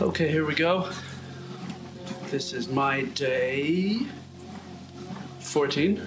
Okay, 0.00 0.30
here 0.30 0.46
we 0.46 0.54
go. 0.54 0.88
This 2.30 2.52
is 2.52 2.68
my 2.68 3.02
day 3.02 4.06
14. 5.40 6.00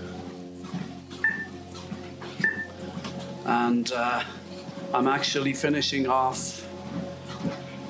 And 3.43 3.91
uh, 3.91 4.23
I'm 4.93 5.09
actually 5.09 5.51
finishing 5.51 6.07
off 6.07 6.65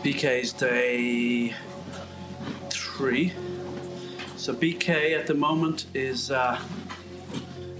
BK's 0.03 0.53
day 0.53 1.53
three. 2.71 3.31
So 4.37 4.55
BK 4.55 5.15
at 5.15 5.27
the 5.27 5.35
moment 5.35 5.85
is 5.93 6.31
uh, 6.31 6.59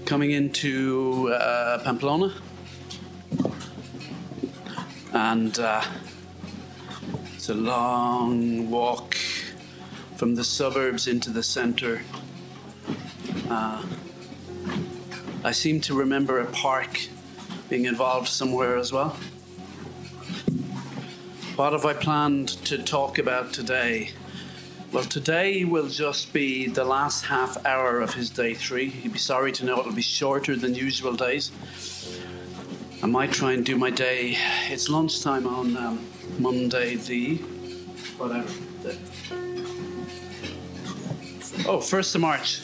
coming 0.06 0.30
into 0.30 1.32
uh, 1.32 1.82
Pamplona. 1.82 2.32
And 5.12 5.58
uh, 5.58 5.82
it's 7.42 7.48
a 7.48 7.54
long 7.54 8.70
walk 8.70 9.16
from 10.14 10.36
the 10.36 10.44
suburbs 10.44 11.08
into 11.08 11.28
the 11.28 11.42
centre. 11.42 12.00
Uh, 13.50 13.84
I 15.42 15.50
seem 15.50 15.80
to 15.80 15.94
remember 15.98 16.38
a 16.38 16.46
park 16.46 17.00
being 17.68 17.86
involved 17.86 18.28
somewhere 18.28 18.76
as 18.76 18.92
well. 18.92 19.16
What 21.56 21.72
have 21.72 21.84
I 21.84 21.94
planned 21.94 22.50
to 22.66 22.80
talk 22.80 23.18
about 23.18 23.52
today? 23.52 24.12
Well, 24.92 25.02
today 25.02 25.64
will 25.64 25.88
just 25.88 26.32
be 26.32 26.68
the 26.68 26.84
last 26.84 27.24
half 27.24 27.66
hour 27.66 28.00
of 28.00 28.14
his 28.14 28.30
day 28.30 28.54
three. 28.54 28.88
He'd 28.88 29.14
be 29.14 29.18
sorry 29.18 29.50
to 29.50 29.64
know 29.64 29.80
it'll 29.80 29.90
be 29.90 30.00
shorter 30.00 30.54
than 30.54 30.76
usual 30.76 31.14
days. 31.14 31.50
I 33.02 33.06
might 33.06 33.32
try 33.32 33.50
and 33.50 33.66
do 33.66 33.76
my 33.76 33.90
day. 33.90 34.36
It's 34.68 34.88
lunchtime 34.88 35.48
on 35.48 35.76
um, 35.76 36.06
Monday, 36.38 36.96
the 36.96 37.36
whatever. 38.16 38.48
Oh, 41.64 41.78
1st 41.78 42.14
of 42.16 42.20
March. 42.20 42.60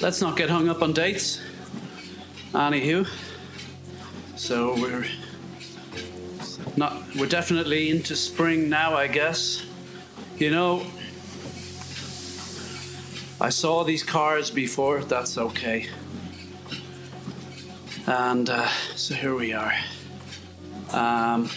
Let's 0.00 0.20
not 0.20 0.36
get 0.36 0.50
hung 0.50 0.68
up 0.68 0.82
on 0.82 0.92
dates. 0.92 1.40
Anywho, 2.52 3.08
so 4.36 4.74
we're 4.74 5.06
not. 6.76 7.02
We're 7.16 7.26
definitely 7.26 7.90
into 7.90 8.14
spring 8.14 8.68
now, 8.68 8.94
I 8.94 9.06
guess. 9.06 9.64
You 10.36 10.50
know, 10.50 10.86
I 13.40 13.48
saw 13.48 13.82
these 13.82 14.02
cars 14.02 14.50
before. 14.50 15.02
That's 15.02 15.38
okay. 15.38 15.88
And 18.06 18.50
uh, 18.50 18.68
so 18.94 19.14
here 19.14 19.34
we 19.34 19.52
are. 19.52 19.72
Um, 20.90 21.48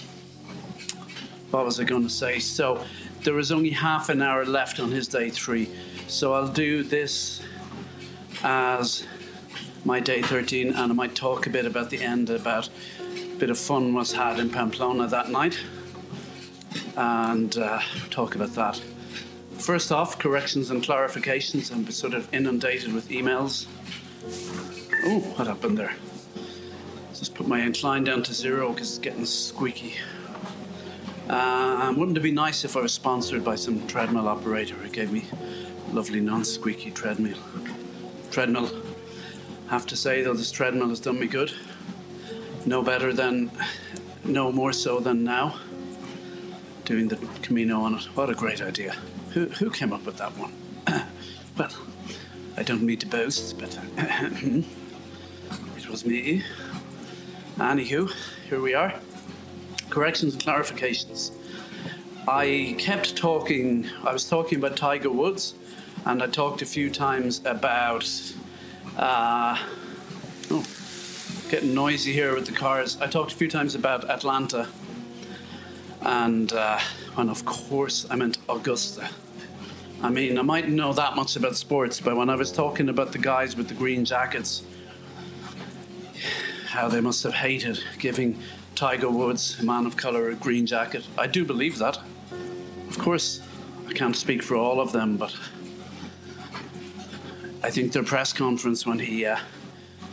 what 1.52 1.66
was 1.66 1.80
I 1.80 1.84
going 1.84 2.03
to 2.03 2.09
say? 2.09 2.40
So 2.40 2.84
there 3.23 3.34
was 3.34 3.52
only 3.52 3.70
half 3.70 4.09
an 4.09 4.22
hour 4.22 4.45
left 4.45 4.80
on 4.80 4.92
his 4.92 5.08
day 5.08 5.30
three. 5.30 5.70
So 6.08 6.34
I'll 6.34 6.48
do 6.48 6.84
this 6.84 7.42
as 8.44 9.06
my 9.86 10.00
day 10.00 10.22
13 10.22 10.70
and 10.70 10.78
I 10.78 10.94
might 10.94 11.16
talk 11.16 11.48
a 11.48 11.50
bit 11.50 11.66
about 11.66 11.89
the 11.89 12.02
end 12.02 12.30
about 12.30 12.70
a 13.00 13.36
bit 13.38 13.50
of 13.50 13.58
fun 13.58 13.94
was 13.94 14.12
had 14.12 14.39
in 14.39 14.50
Pamplona 14.50 15.08
that 15.08 15.30
night 15.30 15.58
and 16.98 17.58
uh, 17.58 17.80
talk 18.09 18.36
about 18.36 18.54
that. 18.56 18.82
First 19.58 19.92
off, 19.92 20.20
corrections 20.20 20.70
and 20.70 20.84
clarifications. 20.84 21.72
I'm 21.72 21.89
sort 21.89 22.14
of 22.14 22.32
inundated 22.34 22.94
with 22.94 23.09
emails. 23.09 23.67
Oh, 25.06 25.20
what 25.36 25.48
happened 25.48 25.78
there? 25.78 25.94
Just 27.09 27.34
put 27.34 27.48
my 27.48 27.61
incline 27.61 28.04
down 28.04 28.23
to 28.23 28.34
zero 28.34 28.72
because 28.72 28.89
it's 28.89 29.00
getting 29.00 29.26
squeaky. 29.26 29.95
Uh, 31.30 31.93
wouldn't 31.98 32.17
it 32.17 32.21
be 32.21 32.32
nice 32.32 32.64
if 32.64 32.77
I 32.77 32.82
was 32.82 32.93
sponsored 32.93 33.43
by 33.43 33.55
some 33.55 33.86
treadmill 33.88 34.30
operator 34.30 34.76
who 34.76 34.89
gave 34.89 35.11
me 35.11 35.26
lovely 35.92 36.21
non-squeaky 36.21 36.92
treadmill? 36.92 37.38
Treadmill. 38.32 38.70
Have 39.70 39.86
to 39.88 39.98
say 39.98 40.21
though, 40.21 40.33
this 40.33 40.52
treadmill 40.52 40.88
has 40.89 41.02
done 41.02 41.20
me 41.20 41.27
good. 41.27 41.52
No 42.65 42.82
better 42.82 43.11
than, 43.11 43.52
no 44.23 44.52
more 44.52 44.71
so 44.71 44.99
than 44.99 45.23
now. 45.26 45.60
Doing 46.86 47.10
the 47.10 47.17
Camino 47.42 47.82
on 47.82 47.95
it. 47.95 48.04
What 48.15 48.30
a 48.30 48.33
great 48.33 48.61
idea. 48.61 48.95
Who, 49.32 49.48
who 49.48 49.70
came 49.70 49.92
up 49.92 50.05
with 50.05 50.17
that 50.17 50.32
one? 50.38 50.54
well, 51.58 51.71
I 52.55 52.64
don't 52.64 52.83
mean 52.83 52.99
to 52.99 53.08
boast, 53.08 53.59
but 53.59 53.77
it 53.98 55.89
was 55.89 56.05
me. 56.05 56.44
Anywho, 57.58 58.14
here 58.49 58.61
we 58.61 58.73
are 58.73 58.94
corrections 59.89 60.33
and 60.33 60.43
clarifications. 60.43 61.31
I 62.27 62.75
kept 62.77 63.15
talking, 63.15 63.87
I 64.03 64.11
was 64.11 64.27
talking 64.27 64.58
about 64.58 64.75
Tiger 64.75 65.09
Woods, 65.09 65.55
and 66.05 66.21
I 66.21 66.27
talked 66.27 66.61
a 66.61 66.65
few 66.65 66.89
times 66.89 67.42
about. 67.45 68.09
Uh, 68.97 69.58
oh, 70.52 70.65
getting 71.49 71.73
noisy 71.73 72.11
here 72.11 72.36
with 72.36 72.45
the 72.45 72.52
cars. 72.52 72.99
I 72.99 73.08
talked 73.08 73.31
a 73.31 73.36
few 73.36 73.49
times 73.49 73.73
about 73.76 74.09
Atlanta, 74.09 74.67
and, 76.02 76.52
uh, 76.52 76.80
and 77.15 77.30
of 77.30 77.45
course, 77.45 78.05
I 78.09 78.15
meant 78.15 78.37
Augusta. 78.49 79.09
I 80.03 80.09
mean, 80.09 80.37
I 80.37 80.42
might 80.42 80.67
know 80.67 80.93
that 80.93 81.15
much 81.15 81.36
about 81.36 81.55
sports, 81.55 82.02
but 82.02 82.15
when 82.17 82.30
I 82.30 82.36
was 82.36 82.52
talking 82.52 82.89
about 82.89 83.14
the 83.14 83.17
guys 83.17 83.55
with 83.55 83.67
the 83.67 83.73
green 83.73 84.03
jackets, 84.03 84.64
how 86.65 86.89
they 86.89 87.02
must 87.02 87.23
have 87.23 87.33
hated 87.33 87.80
giving 87.97 88.37
Tiger 88.77 89.10
Woods, 89.10 89.60
a 89.60 89.64
man 89.65 89.88
of 89.88 89.98
colour, 89.98 90.30
a 90.30 90.36
green 90.36 90.67
jacket. 90.67 91.04
I 91.17 91.26
do 91.26 91.43
believe 91.43 91.80
that. 91.80 91.98
Of 92.88 92.99
course, 92.99 93.42
I 93.88 93.93
can't 93.93 94.15
speak 94.15 94.43
for 94.43 94.55
all 94.55 94.80
of 94.80 94.92
them, 94.92 95.17
but 95.17 95.36
I 97.64 97.71
think 97.71 97.92
their 97.92 98.04
press 98.04 98.32
conference 98.32 98.86
when 98.86 98.99
he 98.99 99.26
uh, 99.26 99.39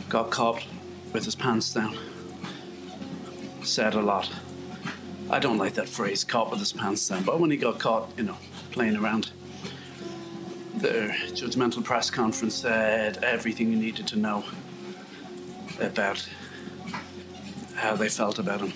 got 0.09 0.31
caught 0.31 0.65
with 1.13 1.25
his 1.25 1.35
pants 1.35 1.75
down 1.75 1.95
said 3.61 3.93
a 3.93 4.01
lot. 4.01 4.33
I 5.29 5.37
don't 5.37 5.59
like 5.59 5.75
that 5.75 5.87
phrase, 5.87 6.23
caught 6.23 6.49
with 6.49 6.59
his 6.59 6.73
pants 6.73 7.07
down, 7.07 7.21
but 7.21 7.39
when 7.39 7.51
he 7.51 7.57
got 7.57 7.77
caught, 7.77 8.09
you 8.17 8.23
know, 8.23 8.37
playing 8.71 8.95
around, 8.95 9.29
their 10.77 11.09
judgmental 11.33 11.83
press 11.83 12.09
conference 12.09 12.55
said 12.55 13.23
everything 13.23 13.69
you 13.69 13.77
needed 13.77 14.07
to 14.07 14.15
know 14.15 14.43
about 15.79 16.27
how 17.75 17.95
they 17.95 18.09
felt 18.09 18.39
about 18.39 18.61
him. 18.61 18.73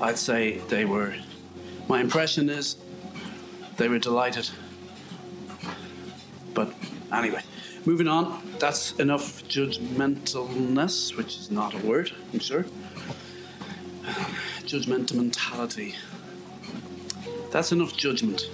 I'd 0.00 0.18
say 0.18 0.58
they 0.68 0.84
were, 0.84 1.14
my 1.88 2.00
impression 2.00 2.48
is 2.48 2.76
they 3.76 3.88
were 3.88 3.98
delighted. 3.98 4.48
But 6.54 6.72
anyway, 7.12 7.42
moving 7.84 8.08
on, 8.08 8.42
that's 8.58 8.92
enough 8.92 9.42
judgmentalness, 9.44 11.16
which 11.16 11.38
is 11.38 11.50
not 11.50 11.74
a 11.74 11.78
word, 11.86 12.12
I'm 12.32 12.40
sure. 12.40 12.64
Judgmentality. 14.64 15.94
That's 17.50 17.72
enough 17.72 17.96
judgment. 17.96 18.50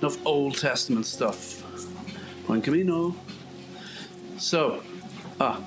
Enough 0.00 0.24
Old 0.26 0.56
Testament 0.58 1.06
stuff. 1.06 1.62
Buen 2.46 2.62
camino. 2.62 3.14
So, 4.38 4.82
ah, 5.40 5.60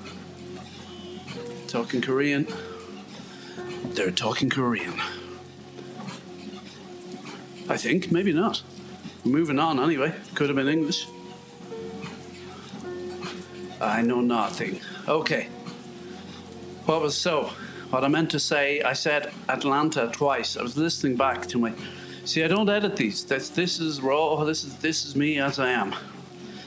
talking 1.67 2.01
Korean. 2.01 2.47
They're 3.83 4.11
talking 4.11 4.49
Korean. 4.49 4.99
I 7.69 7.77
think, 7.77 8.11
maybe 8.11 8.33
not. 8.33 8.61
Moving 9.23 9.59
on 9.59 9.79
anyway. 9.79 10.13
Could 10.35 10.49
have 10.49 10.55
been 10.55 10.67
English. 10.67 11.07
I 13.79 14.01
know 14.01 14.21
nothing. 14.21 14.79
Okay. 15.07 15.47
What 16.85 17.01
was 17.01 17.15
so? 17.15 17.51
What 17.89 18.03
I 18.03 18.07
meant 18.07 18.31
to 18.31 18.39
say, 18.39 18.81
I 18.81 18.93
said 18.93 19.31
Atlanta 19.49 20.09
twice. 20.11 20.57
I 20.57 20.63
was 20.63 20.77
listening 20.77 21.15
back 21.15 21.45
to 21.47 21.57
my. 21.57 21.73
See, 22.25 22.43
I 22.43 22.47
don't 22.47 22.69
edit 22.69 22.95
these. 22.95 23.25
This, 23.25 23.49
this 23.49 23.79
is 23.79 24.01
raw. 24.01 24.43
This 24.43 24.63
is 24.63 24.77
this 24.77 25.05
is 25.05 25.15
me 25.15 25.39
as 25.39 25.59
I 25.59 25.69
am. 25.69 25.93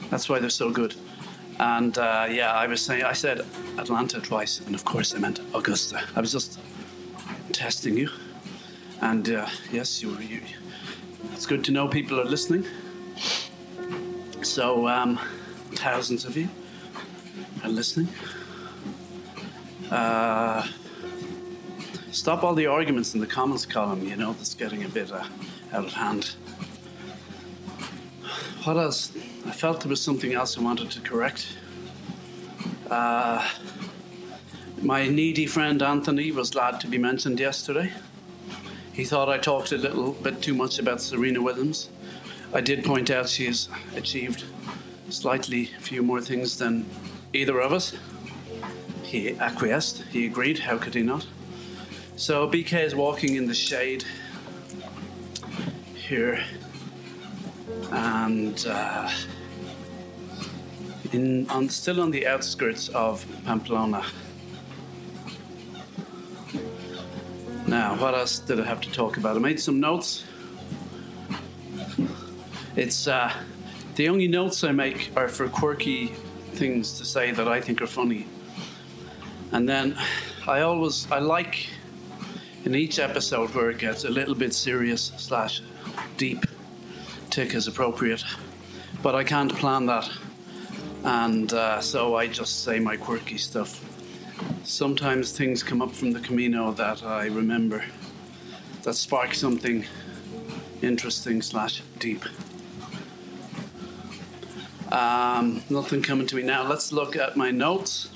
That's 0.09 0.29
why 0.29 0.39
they're 0.39 0.49
so 0.49 0.69
good. 0.71 0.95
And 1.59 1.97
uh, 1.97 2.27
yeah, 2.29 2.53
I 2.53 2.67
was 2.67 2.81
saying 2.81 3.03
I 3.03 3.13
said 3.13 3.45
Atlanta 3.77 4.19
twice, 4.19 4.59
and 4.59 4.75
of 4.75 4.83
course 4.85 5.15
I 5.15 5.19
meant 5.19 5.39
Augusta. 5.53 6.03
I 6.15 6.21
was 6.21 6.31
just 6.31 6.59
testing 7.55 7.97
you. 7.97 8.09
And 9.01 9.29
uh, 9.29 9.47
yes, 9.71 10.01
you, 10.03 10.17
you, 10.19 10.41
it's 11.31 11.45
good 11.45 11.63
to 11.65 11.71
know 11.71 11.87
people 11.87 12.19
are 12.19 12.25
listening. 12.25 12.65
So, 14.41 14.87
um, 14.89 15.17
thousands 15.71 16.25
of 16.25 16.35
you 16.35 16.49
are 17.63 17.69
listening. 17.69 18.09
Uh, 19.89 20.67
stop 22.11 22.43
all 22.43 22.53
the 22.53 22.67
arguments 22.67 23.13
in 23.13 23.21
the 23.21 23.27
comments 23.27 23.65
column, 23.65 24.05
you 24.05 24.17
know, 24.17 24.33
that's 24.33 24.53
getting 24.53 24.83
a 24.83 24.89
bit 24.89 25.11
uh, 25.11 25.23
out 25.71 25.85
of 25.85 25.93
hand. 25.93 26.35
What 28.65 28.75
else? 28.75 29.13
I 29.45 29.51
felt 29.51 29.79
there 29.79 29.89
was 29.89 30.01
something 30.01 30.33
else 30.33 30.57
I 30.57 30.61
wanted 30.61 30.91
to 30.91 30.99
correct. 30.99 31.47
Uh, 32.89 33.47
my 34.85 35.07
needy 35.07 35.47
friend 35.47 35.81
Anthony 35.81 36.31
was 36.31 36.51
glad 36.51 36.79
to 36.79 36.87
be 36.87 36.99
mentioned 36.99 37.39
yesterday. 37.39 37.91
he 38.93 39.03
thought 39.03 39.27
I 39.27 39.39
talked 39.39 39.71
a 39.71 39.77
little 39.77 40.11
bit 40.11 40.43
too 40.43 40.53
much 40.53 40.77
about 40.77 41.01
Serena 41.01 41.41
Williams. 41.41 41.89
I 42.53 42.61
did 42.61 42.85
point 42.85 43.09
out 43.09 43.27
she 43.27 43.47
has 43.47 43.67
achieved 43.95 44.43
slightly 45.09 45.65
few 45.79 46.03
more 46.03 46.21
things 46.21 46.59
than 46.59 46.85
either 47.33 47.59
of 47.59 47.73
us. 47.73 47.95
He 49.01 49.31
acquiesced, 49.39 50.03
he 50.11 50.27
agreed, 50.27 50.59
how 50.59 50.77
could 50.77 50.93
he 50.93 51.01
not? 51.01 51.25
So 52.15 52.47
BK 52.47 52.83
is 52.83 52.93
walking 52.93 53.35
in 53.37 53.47
the 53.47 53.55
shade 53.55 54.05
here 55.95 56.43
and 57.91 58.63
uh, 58.69 59.09
in 61.11 61.49
on 61.49 61.69
still 61.69 62.01
on 62.01 62.11
the 62.11 62.27
outskirts 62.27 62.89
of 62.89 63.25
Pamplona. 63.45 64.05
Now, 67.67 67.95
what 67.95 68.13
else 68.13 68.39
did 68.39 68.59
I 68.59 68.65
have 68.65 68.81
to 68.81 68.91
talk 68.91 69.17
about? 69.17 69.35
I 69.35 69.39
made 69.39 69.59
some 69.59 69.79
notes. 69.79 70.23
It's 72.75 73.07
uh, 73.07 73.33
the 73.95 74.07
only 74.07 74.27
notes 74.27 74.63
I 74.63 74.71
make 74.71 75.11
are 75.15 75.27
for 75.27 75.47
quirky 75.47 76.07
things 76.53 76.99
to 76.99 77.05
say 77.05 77.31
that 77.31 77.47
I 77.47 77.61
think 77.61 77.81
are 77.81 77.87
funny. 77.87 78.27
And 79.51 79.67
then 79.67 79.97
I 80.47 80.61
always 80.61 81.09
I 81.11 81.19
like 81.19 81.69
in 82.65 82.75
each 82.75 82.99
episode 82.99 83.53
where 83.55 83.69
it 83.71 83.79
gets 83.79 84.03
a 84.03 84.09
little 84.09 84.35
bit 84.35 84.53
serious 84.53 85.11
slash 85.17 85.61
deep 86.17 86.45
tick 87.29 87.55
as 87.55 87.67
appropriate. 87.67 88.23
But 89.01 89.15
I 89.15 89.23
can't 89.23 89.55
plan 89.55 89.87
that. 89.87 90.09
And 91.03 91.51
uh, 91.53 91.81
so 91.81 92.15
I 92.15 92.27
just 92.27 92.63
say 92.63 92.79
my 92.79 92.95
quirky 92.95 93.37
stuff. 93.37 93.81
Sometimes 94.63 95.31
things 95.31 95.63
come 95.63 95.81
up 95.81 95.91
from 95.91 96.11
the 96.11 96.19
Camino 96.19 96.71
that 96.73 97.03
I 97.03 97.27
remember 97.27 97.85
that 98.83 98.95
spark 98.95 99.33
something 99.33 99.85
interesting 100.81 101.41
slash 101.41 101.81
deep. 101.99 102.23
Um, 104.91 105.63
nothing 105.69 106.01
coming 106.01 106.27
to 106.27 106.35
me 106.35 106.43
now. 106.43 106.67
Let's 106.67 106.91
look 106.91 107.15
at 107.15 107.35
my 107.35 107.51
notes. 107.51 108.09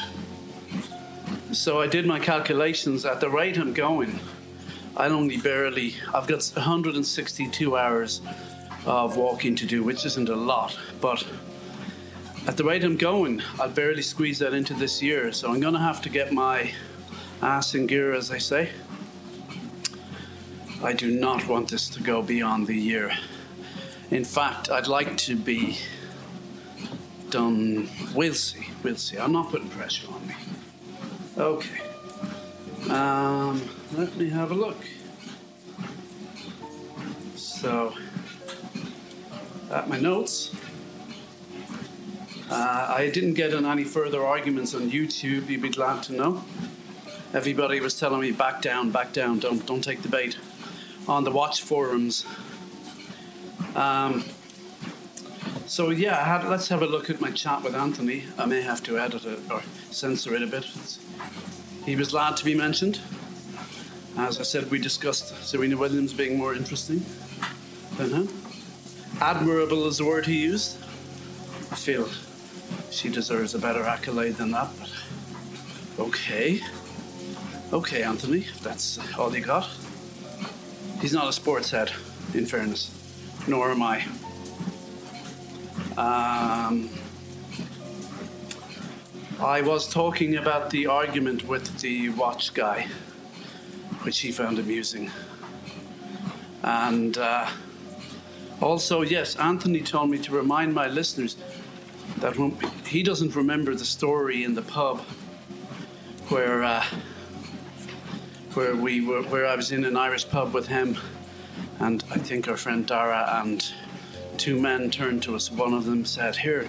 So 1.52 1.82
I 1.82 1.88
did 1.88 2.06
my 2.06 2.20
calculations 2.20 3.06
at 3.06 3.20
the 3.20 3.30
rate 3.30 3.58
I'm 3.58 3.74
going. 3.74 4.20
I'll 4.96 5.14
only 5.14 5.38
barely, 5.38 5.96
I've 6.14 6.28
got 6.28 6.44
162 6.44 7.78
hours 7.78 8.22
of 8.86 9.18
walking 9.18 9.56
to 9.56 9.66
do, 9.66 9.84
which 9.84 10.06
isn't 10.06 10.30
a 10.30 10.36
lot, 10.36 10.78
but 11.02 11.26
at 12.48 12.58
the 12.58 12.64
rate 12.64 12.84
I'm 12.84 12.98
going, 12.98 13.42
I'll 13.60 13.70
barely 13.70 14.02
squeeze 14.02 14.40
that 14.40 14.54
into 14.54 14.74
this 14.74 15.02
year. 15.02 15.32
So 15.32 15.52
I'm 15.52 15.60
going 15.60 15.74
to 15.74 15.80
have 15.80 16.02
to 16.04 16.10
get 16.10 16.32
my 16.32 16.72
ass 17.42 17.76
in 17.76 17.88
gear, 17.88 18.14
as 18.14 18.32
I 18.32 18.38
say. 18.38 18.70
I 20.84 20.94
do 20.94 21.12
not 21.12 21.48
want 21.48 21.70
this 21.70 21.90
to 21.90 22.02
go 22.02 22.22
beyond 22.22 22.68
the 22.68 22.76
year. 22.76 23.12
In 24.12 24.24
fact, 24.24 24.70
I'd 24.70 24.88
like 24.88 25.18
to 25.18 25.36
be 25.36 25.78
done. 27.30 27.90
We'll 28.16 28.34
see. 28.34 28.68
We'll 28.84 28.96
see. 28.96 29.18
I'm 29.18 29.34
not 29.34 29.50
putting 29.52 29.70
pressure 29.70 30.08
on 30.12 30.28
me. 30.28 30.36
Okay. 31.38 31.82
Um, 32.90 33.62
let 33.96 34.16
me 34.16 34.30
have 34.30 34.52
a 34.52 34.56
look. 34.56 34.78
So, 37.36 37.94
at 39.70 39.90
my 39.90 40.00
notes, 40.00 40.56
uh, 42.50 42.96
I 42.98 43.10
didn't 43.10 43.34
get 43.34 43.54
in 43.54 43.66
any 43.66 43.84
further 43.84 44.26
arguments 44.26 44.74
on 44.74 44.90
YouTube. 44.90 45.50
You'd 45.50 45.62
be 45.62 45.70
glad 45.70 46.04
to 46.04 46.14
know. 46.14 46.44
Everybody 47.34 47.80
was 47.80 48.00
telling 48.00 48.22
me 48.22 48.32
back 48.32 48.62
down, 48.62 48.90
back 48.92 49.14
down. 49.14 49.40
Don't 49.40 49.66
don't 49.66 49.84
take 49.84 50.02
the 50.02 50.10
bait. 50.10 50.38
On 51.08 51.24
the 51.24 51.32
watch 51.32 51.62
forums. 51.62 52.26
Um, 53.76 54.26
so 55.68 55.92
yeah, 55.92 56.24
had, 56.24 56.50
let's 56.50 56.68
have 56.70 56.82
a 56.82 56.88
look 56.88 57.10
at 57.12 57.22
my 57.22 57.30
chat 57.32 57.64
with 57.64 57.76
Anthony. 57.76 58.24
I 58.38 58.46
may 58.46 58.62
have 58.62 58.82
to 58.84 58.98
edit 58.98 59.26
it 59.26 59.40
or 59.52 59.62
censor 59.92 60.34
it 60.36 60.42
a 60.42 60.48
bit. 60.48 60.66
He 61.86 61.96
was 61.96 62.10
glad 62.10 62.36
to 62.38 62.46
be 62.46 62.56
mentioned. 62.56 63.00
As 64.18 64.40
I 64.40 64.44
said, 64.44 64.70
we 64.72 64.80
discussed 64.80 65.36
Serena 65.46 65.78
Williams 65.78 66.14
being 66.14 66.38
more 66.38 66.56
interesting 66.56 67.06
than 67.98 68.10
him. 68.10 68.30
Admirable 69.22 69.88
is 69.88 69.98
the 70.00 70.06
word 70.06 70.26
he 70.26 70.42
used. 70.42 70.78
I 71.72 71.76
feel 71.76 72.10
she 72.92 73.10
deserves 73.10 73.56
a 73.56 73.60
better 73.60 73.84
accolade 73.84 74.36
than 74.36 74.52
that, 74.52 74.70
but 74.80 74.90
okay. 76.00 76.62
Okay, 77.72 78.04
Anthony, 78.04 78.40
if 78.40 78.60
that's 78.62 79.00
all 79.18 79.36
you 79.36 79.42
got. 79.42 79.70
He's 81.02 81.14
not 81.14 81.30
a 81.30 81.34
sports 81.34 81.72
head, 81.72 81.92
in 82.34 82.46
fairness, 82.46 82.92
nor 83.48 83.72
am 83.72 83.84
I. 83.84 84.06
Um, 85.98 86.90
I 89.40 89.62
was 89.62 89.88
talking 89.88 90.36
about 90.36 90.70
the 90.70 90.88
argument 90.88 91.48
with 91.48 91.80
the 91.80 92.10
watch 92.10 92.54
guy, 92.54 92.88
which 94.02 94.20
he 94.20 94.32
found 94.32 94.60
amusing. 94.60 95.10
And 96.64 97.18
uh, 97.18 97.48
also, 98.62 99.02
yes, 99.02 99.38
Anthony 99.38 99.82
told 99.82 100.10
me 100.10 100.18
to 100.20 100.34
remind 100.34 100.74
my 100.74 100.88
listeners 100.88 101.38
that 102.22 102.38
when, 102.38 102.58
he 102.86 103.04
doesn't 103.04 103.36
remember 103.36 103.74
the 103.76 103.86
story 103.86 104.44
in 104.44 104.56
the 104.56 104.62
pub 104.62 105.02
where 106.30 106.64
uh, 106.64 106.84
where 108.54 108.76
we 108.76 109.02
were, 109.02 109.24
where 109.24 109.48
I 109.48 109.56
was 109.56 109.72
in 109.72 109.86
an 109.86 109.96
Irish 109.96 110.28
pub 110.28 110.54
with 110.54 110.68
him, 110.68 110.98
and 111.80 112.04
I 112.12 112.18
think 112.18 112.48
our 112.48 112.58
friend 112.58 112.86
Dara 112.86 113.42
and 113.42 113.66
two 114.38 114.60
men 114.60 114.92
turned 114.92 115.24
to 115.24 115.36
us. 115.36 115.52
One 115.52 115.74
of 115.74 115.86
them 115.86 116.06
said, 116.06 116.36
"Here, 116.36 116.68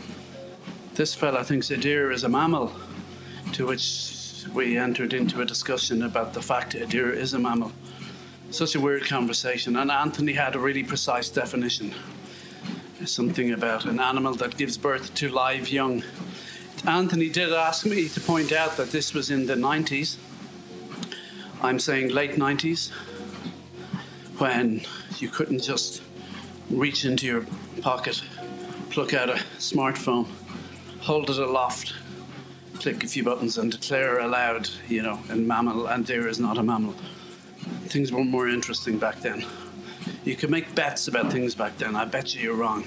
this 0.95 1.15
fella 1.15 1.45
thinks 1.45 1.71
a 1.71 1.77
deer 1.77 2.13
is 2.13 2.25
a 2.25 2.29
mammal," 2.29 2.73
to 3.53 3.67
which 3.67 4.45
we 4.55 4.79
entered 4.79 5.13
into 5.13 5.41
a 5.41 5.45
discussion 5.45 6.03
about 6.03 6.33
the 6.33 6.43
fact 6.43 6.75
a 6.75 6.87
deer 6.87 7.13
is 7.13 7.35
a 7.35 7.39
mammal. 7.39 7.73
Such 8.51 8.75
a 8.75 8.81
weird 8.81 9.05
conversation, 9.05 9.77
and 9.77 9.91
Anthony 9.91 10.33
had 10.33 10.55
a 10.55 10.59
really 10.59 10.83
precise 10.83 11.29
definition. 11.29 11.95
Something 13.05 13.53
about 13.53 13.87
an 13.87 13.99
animal 13.99 14.35
that 14.35 14.59
gives 14.59 14.77
birth 14.77 15.15
to 15.15 15.31
live 15.31 15.71
young. 15.71 16.05
Anthony 16.87 17.31
did 17.31 17.51
ask 17.53 17.87
me 17.87 18.09
to 18.09 18.21
point 18.21 18.53
out 18.53 18.77
that 18.77 18.91
this 18.91 19.15
was 19.15 19.31
in 19.31 19.47
the 19.47 19.55
90s. 19.55 20.17
I'm 21.63 21.79
saying 21.79 22.11
late 22.11 22.33
90s, 22.33 22.91
when 24.39 24.83
you 25.19 25.29
couldn't 25.29 25.63
just 25.63 26.03
reach 26.71 27.05
into 27.05 27.27
your 27.27 27.47
pocket, 27.81 28.23
pluck 28.91 29.15
out 29.15 29.31
a 29.31 29.41
smartphone, 29.59 30.27
hold 31.01 31.31
it 31.31 31.39
aloft, 31.39 31.95
click 32.79 33.03
a 33.03 33.09
few 33.09 33.25
buttons, 33.25 33.57
and 33.57 33.73
declare 33.73 34.19
aloud, 34.19 34.69
you 34.89 35.03
know, 35.03 35.19
a 35.31 35.37
mammal, 35.37 35.87
and 35.87 36.07
there 36.07 36.29
is 36.29 36.39
not 36.39 36.59
a 36.59 36.63
mammal. 36.63 36.95
Things 37.87 38.13
were 38.13 38.25
more 38.25 38.49
interesting 38.49 38.99
back 38.99 39.21
then. 39.21 39.45
You 40.23 40.37
could 40.37 40.51
make 40.51 40.75
bets 40.75 41.09
about 41.09 41.33
things 41.33 41.55
back 41.55 41.79
then. 41.79 41.97
I 41.97 42.05
bet 42.05 42.35
you 42.35 42.43
you're 42.43 42.55
wrong. 42.55 42.85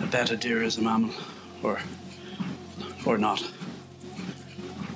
I 0.00 0.06
bet 0.06 0.32
a 0.32 0.36
deer 0.36 0.60
is 0.60 0.76
a 0.78 0.82
mammal, 0.82 1.14
or 1.62 1.78
or 3.06 3.18
not. 3.18 3.40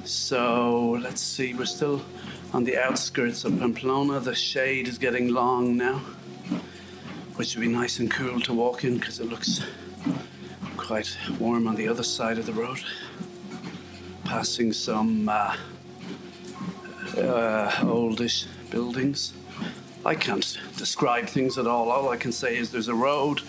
So 0.04 0.98
let's 1.00 1.20
see. 1.20 1.54
We're 1.54 1.64
still 1.66 2.02
on 2.52 2.64
the 2.64 2.76
outskirts 2.76 3.44
of 3.44 3.56
Pamplona. 3.58 4.18
The 4.18 4.34
shade 4.34 4.88
is 4.88 4.98
getting 4.98 5.28
long 5.28 5.76
now, 5.76 5.98
which 7.36 7.54
would 7.54 7.60
be 7.60 7.68
nice 7.68 8.00
and 8.00 8.10
cool 8.10 8.40
to 8.40 8.52
walk 8.52 8.82
in 8.82 8.98
because 8.98 9.20
it 9.20 9.28
looks 9.28 9.60
quite 10.76 11.16
warm 11.38 11.68
on 11.68 11.76
the 11.76 11.86
other 11.86 12.02
side 12.02 12.36
of 12.38 12.46
the 12.46 12.52
road. 12.52 12.82
Passing 14.24 14.72
some 14.72 15.28
uh, 15.28 15.54
uh, 17.16 17.84
oldish 17.84 18.46
buildings. 18.70 19.35
I 20.06 20.14
can't 20.14 20.56
describe 20.76 21.26
things 21.26 21.58
at 21.58 21.66
all. 21.66 21.90
All 21.90 22.10
I 22.10 22.16
can 22.16 22.30
say 22.30 22.56
is 22.56 22.70
there's 22.70 22.86
a 22.86 22.94
road. 22.94 23.40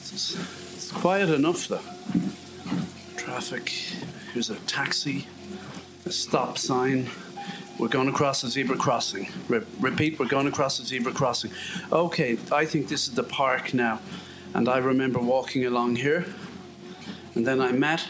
It's, 0.00 0.34
it's 0.72 0.90
quiet 0.92 1.28
enough 1.28 1.68
though. 1.68 1.82
Traffic. 3.18 3.68
Here's 4.32 4.48
a 4.48 4.54
taxi, 4.60 5.26
a 6.06 6.10
stop 6.10 6.56
sign. 6.56 7.10
We're 7.78 7.88
going 7.88 8.08
across 8.08 8.42
a 8.44 8.48
zebra 8.48 8.78
crossing. 8.78 9.28
Re- 9.46 9.60
repeat, 9.78 10.18
we're 10.18 10.24
going 10.24 10.46
across 10.46 10.78
a 10.78 10.86
zebra 10.86 11.12
crossing. 11.12 11.50
Okay, 11.92 12.38
I 12.50 12.64
think 12.64 12.88
this 12.88 13.06
is 13.06 13.14
the 13.14 13.22
park 13.22 13.74
now. 13.74 14.00
And 14.54 14.70
I 14.70 14.78
remember 14.78 15.18
walking 15.18 15.66
along 15.66 15.96
here. 15.96 16.24
And 17.34 17.46
then 17.46 17.60
I 17.60 17.72
met 17.72 18.08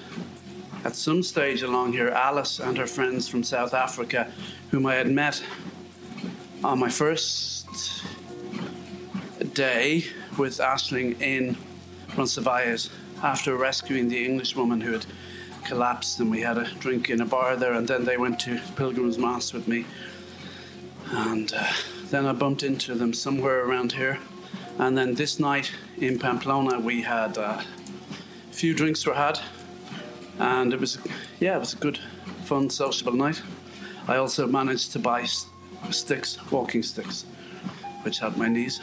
at 0.84 0.94
some 0.94 1.24
stage 1.24 1.62
along 1.62 1.94
here 1.94 2.10
Alice 2.10 2.60
and 2.60 2.78
her 2.78 2.86
friends 2.86 3.28
from 3.28 3.42
South 3.42 3.74
Africa, 3.74 4.30
whom 4.70 4.86
I 4.86 4.94
had 4.94 5.10
met 5.10 5.42
on 6.62 6.78
my 6.78 6.88
first 6.88 7.59
day 9.54 10.04
with 10.38 10.58
Ashling 10.58 11.20
in 11.20 11.56
Roncesvalles 12.16 12.90
after 13.22 13.56
rescuing 13.56 14.08
the 14.08 14.24
Englishwoman 14.24 14.80
who 14.80 14.92
had 14.92 15.06
collapsed 15.64 16.20
and 16.20 16.30
we 16.30 16.40
had 16.40 16.58
a 16.58 16.70
drink 16.80 17.10
in 17.10 17.20
a 17.20 17.26
bar 17.26 17.56
there 17.56 17.74
and 17.74 17.86
then 17.86 18.04
they 18.04 18.16
went 18.16 18.40
to 18.40 18.60
Pilgrim's 18.76 19.18
Mass 19.18 19.52
with 19.52 19.68
me 19.68 19.84
and 21.12 21.52
uh, 21.52 21.66
Then 22.10 22.26
I 22.26 22.32
bumped 22.32 22.64
into 22.64 22.96
them 22.96 23.14
somewhere 23.14 23.64
around 23.64 23.92
here. 23.92 24.18
And 24.78 24.98
then 24.98 25.14
this 25.14 25.38
night 25.38 25.70
in 25.98 26.18
Pamplona, 26.18 26.80
we 26.80 27.02
had 27.02 27.38
uh, 27.38 27.62
a 27.62 28.52
few 28.52 28.74
drinks 28.74 29.06
were 29.06 29.14
had. 29.14 29.38
And 30.40 30.72
it 30.72 30.80
was, 30.80 30.98
yeah, 31.38 31.54
it 31.54 31.60
was 31.60 31.74
a 31.74 31.76
good, 31.76 32.00
fun, 32.46 32.68
sociable 32.68 33.12
night. 33.12 33.40
I 34.08 34.16
also 34.16 34.48
managed 34.48 34.90
to 34.92 34.98
buy 34.98 35.24
sticks, 35.90 36.36
walking 36.50 36.82
sticks, 36.82 37.26
which 38.02 38.18
helped 38.18 38.36
my 38.36 38.48
knees. 38.48 38.80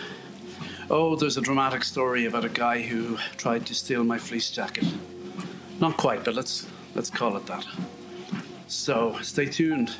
Oh, 0.89 1.15
there's 1.15 1.38
a 1.38 1.41
dramatic 1.41 1.83
story 1.83 2.25
about 2.25 2.45
a 2.45 2.50
guy 2.50 2.81
who 2.81 3.17
tried 3.38 3.65
to 3.65 3.75
steal 3.75 4.03
my 4.03 4.17
fleece 4.17 4.50
jacket. 4.50 4.86
Not 5.79 5.97
quite, 5.97 6.24
but 6.24 6.33
let's 6.33 6.67
let's 6.95 7.09
call 7.09 7.36
it 7.38 7.45
that. 7.47 7.65
So 8.67 9.17
stay 9.21 9.45
tuned. 9.45 9.95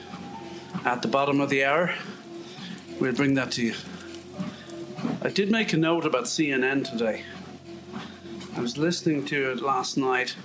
At 0.86 1.02
the 1.02 1.08
bottom 1.08 1.42
of 1.42 1.50
the 1.50 1.66
hour, 1.66 1.94
we'll 3.00 3.14
bring 3.14 3.34
that 3.34 3.52
to 3.54 3.64
you. 3.64 3.74
I 5.22 5.30
did 5.30 5.52
make 5.52 5.74
a 5.74 5.78
note 5.78 6.06
about 6.06 6.26
CNN 6.26 6.90
today. 6.90 7.24
I 8.56 8.60
was 8.60 8.78
listening 8.78 9.26
to 9.26 9.52
it 9.52 9.62
last 9.62 9.98
night 9.98 10.36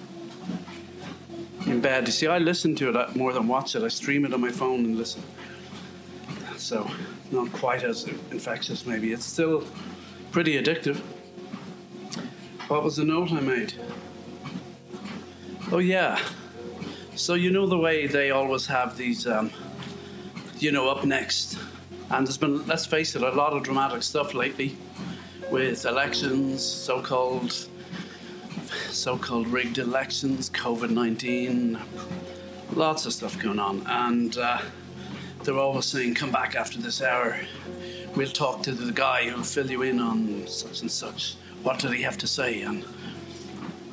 in 1.67 1.81
bed. 1.81 2.07
You 2.07 2.12
see, 2.12 2.26
I 2.26 2.38
listen 2.38 2.75
to 2.76 2.91
it 2.91 2.97
uh, 2.97 3.09
more 3.14 3.33
than 3.33 3.49
watch 3.49 3.75
it. 3.75 3.83
I 3.83 3.88
stream 3.88 4.25
it 4.25 4.35
on 4.35 4.41
my 4.41 4.50
phone 4.50 4.85
and 4.85 4.97
listen. 4.97 5.23
So, 6.57 6.91
not 7.33 7.53
quite 7.53 7.83
as 7.83 8.05
infectious, 8.31 8.87
maybe. 8.87 9.12
It's 9.12 9.25
still 9.25 9.65
pretty 10.31 10.62
addictive. 10.62 10.99
What 12.69 12.83
was 12.85 12.97
the 12.97 13.05
note 13.05 13.33
I 13.33 13.41
made? 13.41 13.75
Oh, 15.71 15.79
yeah. 15.79 16.21
So, 17.15 17.35
you 17.35 17.51
know 17.51 17.67
the 17.67 17.79
way 17.79 18.07
they 18.07 18.31
always 18.31 18.67
have 18.67 18.97
these, 18.97 19.27
um, 19.27 19.51
you 20.59 20.73
know, 20.73 20.89
up 20.89 21.05
next. 21.05 21.59
And 22.11 22.27
there's 22.27 22.39
been, 22.39 22.67
let's 22.67 22.87
face 22.87 23.17
it, 23.17 23.23
a 23.23 23.31
lot 23.31 23.53
of 23.53 23.62
dramatic 23.62 24.03
stuff 24.03 24.35
lately 24.35 24.77
with 25.51 25.85
elections, 25.85 26.62
so 26.65 27.01
called 27.03 27.69
so-called 28.91 29.49
rigged 29.49 29.79
elections, 29.79 30.51
COVID-19, 30.51 31.81
lots 32.75 33.07
of 33.07 33.12
stuff 33.12 33.39
going 33.43 33.59
on, 33.59 33.83
and 33.87 34.39
uh, 34.39 34.61
they're 35.45 35.59
always 35.59 35.87
saying, 35.87 36.15
"Come 36.15 36.31
back 36.31 36.55
after 36.55 36.79
this 36.79 37.03
hour. 37.03 37.37
We'll 38.17 38.29
talk 38.29 38.63
to 38.65 38.73
the 38.73 38.93
guy 38.93 39.29
who'll 39.29 39.43
fill 39.43 39.71
you 39.71 39.83
in 39.83 40.01
on 40.01 40.47
such 40.47 40.83
and 40.83 40.91
such. 40.91 41.35
What 41.63 41.79
did 41.79 41.93
he 41.93 42.03
have 42.03 42.19
to 42.19 42.27
say?" 42.27 42.63
And 42.63 42.85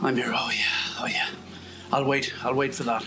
I'm 0.02 0.16
here. 0.16 0.32
Oh 0.34 0.52
yeah, 0.52 1.02
oh 1.02 1.08
yeah. 1.08 1.28
I'll 1.92 2.06
wait. 2.06 2.34
I'll 2.44 2.54
wait 2.54 2.76
for 2.76 2.84
that. 2.84 3.06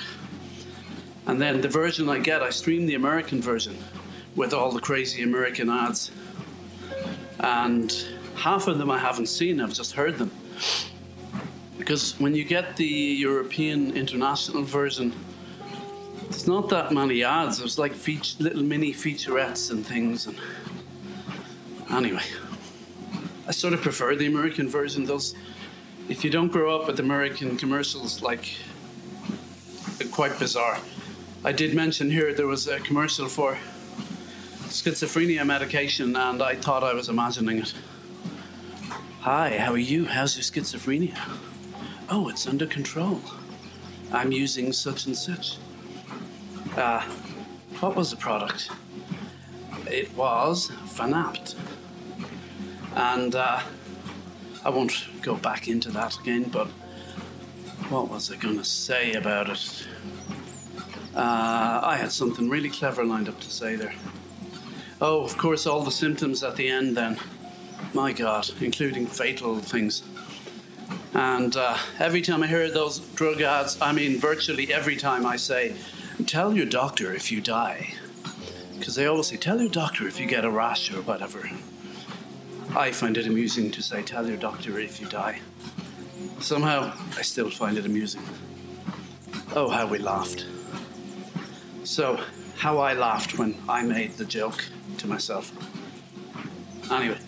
And 1.26 1.40
then 1.40 1.60
the 1.60 1.68
version 1.68 2.08
I 2.08 2.18
get, 2.18 2.42
I 2.42 2.50
stream 2.50 2.86
the 2.86 2.94
American 2.94 3.40
version 3.40 3.76
with 4.34 4.52
all 4.52 4.72
the 4.72 4.80
crazy 4.80 5.22
American 5.22 5.68
ads, 5.70 6.10
and 7.38 7.94
half 8.34 8.66
of 8.66 8.78
them 8.78 8.90
I 8.90 8.98
haven't 8.98 9.26
seen. 9.26 9.60
I've 9.60 9.74
just 9.74 9.92
heard 9.92 10.18
them 10.18 10.30
because 11.78 12.18
when 12.20 12.34
you 12.34 12.44
get 12.44 12.76
the 12.76 12.84
European 12.84 13.96
international 13.96 14.62
version, 14.62 15.12
it's 16.34 16.46
not 16.46 16.70
that 16.70 16.92
many 16.92 17.22
ads. 17.22 17.58
There's 17.58 17.78
like 17.78 17.92
feature, 17.92 18.42
little 18.42 18.62
mini 18.62 18.94
featurettes 18.94 19.70
and 19.70 19.84
things. 19.84 20.26
And 20.26 20.36
anyway, 21.90 22.22
I 23.46 23.50
sort 23.52 23.74
of 23.74 23.82
prefer 23.82 24.16
the 24.16 24.26
American 24.26 24.66
version. 24.66 25.04
Those, 25.04 25.34
if 26.08 26.24
you 26.24 26.30
don't 26.30 26.50
grow 26.50 26.74
up 26.74 26.86
with 26.86 27.00
American 27.00 27.58
commercials, 27.58 28.22
like 28.22 28.54
quite 30.10 30.38
bizarre. 30.38 30.78
I 31.44 31.52
did 31.52 31.74
mention 31.74 32.10
here 32.10 32.32
there 32.32 32.46
was 32.46 32.66
a 32.66 32.80
commercial 32.80 33.28
for 33.28 33.58
schizophrenia 34.68 35.44
medication, 35.46 36.16
and 36.16 36.42
I 36.42 36.54
thought 36.54 36.82
I 36.82 36.94
was 36.94 37.08
imagining 37.10 37.58
it. 37.58 37.74
Hi, 39.20 39.58
how 39.58 39.72
are 39.72 39.78
you? 39.78 40.06
How's 40.06 40.34
your 40.36 40.44
schizophrenia? 40.44 41.16
oh, 42.08 42.28
it's 42.28 42.46
under 42.46 42.66
control. 42.66 43.20
I'm 44.12 44.32
using 44.32 44.72
such 44.72 45.06
and 45.06 45.16
such. 45.16 45.56
Uh, 46.76 47.02
what 47.80 47.94
was 47.94 48.10
the 48.10 48.16
product? 48.16 48.70
It 49.86 50.14
was 50.16 50.70
Fanapt. 50.86 51.54
And 52.94 53.34
uh, 53.34 53.60
I 54.64 54.70
won't 54.70 55.06
go 55.22 55.34
back 55.36 55.68
into 55.68 55.90
that 55.90 56.18
again, 56.18 56.44
but 56.44 56.68
what 57.88 58.08
was 58.08 58.30
I 58.32 58.36
going 58.36 58.56
to 58.56 58.64
say 58.64 59.12
about 59.12 59.50
it? 59.50 59.86
Uh, 61.14 61.80
I 61.82 61.96
had 61.98 62.10
something 62.10 62.48
really 62.48 62.70
clever 62.70 63.04
lined 63.04 63.28
up 63.28 63.38
to 63.40 63.50
say 63.50 63.76
there. 63.76 63.94
Oh, 65.00 65.24
of 65.24 65.36
course, 65.36 65.66
all 65.66 65.82
the 65.82 65.90
symptoms 65.90 66.42
at 66.42 66.56
the 66.56 66.68
end 66.68 66.96
then. 66.96 67.18
My 67.92 68.12
God, 68.12 68.48
including 68.60 69.06
fatal 69.06 69.58
things. 69.58 70.02
And 71.12 71.54
uh, 71.56 71.76
every 71.98 72.22
time 72.22 72.42
I 72.42 72.46
hear 72.46 72.70
those 72.70 73.00
drug 73.00 73.42
ads, 73.42 73.76
I 73.82 73.92
mean, 73.92 74.18
virtually 74.18 74.72
every 74.72 74.96
time 74.96 75.26
I 75.26 75.36
say, 75.36 75.74
tell 76.26 76.54
your 76.54 76.66
doctor 76.66 77.14
if 77.14 77.30
you 77.30 77.40
die. 77.40 77.94
Because 78.78 78.94
they 78.94 79.06
always 79.06 79.28
say, 79.28 79.36
tell 79.36 79.60
your 79.60 79.70
doctor 79.70 80.06
if 80.08 80.18
you 80.18 80.26
get 80.26 80.44
a 80.44 80.50
rash 80.50 80.92
or 80.92 81.02
whatever. 81.02 81.50
I 82.74 82.90
find 82.90 83.16
it 83.16 83.26
amusing 83.26 83.70
to 83.72 83.82
say, 83.82 84.02
tell 84.02 84.26
your 84.26 84.36
doctor 84.36 84.78
if 84.78 85.00
you 85.00 85.06
die. 85.06 85.40
Somehow, 86.40 86.92
I 87.16 87.22
still 87.22 87.50
find 87.50 87.78
it 87.78 87.86
amusing. 87.86 88.22
Oh, 89.54 89.68
how 89.68 89.86
we 89.86 89.98
laughed. 89.98 90.46
So, 91.84 92.18
how 92.56 92.78
I 92.78 92.94
laughed 92.94 93.38
when 93.38 93.56
I 93.68 93.82
made 93.82 94.12
the 94.12 94.24
joke 94.24 94.64
to 94.98 95.06
myself. 95.06 95.52
Anyway. 96.90 97.18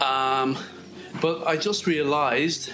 Um, 0.00 0.58
but 1.20 1.46
I 1.46 1.56
just 1.56 1.86
realized 1.86 2.72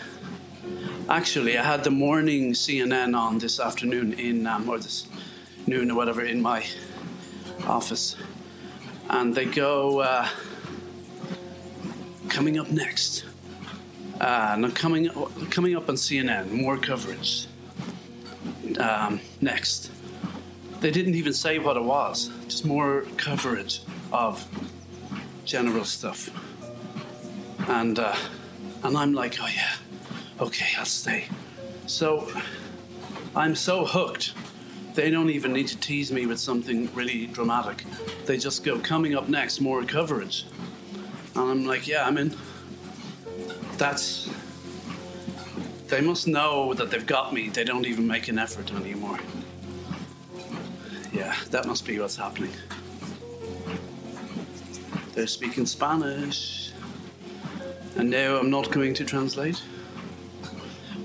actually, 1.08 1.56
I 1.58 1.64
had 1.64 1.84
the 1.84 1.90
morning 1.90 2.52
CNN 2.52 3.16
on 3.16 3.38
this 3.38 3.60
afternoon 3.60 4.12
in, 4.14 4.46
um, 4.46 4.68
or 4.68 4.78
this 4.78 5.06
noon 5.66 5.90
or 5.90 5.94
whatever, 5.94 6.22
in 6.22 6.40
my 6.40 6.64
office. 7.66 8.16
And 9.08 9.34
they 9.34 9.46
go, 9.46 10.00
uh, 10.00 10.28
coming 12.28 12.58
up 12.58 12.70
next. 12.70 13.24
Uh, 14.20 14.56
now 14.58 14.70
coming, 14.70 15.08
coming 15.50 15.76
up 15.76 15.88
on 15.88 15.94
CNN, 15.94 16.50
more 16.50 16.76
coverage. 16.76 17.46
Um, 18.78 19.20
next. 19.40 19.90
They 20.80 20.90
didn't 20.90 21.14
even 21.14 21.32
say 21.32 21.58
what 21.58 21.76
it 21.76 21.82
was, 21.82 22.30
just 22.46 22.64
more 22.64 23.02
coverage 23.16 23.80
of 24.12 24.46
general 25.44 25.84
stuff. 25.84 26.30
And 27.68 27.98
uh, 27.98 28.14
and 28.84 28.96
I'm 28.96 29.12
like, 29.12 29.38
oh 29.40 29.48
yeah, 29.48 29.74
okay, 30.40 30.68
I'll 30.78 30.84
stay. 30.84 31.26
So 31.86 32.30
I'm 33.34 33.54
so 33.54 33.84
hooked. 33.84 34.34
They 34.94 35.10
don't 35.10 35.30
even 35.30 35.52
need 35.52 35.68
to 35.68 35.78
tease 35.78 36.10
me 36.10 36.26
with 36.26 36.40
something 36.40 36.92
really 36.94 37.26
dramatic. 37.26 37.84
They 38.26 38.36
just 38.36 38.64
go, 38.64 38.78
coming 38.80 39.14
up 39.14 39.28
next, 39.28 39.60
more 39.60 39.84
coverage. 39.84 40.44
And 41.34 41.50
I'm 41.50 41.66
like, 41.66 41.86
yeah, 41.86 42.06
I'm 42.06 42.18
in. 42.18 42.34
That's. 43.76 44.28
They 45.86 46.00
must 46.00 46.26
know 46.26 46.74
that 46.74 46.90
they've 46.90 47.06
got 47.06 47.32
me. 47.32 47.48
They 47.48 47.64
don't 47.64 47.86
even 47.86 48.06
make 48.06 48.28
an 48.28 48.38
effort 48.38 48.72
anymore. 48.74 49.18
Yeah, 51.12 51.34
that 51.50 51.66
must 51.66 51.86
be 51.86 51.98
what's 51.98 52.16
happening. 52.16 52.52
They're 55.14 55.26
speaking 55.26 55.64
Spanish. 55.64 56.72
And 57.96 58.10
now 58.10 58.36
I'm 58.36 58.50
not 58.50 58.70
going 58.70 58.94
to 58.94 59.04
translate. 59.04 59.62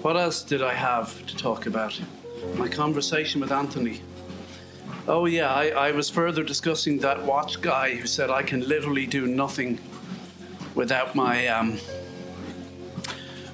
What 0.04 0.18
else 0.18 0.44
did 0.44 0.62
I 0.62 0.74
have 0.74 1.26
to 1.28 1.38
talk 1.38 1.66
about? 1.66 1.98
My 2.56 2.68
conversation 2.68 3.40
with 3.40 3.54
Anthony. 3.54 4.02
Oh, 5.08 5.28
yeah, 5.28 5.54
I, 5.54 5.70
I 5.70 5.92
was 5.92 6.10
further 6.10 6.44
discussing 6.44 7.00
that 7.00 7.24
watch 7.24 7.62
guy 7.62 7.96
who 7.96 8.06
said 8.06 8.30
I 8.30 8.44
can 8.44 8.68
literally 8.68 9.08
do 9.08 9.28
nothing 9.28 9.80
without 10.76 11.16
my. 11.16 11.48
Um, 11.48 11.80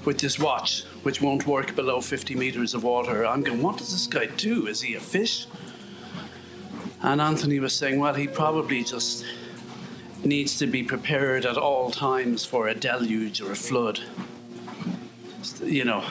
with 0.05 0.17
this 0.17 0.39
watch, 0.39 0.85
which 1.03 1.21
won't 1.21 1.45
work 1.45 1.75
below 1.75 2.01
50 2.01 2.33
meters 2.33 2.73
of 2.73 2.83
water. 2.83 3.27
I'm 3.27 3.43
going, 3.43 3.61
what 3.61 3.77
does 3.77 3.91
this 3.91 4.07
guy 4.07 4.25
do? 4.25 4.65
Is 4.65 4.81
he 4.81 4.95
a 4.95 4.99
fish? 4.99 5.45
And 7.03 7.21
Anthony 7.21 7.59
was 7.59 7.75
saying, 7.75 7.99
well, 7.99 8.15
he 8.15 8.27
probably 8.27 8.83
just 8.83 9.23
needs 10.23 10.57
to 10.57 10.65
be 10.65 10.81
prepared 10.81 11.45
at 11.45 11.57
all 11.57 11.91
times 11.91 12.43
for 12.43 12.69
a 12.69 12.73
deluge 12.73 13.39
or 13.39 13.51
a 13.51 13.55
flood. 13.55 13.99
You 15.63 15.85
know, 15.85 16.03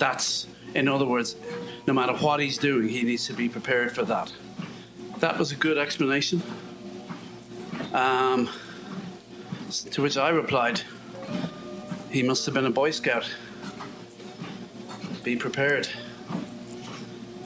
that's, 0.00 0.48
in 0.74 0.88
other 0.88 1.06
words, 1.06 1.36
no 1.86 1.92
matter 1.92 2.14
what 2.14 2.40
he's 2.40 2.58
doing, 2.58 2.88
he 2.88 3.02
needs 3.02 3.26
to 3.26 3.32
be 3.32 3.48
prepared 3.48 3.92
for 3.92 4.02
that. 4.06 4.32
That 5.18 5.38
was 5.38 5.52
a 5.52 5.56
good 5.56 5.78
explanation. 5.78 6.42
Um, 7.92 8.48
to 9.92 10.02
which 10.02 10.16
I 10.16 10.30
replied, 10.30 10.80
he 12.10 12.24
must 12.24 12.44
have 12.46 12.54
been 12.54 12.66
a 12.66 12.70
Boy 12.70 12.90
Scout. 12.90 13.30
Be 15.22 15.36
prepared. 15.36 15.88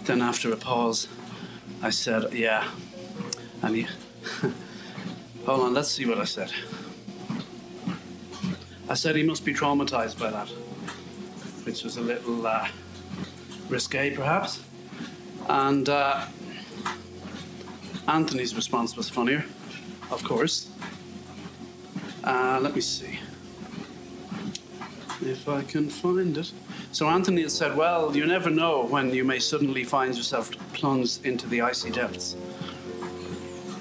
Then, 0.04 0.23
after 0.23 0.52
a 0.52 0.56
pause, 0.56 1.08
I 1.82 1.90
said, 1.90 2.32
Yeah. 2.32 2.66
And 3.62 3.76
he, 3.76 3.87
Hold 5.46 5.61
on, 5.61 5.75
let's 5.75 5.90
see 5.90 6.06
what 6.06 6.18
I 6.18 6.25
said. 6.25 6.52
I 8.88 8.94
said 8.94 9.16
he 9.16 9.23
must 9.23 9.44
be 9.44 9.52
traumatized 9.52 10.18
by 10.18 10.30
that, 10.30 10.50
which 11.64 11.85
was 11.85 11.97
a 11.97 12.00
little 12.00 12.47
uh, 12.47 12.68
risque, 13.68 14.14
perhaps. 14.14 14.62
And 15.49 15.88
uh, 15.88 16.26
Anthony's 18.09 18.54
response 18.54 18.97
was 18.97 19.09
funnier, 19.09 19.44
of 20.11 20.23
course. 20.25 20.71
Uh, 22.23 22.59
let 22.62 22.75
me 22.75 22.80
see 22.80 23.18
if 25.23 25.49
I 25.49 25.62
can 25.62 25.88
find 25.88 26.37
it. 26.37 26.52
So 26.92 27.09
Anthony 27.09 27.42
had 27.42 27.50
said, 27.50 27.76
Well, 27.76 28.16
you 28.16 28.26
never 28.26 28.50
know 28.50 28.85
when 28.85 29.12
you 29.12 29.25
may 29.25 29.38
suddenly 29.38 29.85
find 29.85 30.14
yourself 30.16 30.50
plunged 30.73 31.25
into 31.25 31.47
the 31.49 31.61
icy 31.61 31.90
depths. 31.90 32.37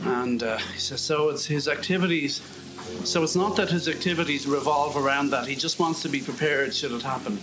And 0.06 0.44
uh, 0.44 0.58
he 0.58 0.80
says, 0.80 1.02
So 1.02 1.30
it's 1.30 1.46
his 1.46 1.68
activities. 1.68 2.42
So 3.04 3.24
it's 3.24 3.36
not 3.36 3.56
that 3.56 3.70
his 3.70 3.88
activities 3.88 4.48
revolve 4.48 4.98
around 4.98 5.30
that. 5.32 5.48
He 5.48 5.56
just 5.56 5.80
wants 5.80 6.02
to 6.04 6.10
be 6.10 6.22
prepared 6.22 6.74
should 6.74 6.92
it 6.92 7.02
happen. 7.02 7.40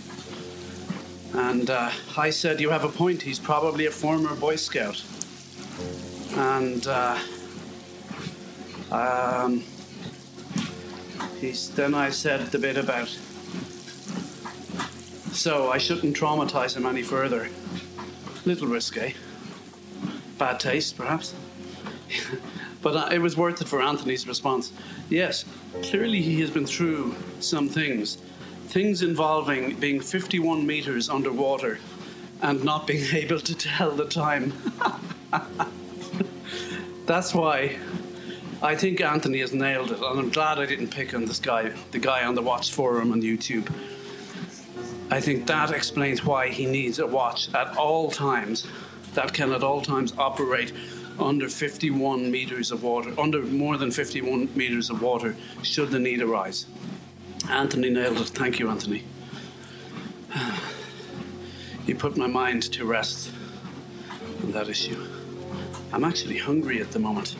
And 1.33 1.69
uh, 1.69 1.91
I 2.17 2.29
said, 2.29 2.59
You 2.59 2.69
have 2.69 2.83
a 2.83 2.89
point. 2.89 3.21
He's 3.21 3.39
probably 3.39 3.85
a 3.85 3.91
former 3.91 4.35
Boy 4.35 4.57
Scout. 4.57 5.03
And 6.35 6.85
uh, 6.87 7.17
um, 8.91 9.63
he's, 11.39 11.69
then 11.71 11.93
I 11.93 12.09
said 12.09 12.47
the 12.47 12.59
bit 12.59 12.77
about. 12.77 13.07
So 15.31 15.71
I 15.71 15.77
shouldn't 15.77 16.15
traumatize 16.15 16.75
him 16.75 16.85
any 16.85 17.01
further. 17.01 17.49
Little 18.45 18.67
risque. 18.67 19.15
Bad 20.37 20.59
taste, 20.59 20.97
perhaps. 20.97 21.33
but 22.81 22.95
uh, 22.95 23.09
it 23.11 23.19
was 23.19 23.37
worth 23.37 23.61
it 23.61 23.67
for 23.67 23.81
Anthony's 23.81 24.27
response. 24.27 24.73
Yes, 25.09 25.45
clearly 25.83 26.21
he 26.21 26.41
has 26.41 26.49
been 26.49 26.65
through 26.65 27.15
some 27.39 27.69
things 27.69 28.17
things 28.71 29.01
involving 29.01 29.75
being 29.75 29.99
51 29.99 30.65
meters 30.65 31.09
underwater 31.09 31.77
and 32.41 32.63
not 32.63 32.87
being 32.87 33.03
able 33.13 33.39
to 33.39 33.53
tell 33.53 33.91
the 33.91 34.05
time. 34.05 34.53
That's 37.05 37.33
why 37.33 37.77
I 38.61 38.75
think 38.75 39.01
Anthony 39.01 39.39
has 39.39 39.53
nailed 39.53 39.91
it, 39.91 39.99
and 39.99 40.19
I'm 40.19 40.29
glad 40.29 40.57
I 40.57 40.65
didn't 40.65 40.89
pick 40.89 41.13
on 41.13 41.25
this 41.25 41.39
guy, 41.39 41.73
the 41.91 41.99
guy 41.99 42.23
on 42.23 42.35
the 42.35 42.41
watch 42.41 42.71
forum 42.71 43.11
on 43.11 43.21
YouTube. 43.21 43.69
I 45.09 45.19
think 45.19 45.47
that 45.47 45.71
explains 45.71 46.23
why 46.23 46.47
he 46.47 46.65
needs 46.65 46.99
a 46.99 47.07
watch 47.07 47.53
at 47.53 47.75
all 47.75 48.09
times 48.09 48.65
that 49.15 49.33
can 49.33 49.51
at 49.51 49.63
all 49.63 49.81
times 49.81 50.13
operate 50.17 50.71
under 51.19 51.49
51 51.49 52.31
meters 52.31 52.71
of 52.71 52.83
water, 52.83 53.13
under 53.19 53.41
more 53.43 53.75
than 53.77 53.91
51 53.91 54.49
meters 54.55 54.89
of 54.89 55.01
water, 55.01 55.35
should 55.61 55.89
the 55.91 55.99
need 55.99 56.21
arise. 56.21 56.67
Anthony 57.49 57.89
nailed 57.89 58.17
it. 58.17 58.27
Thank 58.27 58.59
you, 58.59 58.69
Anthony. 58.69 59.03
You 61.87 61.95
put 61.95 62.15
my 62.15 62.27
mind 62.27 62.61
to 62.73 62.85
rest 62.85 63.31
on 64.43 64.51
that 64.51 64.69
issue. 64.69 65.03
I'm 65.91 66.03
actually 66.03 66.37
hungry 66.37 66.79
at 66.79 66.91
the 66.91 66.99
moment. 66.99 67.35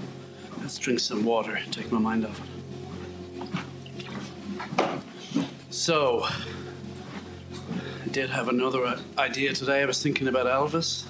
Let's 0.59 0.79
drink 0.79 0.99
some 0.99 1.23
water, 1.23 1.59
take 1.69 1.91
my 1.91 1.99
mind 1.99 2.25
off 2.25 2.41
it. 2.41 2.47
So, 5.69 6.25
I 8.03 8.07
did 8.11 8.29
have 8.31 8.49
another 8.49 8.99
idea 9.17 9.53
today. 9.53 9.83
I 9.83 9.85
was 9.85 10.01
thinking 10.01 10.27
about 10.27 10.47
Elvis. 10.47 11.05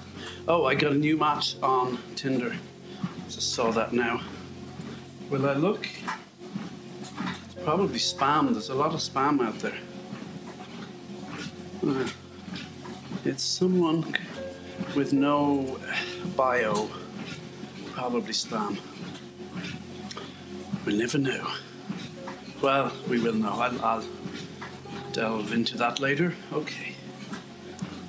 Oh, 0.48 0.66
I 0.66 0.76
got 0.76 0.92
a 0.92 0.98
new 0.98 1.18
match 1.18 1.56
on 1.64 1.98
Tinder. 2.16 2.56
Just 3.30 3.54
saw 3.54 3.72
that 3.72 3.94
now. 3.94 4.22
Will 5.30 5.50
I 5.50 5.54
look? 5.54 5.88
Probably 7.64 8.00
spam. 8.00 8.52
There's 8.54 8.70
a 8.70 8.76
lot 8.76 8.94
of 8.94 9.00
spam 9.00 9.42
out 9.46 9.60
there. 9.60 9.78
Uh, 11.86 12.08
it's 13.24 13.44
someone 13.44 14.16
with 14.96 15.14
no 15.14 15.80
bio. 16.36 16.90
Probably 17.94 18.34
spam. 18.34 18.80
We'll 20.86 20.98
never 20.98 21.20
know. 21.20 21.48
Well, 22.62 22.92
we 23.08 23.20
will 23.20 23.34
know. 23.34 23.54
I'll, 23.54 23.86
I'll 23.86 24.06
delve 25.14 25.54
into 25.54 25.78
that 25.78 26.00
later. 26.00 26.34
Okay. 26.52 26.96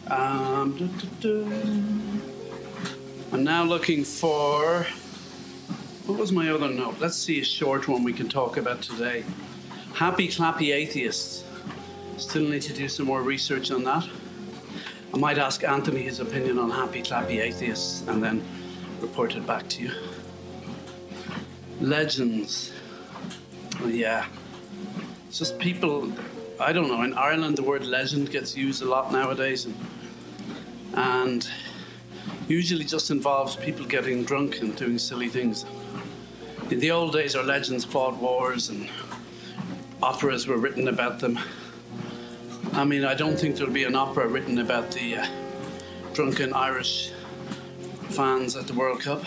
Um. 0.07 0.91
I'm 3.33 3.45
now 3.45 3.65
looking 3.65 4.05
for. 4.05 4.87
What 6.07 6.19
was 6.19 6.33
my 6.33 6.51
other 6.51 6.69
note? 6.69 6.97
Let's 6.99 7.17
see 7.17 7.41
a 7.41 7.45
short 7.45 7.87
one 7.87 8.03
we 8.03 8.13
can 8.13 8.29
talk 8.29 8.57
about 8.57 8.83
today. 8.83 9.25
Happy 9.95 10.27
clappy 10.27 10.75
atheists. 10.75 11.45
Still 12.17 12.43
need 12.43 12.63
to 12.63 12.73
do 12.73 12.89
some 12.89 13.07
more 13.07 13.23
research 13.23 13.71
on 13.71 13.85
that. 13.85 14.09
I 15.15 15.17
might 15.17 15.39
ask 15.39 15.63
Anthony 15.63 16.03
his 16.03 16.19
opinion 16.19 16.59
on 16.59 16.71
happy 16.71 17.03
clappy 17.03 17.41
atheists 17.41 18.05
and 18.09 18.21
then 18.21 18.43
report 19.01 19.37
it 19.37 19.47
back 19.47 19.69
to 19.69 19.83
you. 19.83 19.93
Legends. 21.81 22.73
Oh, 23.81 23.87
yeah. 23.87 24.27
It's 25.29 25.39
just 25.39 25.57
people, 25.61 26.13
I 26.59 26.73
don't 26.73 26.89
know, 26.89 27.03
in 27.03 27.15
Ireland 27.15 27.57
the 27.57 27.63
word 27.63 27.87
legend 27.87 28.33
gets 28.33 28.57
used 28.57 28.83
a 28.83 28.87
lot 28.87 29.13
nowadays. 29.13 29.67
And, 29.67 29.77
and 30.95 31.49
usually 32.49 32.85
just 32.85 33.11
involves 33.11 33.57
people 33.57 33.85
getting 33.87 34.25
drunk 34.25 34.61
and 34.61 34.77
doing 34.77 34.99
silly 34.99 35.29
things. 35.29 35.65
In 36.71 36.81
the 36.81 36.91
old 36.91 37.13
days, 37.13 37.37
our 37.37 37.45
legends 37.45 37.85
fought 37.85 38.17
wars 38.17 38.69
and 38.69 38.89
operas 40.03 40.47
were 40.47 40.57
written 40.57 40.89
about 40.89 41.19
them. 41.19 41.39
I 42.73 42.85
mean, 42.85 43.05
I 43.05 43.15
don't 43.15 43.39
think 43.39 43.57
there'll 43.57 43.73
be 43.73 43.85
an 43.85 43.95
opera 43.95 44.27
written 44.27 44.59
about 44.59 44.91
the 44.91 45.17
uh, 45.17 45.27
drunken 46.15 46.53
Irish 46.55 47.13
fans 48.09 48.57
at 48.57 48.67
the 48.67 48.73
World 48.73 49.01
Cup, 49.01 49.23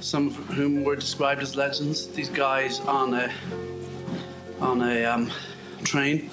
some 0.00 0.28
of 0.28 0.36
whom 0.48 0.84
were 0.84 0.96
described 0.96 1.42
as 1.42 1.56
legends. 1.56 2.08
These 2.08 2.30
guys 2.30 2.80
on 2.80 3.14
a 3.14 3.32
on 4.60 4.82
a 4.82 5.04
um, 5.04 5.30
train, 5.84 6.30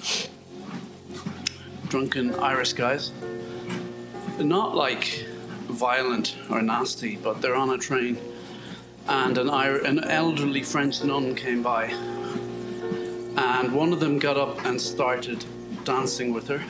drunken 1.90 2.34
Irish 2.36 2.74
guys, 2.74 3.12
not 4.40 4.76
like 4.76 5.25
violent 5.76 6.36
or 6.50 6.62
nasty, 6.62 7.18
but 7.18 7.42
they're 7.42 7.56
on 7.56 7.70
a 7.70 7.78
train, 7.78 8.18
and 9.08 9.38
an, 9.38 9.50
an 9.50 10.04
elderly 10.06 10.64
French 10.64 11.04
nun 11.04 11.36
came 11.36 11.62
by 11.62 11.94
and 13.38 13.72
one 13.74 13.92
of 13.92 14.00
them 14.00 14.18
got 14.18 14.38
up 14.38 14.66
and 14.66 14.80
started 14.80 15.44
dancing 15.84 16.34
with 16.34 16.48
her. 16.48 16.64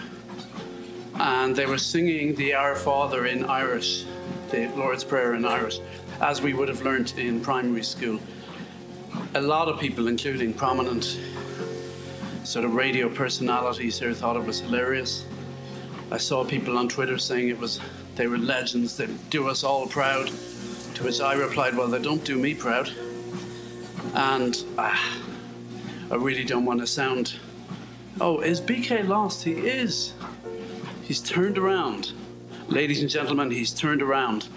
And 1.15 1.55
they 1.55 1.65
were 1.65 1.77
singing 1.77 2.35
the 2.35 2.53
Our 2.55 2.75
Father 2.75 3.27
in 3.27 3.45
Irish, 3.45 4.05
the 4.49 4.67
Lord's 4.75 5.03
Prayer 5.03 5.35
in 5.35 5.45
Irish, 5.45 5.79
as 6.21 6.41
we 6.41 6.53
would 6.53 6.67
have 6.67 6.81
learnt 6.81 7.17
in 7.17 7.39
primary 7.39 7.83
school. 7.83 8.19
A 9.35 9.41
lot 9.41 9.67
of 9.67 9.79
people, 9.79 10.07
including 10.07 10.53
prominent 10.53 11.19
sort 12.43 12.65
of 12.65 12.73
radio 12.73 13.09
personalities 13.09 13.99
here, 13.99 14.13
thought 14.13 14.35
it 14.35 14.43
was 14.43 14.59
hilarious. 14.59 15.25
I 16.11 16.17
saw 16.17 16.43
people 16.43 16.77
on 16.77 16.89
Twitter 16.89 17.17
saying 17.17 17.49
it 17.49 17.59
was 17.59 17.79
they 18.15 18.27
were 18.27 18.37
legends, 18.37 18.97
they 18.97 19.07
do 19.29 19.47
us 19.49 19.63
all 19.63 19.87
proud. 19.87 20.31
To 20.95 21.03
which 21.03 21.19
I 21.19 21.33
replied, 21.33 21.75
Well, 21.75 21.87
they 21.87 22.01
don't 22.01 22.23
do 22.23 22.37
me 22.37 22.53
proud. 22.53 22.89
And 24.13 24.63
uh, 24.77 24.97
I 26.09 26.15
really 26.15 26.45
don't 26.45 26.65
want 26.65 26.79
to 26.79 26.87
sound. 26.87 27.35
Oh, 28.21 28.39
is 28.39 28.61
BK 28.61 29.07
lost? 29.07 29.43
He 29.43 29.51
is. 29.51 30.13
He's 31.03 31.19
turned 31.19 31.57
around. 31.57 32.13
Ladies 32.67 33.01
and 33.01 33.09
gentlemen, 33.09 33.51
he's 33.51 33.71
turned 33.71 34.01
around. 34.01 34.47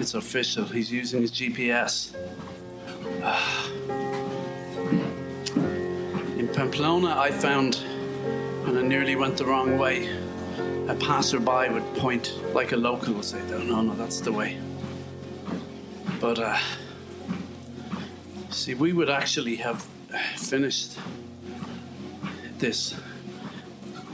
It's 0.00 0.14
official. 0.14 0.64
He's 0.64 0.90
using 0.90 1.20
his 1.20 1.30
GPS. 1.30 2.14
In 6.38 6.48
Pamplona, 6.48 7.18
I 7.18 7.30
found 7.30 7.82
and 8.66 8.78
I 8.78 8.82
nearly 8.82 9.16
went 9.16 9.36
the 9.36 9.44
wrong 9.44 9.76
way, 9.76 10.08
a 10.88 10.94
passerby 10.96 11.70
would 11.70 11.94
point 11.96 12.34
like 12.54 12.72
a 12.72 12.76
local 12.76 13.14
would 13.14 13.24
say, 13.24 13.40
no, 13.48 13.82
no, 13.82 13.94
that's 13.94 14.20
the 14.20 14.32
way. 14.32 14.58
But, 16.20 16.38
uh, 16.38 16.58
see, 18.50 18.74
we 18.74 18.92
would 18.92 19.10
actually 19.10 19.56
have 19.56 19.86
finished 20.36 20.98
this 22.58 22.94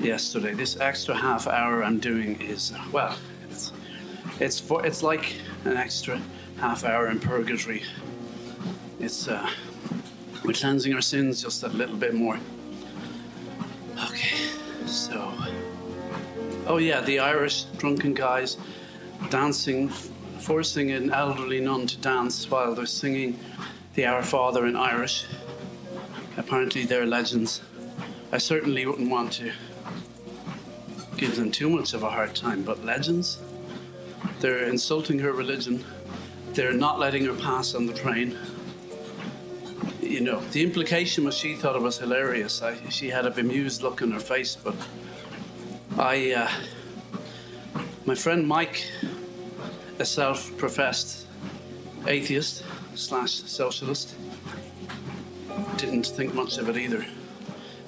yesterday. 0.00 0.54
This 0.54 0.78
extra 0.80 1.14
half 1.14 1.46
hour 1.46 1.82
I'm 1.82 1.98
doing 1.98 2.40
is 2.40 2.72
well, 2.92 3.16
it's 3.48 3.72
it's 4.40 4.60
for 4.60 4.84
it's 4.86 5.02
like 5.02 5.36
an 5.64 5.76
extra 5.76 6.20
half 6.58 6.84
hour 6.84 7.08
in 7.08 7.20
purgatory. 7.20 7.82
It's 9.00 9.28
uh, 9.28 9.48
we're 10.44 10.54
cleansing 10.54 10.94
our 10.94 11.00
sins 11.00 11.42
just 11.42 11.62
a 11.62 11.68
little 11.68 11.96
bit 11.96 12.14
more. 12.14 12.38
Oh 16.68 16.76
yeah, 16.76 17.00
the 17.00 17.18
Irish 17.18 17.64
drunken 17.78 18.14
guys 18.14 18.58
dancing, 19.30 19.88
forcing 19.88 20.90
an 20.92 21.10
elderly 21.10 21.60
nun 21.60 21.86
to 21.86 21.96
dance 21.98 22.48
while 22.50 22.74
they're 22.74 22.86
singing 22.86 23.38
the 23.94 24.06
Our 24.06 24.22
Father 24.22 24.66
in 24.66 24.76
Irish. 24.76 25.24
Apparently, 26.36 26.84
they're 26.84 27.06
legends. 27.06 27.62
I 28.30 28.38
certainly 28.38 28.86
wouldn't 28.86 29.10
want 29.10 29.32
to 29.34 29.50
give 31.16 31.36
them 31.36 31.50
too 31.50 31.70
much 31.70 31.94
of 31.94 32.02
a 32.02 32.10
hard 32.10 32.36
time, 32.36 32.62
but 32.62 32.84
legends? 32.84 33.38
They're 34.40 34.64
insulting 34.64 35.18
her 35.20 35.32
religion. 35.32 35.84
They're 36.52 36.72
not 36.72 36.98
letting 36.98 37.24
her 37.24 37.34
pass 37.34 37.74
on 37.74 37.86
the 37.86 37.94
train. 37.94 38.38
You 40.00 40.20
know, 40.20 40.40
the 40.52 40.62
implication 40.62 41.24
was 41.24 41.36
she 41.36 41.56
thought 41.56 41.76
it 41.76 41.82
was 41.82 41.98
hilarious. 41.98 42.62
I, 42.62 42.76
she 42.88 43.08
had 43.08 43.26
a 43.26 43.30
bemused 43.30 43.82
look 43.82 44.02
on 44.02 44.12
her 44.12 44.20
face, 44.20 44.56
but 44.56 44.74
I, 45.98 46.32
uh, 46.32 46.50
my 48.06 48.14
friend 48.14 48.46
Mike, 48.46 48.88
a 49.98 50.04
self 50.04 50.56
professed 50.56 51.26
atheist 52.06 52.64
slash 52.94 53.32
socialist, 53.32 54.14
didn't 55.76 56.06
think 56.06 56.34
much 56.34 56.58
of 56.58 56.68
it 56.68 56.76
either. 56.76 57.04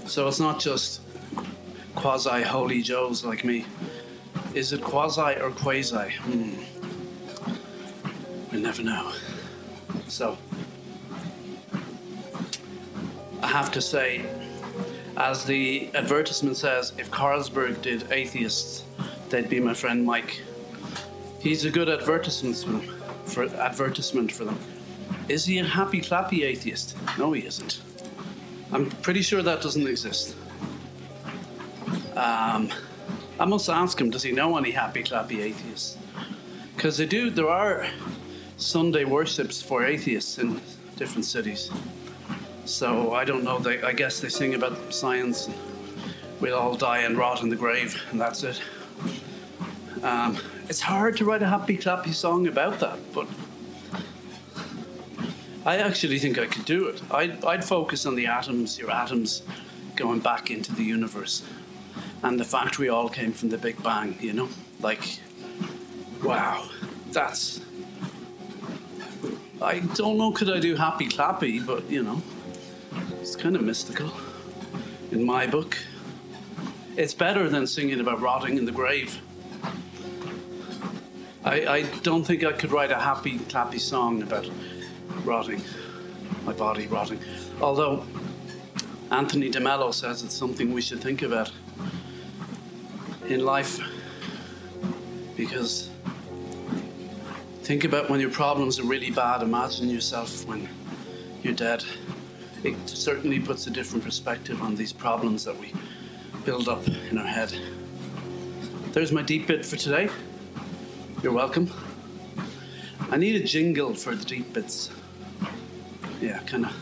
So 0.06 0.26
it's 0.26 0.40
not 0.40 0.58
just 0.58 1.02
quasi 1.94 2.42
holy 2.42 2.82
Joes 2.82 3.24
like 3.24 3.44
me. 3.44 3.64
Is 4.54 4.72
it 4.72 4.82
quasi 4.82 5.36
or 5.40 5.52
quasi? 5.52 6.10
Hmm. 6.10 6.56
We 8.50 8.60
never 8.60 8.82
know. 8.82 9.12
So, 10.08 10.36
I 13.40 13.46
have 13.46 13.70
to 13.70 13.80
say, 13.80 14.24
as 15.20 15.44
the 15.44 15.90
advertisement 15.94 16.56
says, 16.56 16.94
if 16.96 17.10
Carlsberg 17.10 17.82
did 17.82 18.10
atheists, 18.10 18.84
they'd 19.28 19.50
be 19.50 19.60
my 19.60 19.74
friend 19.74 20.04
Mike. 20.04 20.40
He's 21.40 21.66
a 21.66 21.70
good 21.70 21.90
advertisement 21.90 22.56
for. 23.26 23.44
Advertisement 23.44 24.32
for 24.32 24.44
them. 24.44 24.58
Is 25.28 25.44
he 25.44 25.58
a 25.58 25.64
happy 25.64 26.00
clappy 26.00 26.42
atheist? 26.42 26.96
No, 27.18 27.32
he 27.32 27.46
isn't. 27.46 27.82
I'm 28.72 28.90
pretty 29.02 29.20
sure 29.20 29.42
that 29.42 29.60
doesn't 29.60 29.86
exist. 29.86 30.34
Um, 32.16 32.70
I 33.38 33.44
must 33.44 33.68
ask 33.68 34.00
him, 34.00 34.10
does 34.10 34.22
he 34.22 34.32
know 34.32 34.56
any 34.56 34.70
happy 34.70 35.02
clappy 35.02 35.40
atheists? 35.40 35.98
Because 36.74 36.96
they 36.96 37.06
do, 37.06 37.28
there 37.30 37.48
are 37.48 37.86
Sunday 38.56 39.04
worships 39.04 39.60
for 39.60 39.84
atheists 39.84 40.38
in 40.38 40.60
different 40.96 41.26
cities. 41.26 41.70
So 42.64 43.12
I 43.12 43.24
don't 43.24 43.44
know, 43.44 43.58
they, 43.58 43.82
I 43.82 43.92
guess 43.92 44.20
they 44.20 44.28
sing 44.28 44.54
about 44.54 44.92
science. 44.92 45.48
We'll 46.40 46.56
all 46.56 46.74
die 46.74 47.00
and 47.00 47.18
rot 47.18 47.42
in 47.42 47.48
the 47.48 47.56
grave, 47.56 48.00
and 48.10 48.20
that's 48.20 48.42
it. 48.44 48.60
Um, 50.02 50.38
it's 50.68 50.80
hard 50.80 51.16
to 51.18 51.24
write 51.24 51.42
a 51.42 51.48
happy 51.48 51.76
clappy 51.76 52.14
song 52.14 52.46
about 52.46 52.78
that, 52.80 52.98
but 53.12 53.26
I 55.66 55.76
actually 55.76 56.18
think 56.18 56.38
I 56.38 56.46
could 56.46 56.64
do 56.64 56.86
it. 56.86 57.02
I'd, 57.10 57.44
I'd 57.44 57.64
focus 57.64 58.06
on 58.06 58.14
the 58.14 58.26
atoms, 58.26 58.78
your 58.78 58.90
atoms 58.90 59.42
going 59.96 60.20
back 60.20 60.50
into 60.50 60.72
the 60.72 60.82
universe, 60.82 61.42
and 62.22 62.40
the 62.40 62.44
fact 62.44 62.78
we 62.78 62.88
all 62.88 63.08
came 63.08 63.32
from 63.32 63.50
the 63.50 63.58
Big 63.58 63.82
Bang, 63.82 64.16
you 64.20 64.32
know? 64.32 64.48
Like, 64.80 65.20
wow, 66.24 66.66
that's. 67.12 67.60
I 69.60 69.80
don't 69.80 70.16
know, 70.16 70.32
could 70.32 70.48
I 70.48 70.60
do 70.60 70.74
happy 70.76 71.06
clappy, 71.06 71.64
but 71.64 71.90
you 71.90 72.02
know, 72.02 72.22
it's 73.32 73.40
kind 73.40 73.54
of 73.54 73.62
mystical 73.62 74.10
in 75.12 75.24
my 75.24 75.46
book. 75.46 75.78
It's 76.96 77.14
better 77.14 77.48
than 77.48 77.64
singing 77.64 78.00
about 78.00 78.20
rotting 78.20 78.58
in 78.58 78.64
the 78.64 78.72
grave. 78.72 79.20
I, 81.44 81.64
I 81.64 81.82
don't 82.02 82.24
think 82.24 82.42
I 82.42 82.50
could 82.50 82.72
write 82.72 82.90
a 82.90 82.98
happy 82.98 83.38
clappy 83.38 83.78
song 83.78 84.22
about 84.22 84.50
rotting, 85.24 85.62
my 86.44 86.54
body 86.54 86.88
rotting. 86.88 87.20
Although 87.60 88.04
Anthony 89.12 89.48
DeMello 89.48 89.94
says 89.94 90.24
it's 90.24 90.34
something 90.34 90.72
we 90.72 90.82
should 90.82 91.00
think 91.00 91.22
about 91.22 91.52
in 93.28 93.44
life 93.44 93.78
because 95.36 95.88
think 97.62 97.84
about 97.84 98.10
when 98.10 98.18
your 98.18 98.30
problems 98.30 98.80
are 98.80 98.86
really 98.86 99.12
bad. 99.12 99.40
Imagine 99.40 99.88
yourself 99.88 100.44
when 100.46 100.68
you're 101.44 101.54
dead. 101.54 101.84
It 102.62 102.76
certainly 102.88 103.40
puts 103.40 103.66
a 103.66 103.70
different 103.70 104.04
perspective 104.04 104.62
on 104.62 104.76
these 104.76 104.92
problems 104.92 105.44
that 105.44 105.58
we 105.58 105.72
build 106.44 106.68
up 106.68 106.86
in 106.88 107.18
our 107.18 107.26
head. 107.26 107.54
There's 108.92 109.12
my 109.12 109.22
deep 109.22 109.46
bit 109.46 109.64
for 109.64 109.76
today. 109.76 110.08
You're 111.22 111.32
welcome. 111.32 111.70
I 113.10 113.16
need 113.16 113.36
a 113.36 113.44
jingle 113.44 113.94
for 113.94 114.14
the 114.14 114.24
deep 114.24 114.52
bits 114.52 114.90
yeah, 116.20 116.38
kind 116.40 116.66
of 116.66 116.72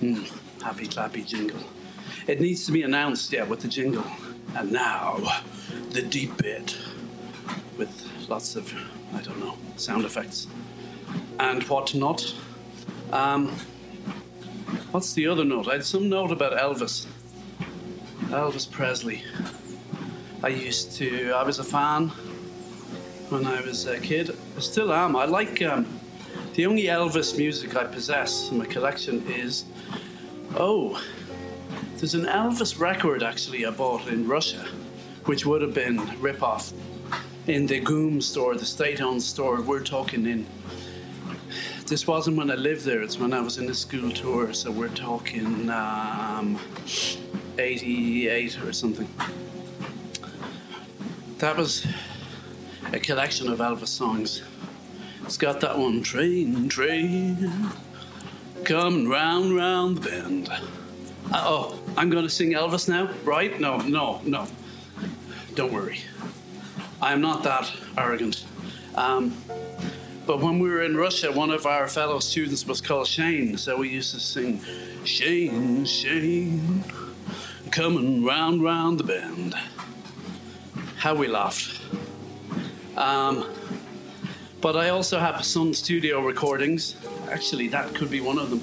mm, 0.00 0.62
happy 0.62 0.86
clappy 0.86 1.24
jingle. 1.26 1.60
It 2.26 2.40
needs 2.40 2.66
to 2.66 2.72
be 2.72 2.82
announced, 2.82 3.32
yeah, 3.32 3.44
with 3.44 3.60
the 3.60 3.68
jingle. 3.68 4.04
And 4.56 4.72
now, 4.72 5.42
the 5.90 6.02
deep 6.02 6.36
bit 6.38 6.76
with 7.78 8.08
lots 8.28 8.56
of, 8.56 8.72
I 9.14 9.22
don't 9.22 9.38
know, 9.38 9.56
sound 9.76 10.04
effects 10.04 10.46
and 11.38 11.62
whatnot. 11.64 12.34
Um, 13.12 13.54
what's 14.90 15.12
the 15.12 15.26
other 15.26 15.44
note? 15.44 15.68
I 15.68 15.72
had 15.72 15.84
some 15.84 16.08
note 16.08 16.30
about 16.30 16.52
Elvis. 16.52 17.06
Elvis 18.28 18.70
Presley. 18.70 19.22
I 20.42 20.48
used 20.48 20.92
to, 20.96 21.32
I 21.32 21.42
was 21.42 21.58
a 21.58 21.64
fan 21.64 22.08
when 23.28 23.46
I 23.46 23.60
was 23.60 23.86
a 23.86 23.98
kid. 23.98 24.36
I 24.56 24.60
still 24.60 24.92
am. 24.92 25.16
I 25.16 25.24
like 25.24 25.62
um, 25.62 25.86
the 26.54 26.66
only 26.66 26.84
Elvis 26.84 27.36
music 27.36 27.76
I 27.76 27.84
possess 27.84 28.50
in 28.50 28.58
my 28.58 28.66
collection 28.66 29.26
is. 29.26 29.64
Oh, 30.56 31.02
there's 31.96 32.14
an 32.14 32.24
Elvis 32.24 32.78
record 32.80 33.22
actually 33.22 33.64
I 33.64 33.70
bought 33.70 34.06
in 34.08 34.26
Russia, 34.26 34.66
which 35.24 35.46
would 35.46 35.62
have 35.62 35.72
been 35.74 35.98
rip-off 36.20 36.72
in 37.46 37.66
the 37.66 37.80
GUM 37.80 38.20
store, 38.20 38.54
the 38.56 38.64
state-owned 38.64 39.22
store. 39.22 39.62
We're 39.62 39.82
talking 39.82 40.26
in. 40.26 40.46
This 41.92 42.06
wasn't 42.06 42.38
when 42.38 42.50
I 42.50 42.54
lived 42.54 42.86
there. 42.86 43.02
It's 43.02 43.18
when 43.18 43.34
I 43.34 43.42
was 43.42 43.58
in 43.58 43.68
a 43.68 43.74
school 43.74 44.10
tour. 44.10 44.54
So 44.54 44.70
we're 44.70 44.88
talking 44.88 45.68
um, 45.68 46.58
88 47.58 48.62
or 48.62 48.72
something. 48.72 49.06
That 51.36 51.54
was 51.54 51.86
a 52.94 52.98
collection 52.98 53.52
of 53.52 53.58
Elvis 53.58 53.88
songs. 53.88 54.42
It's 55.24 55.36
got 55.36 55.60
that 55.60 55.76
one 55.76 56.02
train, 56.02 56.66
train, 56.70 57.52
coming 58.64 59.06
round, 59.06 59.54
round 59.54 59.98
the 59.98 60.08
bend. 60.08 60.48
Uh, 60.48 60.60
oh, 61.44 61.78
I'm 61.98 62.08
going 62.08 62.24
to 62.24 62.30
sing 62.30 62.52
Elvis 62.52 62.88
now, 62.88 63.12
right? 63.22 63.60
No, 63.60 63.76
no, 63.76 64.22
no. 64.24 64.46
Don't 65.56 65.74
worry. 65.74 66.00
I'm 67.02 67.20
not 67.20 67.42
that 67.42 67.70
arrogant. 67.98 68.46
Um, 68.94 69.36
but 70.26 70.40
when 70.40 70.58
we 70.58 70.68
were 70.68 70.82
in 70.82 70.96
Russia, 70.96 71.32
one 71.32 71.50
of 71.50 71.66
our 71.66 71.88
fellow 71.88 72.20
students 72.20 72.66
was 72.66 72.80
called 72.80 73.06
Shane, 73.06 73.56
so 73.56 73.76
we 73.78 73.88
used 73.88 74.14
to 74.14 74.20
sing 74.20 74.60
Shane, 75.04 75.84
Shane, 75.84 76.84
coming 77.70 78.24
round, 78.24 78.62
round 78.62 78.98
the 79.00 79.04
bend. 79.04 79.54
How 80.96 81.14
we 81.14 81.26
laughed. 81.26 81.80
Um, 82.96 83.48
but 84.60 84.76
I 84.76 84.90
also 84.90 85.18
have 85.18 85.44
some 85.44 85.74
studio 85.74 86.20
recordings. 86.20 86.94
Actually, 87.30 87.66
that 87.68 87.94
could 87.94 88.10
be 88.10 88.20
one 88.20 88.38
of 88.38 88.50
them. 88.50 88.62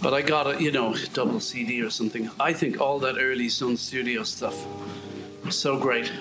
But 0.00 0.14
I 0.14 0.22
got 0.22 0.46
a, 0.46 0.62
you 0.62 0.70
know, 0.70 0.94
double 1.12 1.40
CD 1.40 1.82
or 1.82 1.90
something. 1.90 2.30
I 2.38 2.52
think 2.52 2.80
all 2.80 3.00
that 3.00 3.16
early 3.18 3.48
Sun 3.48 3.76
Studio 3.76 4.22
stuff 4.22 4.66
was 5.44 5.58
so 5.58 5.78
great. 5.78 6.12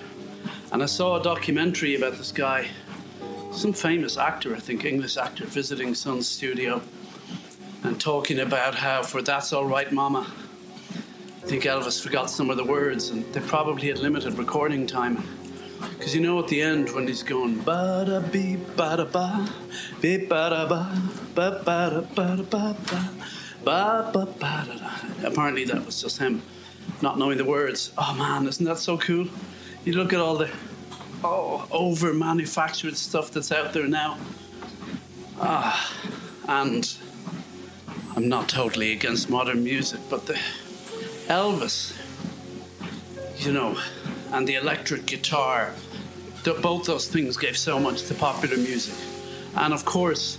And 0.72 0.82
I 0.82 0.88
saw 0.88 1.20
a 1.20 1.24
documentary 1.24 1.96
about 1.96 2.18
this 2.18 2.32
guy, 2.32 2.68
some 3.52 3.74
famous 3.74 4.18
actor, 4.18 4.56
I 4.56 4.60
think, 4.60 4.86
English 4.86 5.18
actor, 5.18 5.46
visiting 5.46 5.96
Sun 5.96 6.22
Studio 6.22 6.82
and 7.84 8.00
talking 8.00 8.40
about 8.40 8.76
how 8.76 9.04
for 9.04 9.22
That's 9.22 9.54
All 9.54 9.66
Right 9.66 9.92
Mama, 9.92 10.32
I 11.44 11.48
think 11.48 11.64
Elvis 11.64 12.02
forgot 12.02 12.30
some 12.30 12.50
of 12.50 12.58
the 12.58 12.64
words 12.64 13.10
and 13.10 13.26
they 13.34 13.40
probably 13.42 13.88
had 13.88 14.00
limited 14.00 14.38
recording 14.38 14.86
time. 14.86 15.24
Because 15.98 16.14
you 16.14 16.22
know 16.22 16.40
at 16.40 16.48
the 16.48 16.62
end 16.62 16.90
when 16.94 17.08
he's 17.08 17.24
going 17.24 17.60
ba 17.62 18.04
da 18.06 18.20
be 18.20 18.58
ba 18.58 18.98
da 18.98 19.06
ba, 19.06 19.50
be 20.02 20.18
ba 20.18 20.50
da 20.50 20.68
ba, 20.68 21.02
ba 21.34 21.62
ba 21.66 21.90
da 21.90 22.02
ba 22.02 22.36
da 22.36 22.44
ba 22.44 22.76
ba, 22.86 23.10
ba 23.64 24.12
ba 24.14 24.26
ba 24.26 24.66
da 24.68 24.78
da. 24.78 25.28
Apparently 25.28 25.64
that 25.66 25.86
was 25.86 26.02
just 26.02 26.18
him 26.18 26.42
not 27.02 27.18
knowing 27.18 27.38
the 27.38 27.46
words. 27.46 27.94
Oh 27.98 28.14
man, 28.14 28.46
isn't 28.48 28.66
that 28.66 28.78
so 28.78 28.98
cool? 28.98 29.28
You 29.86 29.94
look 29.94 30.12
at 30.12 30.20
all 30.20 30.36
the 30.36 30.52
oh 31.24 31.68
over 31.72 32.14
manufactured 32.14 32.96
stuff 32.98 33.32
that's 33.32 33.52
out 33.52 33.74
there 33.74 33.88
now. 33.88 34.18
Ah, 35.40 35.94
and 36.48 36.96
I'm 38.16 38.28
not 38.28 38.50
totally 38.50 38.92
against 38.92 39.30
modern 39.30 39.64
music, 39.64 40.00
but 40.10 40.26
the 40.26 40.40
Elvis, 41.28 41.96
you 43.38 43.54
know 43.54 43.78
and 44.32 44.48
the 44.48 44.56
electric 44.56 45.06
guitar. 45.06 45.74
The, 46.44 46.54
both 46.54 46.86
those 46.86 47.08
things 47.08 47.38
gave 47.38 47.58
so 47.58 47.80
much 47.80 48.04
to 48.04 48.14
popular 48.14 48.58
music. 48.58 48.96
And 49.56 49.74
of 49.74 49.86
course, 49.86 50.38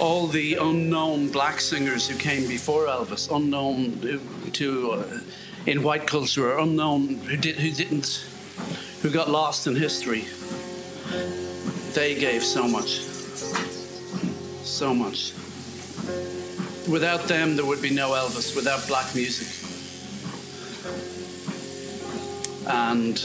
all 0.00 0.26
the 0.26 0.54
unknown 0.54 1.28
black 1.28 1.60
singers 1.60 2.08
who 2.08 2.16
came 2.16 2.48
before 2.48 2.86
Elvis, 2.86 3.34
unknown 3.34 4.50
to 4.52 4.92
uh, 4.92 5.20
in 5.66 5.82
white 5.82 6.06
culture, 6.06 6.52
or 6.52 6.58
unknown 6.58 7.16
who 7.18 7.36
did 7.36 7.56
who 7.56 7.70
didn't, 7.70 8.24
who 9.02 9.10
got 9.10 9.28
lost 9.28 9.66
in 9.66 9.74
history. 9.74 10.24
They 11.92 12.14
gave 12.14 12.44
so 12.44 12.68
much, 12.68 13.00
so 14.62 14.94
much. 14.94 15.32
Without 16.88 17.22
them, 17.24 17.56
there 17.56 17.66
would 17.66 17.82
be 17.82 17.90
no 17.90 18.10
Elvis. 18.10 18.54
Without 18.54 18.86
black 18.86 19.12
music, 19.14 19.48
and 22.68 23.24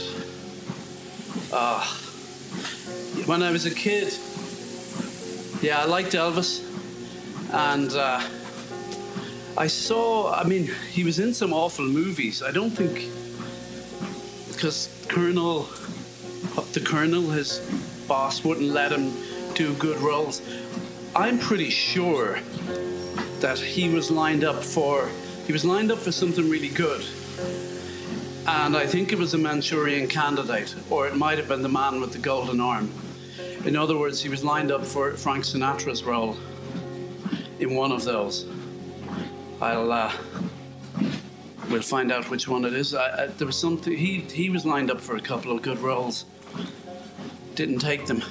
uh, 1.52 1.84
when 3.26 3.42
I 3.42 3.52
was 3.52 3.64
a 3.64 3.74
kid, 3.74 4.12
yeah, 5.62 5.80
I 5.80 5.84
liked 5.84 6.12
Elvis, 6.12 6.64
and 7.52 7.92
uh, 7.92 8.20
I 9.56 9.68
saw. 9.68 10.32
I 10.34 10.42
mean, 10.42 10.70
he 10.90 11.04
was 11.04 11.20
in 11.20 11.32
some 11.32 11.52
awful 11.52 11.84
movies. 11.84 12.42
I 12.42 12.50
don't 12.50 12.70
think 12.70 13.10
because 14.58 14.88
Colonel, 15.06 15.68
the 16.72 16.80
Colonel, 16.84 17.30
his 17.30 17.60
boss, 18.08 18.42
wouldn't 18.42 18.70
let 18.70 18.90
him 18.90 19.12
do 19.54 19.72
good 19.74 19.96
roles. 20.00 20.42
I'm 21.14 21.38
pretty 21.38 21.70
sure 21.70 22.40
that 23.38 23.56
he 23.60 23.88
was 23.88 24.10
lined 24.10 24.42
up 24.42 24.64
for. 24.64 25.10
He 25.46 25.52
was 25.52 25.64
lined 25.64 25.92
up 25.92 25.98
for 25.98 26.10
something 26.10 26.50
really 26.50 26.70
good. 26.70 27.04
And 28.48 28.76
I 28.76 28.84
think 28.84 29.12
it 29.12 29.18
was 29.18 29.32
a 29.32 29.38
Manchurian 29.38 30.08
candidate, 30.08 30.74
or 30.90 31.06
it 31.06 31.14
might 31.14 31.38
have 31.38 31.46
been 31.46 31.62
the 31.62 31.68
man 31.68 32.00
with 32.00 32.12
the 32.12 32.18
golden 32.18 32.60
arm. 32.60 32.90
In 33.64 33.76
other 33.76 33.96
words, 33.96 34.20
he 34.20 34.28
was 34.28 34.42
lined 34.42 34.72
up 34.72 34.84
for 34.84 35.12
Frank 35.12 35.44
Sinatra's 35.44 36.02
role 36.02 36.36
in 37.60 37.76
one 37.76 37.92
of 37.92 38.02
those. 38.02 38.44
I'll 39.60 39.92
uh, 39.92 40.12
we'll 41.70 41.82
find 41.82 42.10
out 42.12 42.30
which 42.30 42.48
one 42.48 42.64
it 42.64 42.72
is. 42.72 42.94
I, 42.94 43.24
I, 43.24 43.26
there 43.26 43.46
was 43.46 43.58
something 43.58 43.96
he 43.96 44.20
he 44.20 44.50
was 44.50 44.64
lined 44.64 44.90
up 44.90 45.00
for 45.00 45.16
a 45.16 45.20
couple 45.20 45.52
of 45.52 45.62
good 45.62 45.78
roles. 45.78 46.24
Didn't 47.54 47.80
take 47.80 48.06
them. 48.06 48.22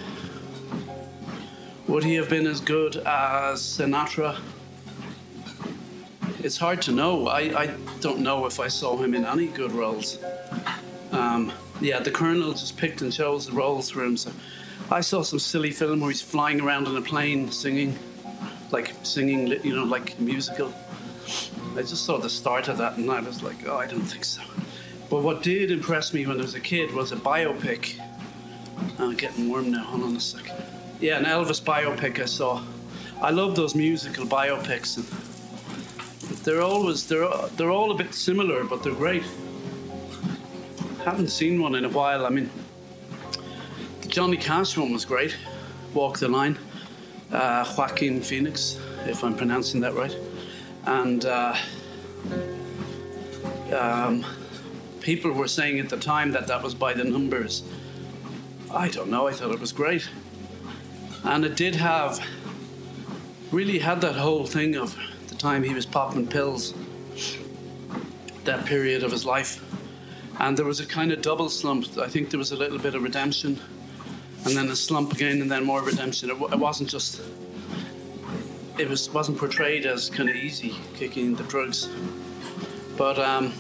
Would 1.88 2.04
he 2.04 2.16
have 2.16 2.30
been 2.30 2.48
as 2.48 2.60
good 2.60 2.98
as 2.98 3.62
Sinatra? 3.62 4.40
It's 6.44 6.58
hard 6.58 6.82
to 6.84 6.92
know. 6.92 7.28
I, 7.28 7.40
I 7.64 7.76
don't 8.02 8.20
know 8.20 8.46
if 8.46 8.60
I 8.60 8.68
saw 8.68 8.98
him 8.98 9.14
in 9.14 9.26
any 9.26 9.48
good 9.48 9.72
roles. 9.72 10.20
Um, 11.12 11.52
yeah, 11.82 12.00
the 12.00 12.12
Colonel 12.12 12.52
just 12.52 12.78
picked 12.78 13.02
and 13.02 13.12
chose 13.12 13.48
the 13.48 13.54
roles 13.54 13.90
for 13.90 14.04
him. 14.04 14.18
So 14.18 14.32
I 14.92 15.02
saw 15.02 15.22
some 15.24 15.40
silly 15.40 15.72
film 15.72 16.02
where 16.02 16.10
he's 16.10 16.22
flying 16.22 16.62
around 16.62 16.88
in 16.88 16.96
a 16.96 17.02
plane 17.02 17.52
singing, 17.52 17.98
like 18.72 18.94
singing, 19.04 19.48
you 19.64 19.76
know, 19.76 19.84
like 19.84 20.20
musical. 20.20 20.74
I 21.76 21.82
just 21.82 22.06
saw 22.06 22.18
the 22.18 22.30
start 22.30 22.68
of 22.68 22.78
that 22.78 22.98
and 22.98 23.10
I 23.12 23.20
was 23.20 23.44
like, 23.44 23.68
oh, 23.68 23.78
I 23.78 23.88
don't 23.88 24.02
think 24.02 24.26
so. 24.26 24.42
But 25.10 25.22
what 25.22 25.44
did 25.44 25.72
impress 25.72 26.14
me 26.14 26.26
when 26.26 26.40
I 26.40 26.44
was 26.44 26.56
a 26.56 26.60
kid 26.60 26.94
was 26.94 27.12
a 27.12 27.16
biopic. 27.16 28.00
I'm 29.00 29.16
getting 29.16 29.50
warm 29.50 29.72
now. 29.72 29.84
Hold 29.84 30.04
on 30.04 30.16
a 30.16 30.20
second. 30.20 30.56
Yeah, 31.00 31.18
an 31.18 31.26
Elvis 31.26 31.62
biopic 31.62 32.20
I 32.20 32.26
saw. 32.26 32.64
I 33.22 33.32
love 33.32 33.56
those 33.56 33.76
musical 33.76 34.26
biopics. 34.26 34.98
And 34.98 36.38
they're 36.40 36.62
always 36.62 37.08
they're 37.08 37.28
they're 37.56 37.72
all 37.72 37.92
a 37.92 37.96
bit 37.96 38.14
similar, 38.14 38.64
but 38.64 38.84
they're 38.84 38.94
great. 38.94 39.24
Haven't 41.06 41.30
seen 41.30 41.62
one 41.62 41.76
in 41.76 41.86
a 41.86 41.90
while. 41.90 42.26
I 42.26 42.30
mean, 42.30 42.50
the 44.02 44.08
Johnny 44.08 44.38
Cash 44.38 44.78
one 44.78 44.92
was 44.92 45.06
great. 45.06 45.36
Walk 45.94 46.20
the 46.20 46.28
Line. 46.28 46.58
Uh, 47.32 47.66
Joaquin 47.78 48.22
Phoenix, 48.22 48.80
if 49.06 49.24
I'm 49.24 49.36
pronouncing 49.36 49.82
that 49.82 49.94
right. 49.94 50.16
And 50.88 51.26
uh, 51.26 51.56
um, 53.78 54.26
people 55.02 55.32
were 55.32 55.48
saying 55.48 55.80
at 55.80 55.90
the 55.90 55.98
time 55.98 56.32
that 56.32 56.48
that 56.48 56.64
was 56.64 56.74
by 56.74 56.94
the 56.94 57.04
numbers. 57.04 57.64
I 58.72 58.88
don't 58.90 59.10
know, 59.10 59.28
I 59.28 59.34
thought 59.34 59.52
it 59.52 59.60
was 59.60 59.72
great. 59.74 60.10
And 61.24 61.46
it 61.46 61.56
did 61.56 61.76
have, 61.76 62.26
really 63.52 63.80
had 63.80 64.02
that 64.02 64.16
whole 64.16 64.46
thing 64.46 64.76
of 64.76 64.98
the 65.28 65.36
time 65.36 65.64
he 65.64 65.74
was 65.74 65.86
popping 65.86 66.28
pills, 66.28 66.74
that 68.46 68.66
period 68.66 69.04
of 69.04 69.12
his 69.12 69.26
life. 69.26 69.64
And 70.40 70.58
there 70.58 70.66
was 70.66 70.80
a 70.80 70.86
kind 70.86 71.12
of 71.12 71.22
double 71.22 71.50
slump. 71.50 71.98
I 71.98 72.08
think 72.08 72.30
there 72.30 72.38
was 72.38 72.52
a 72.52 72.58
little 72.58 72.80
bit 72.80 72.96
of 72.96 73.04
redemption 73.04 73.60
and 74.46 74.56
then 74.56 74.70
a 74.70 74.76
slump 74.76 75.12
again, 75.12 75.42
and 75.42 75.52
then 75.52 75.66
more 75.66 75.82
redemption. 75.82 76.30
It, 76.30 76.34
w- 76.34 76.54
it 76.54 76.60
wasn't 76.60 76.90
just. 76.90 77.22
It 78.80 78.88
was 78.88 79.10
wasn't 79.10 79.38
portrayed 79.38 79.86
as 79.86 80.10
kind 80.10 80.30
of 80.30 80.36
easy 80.36 80.76
kicking 80.96 81.36
the 81.36 81.44
drugs, 81.44 81.90
but 82.96 83.18
um, 83.18 83.54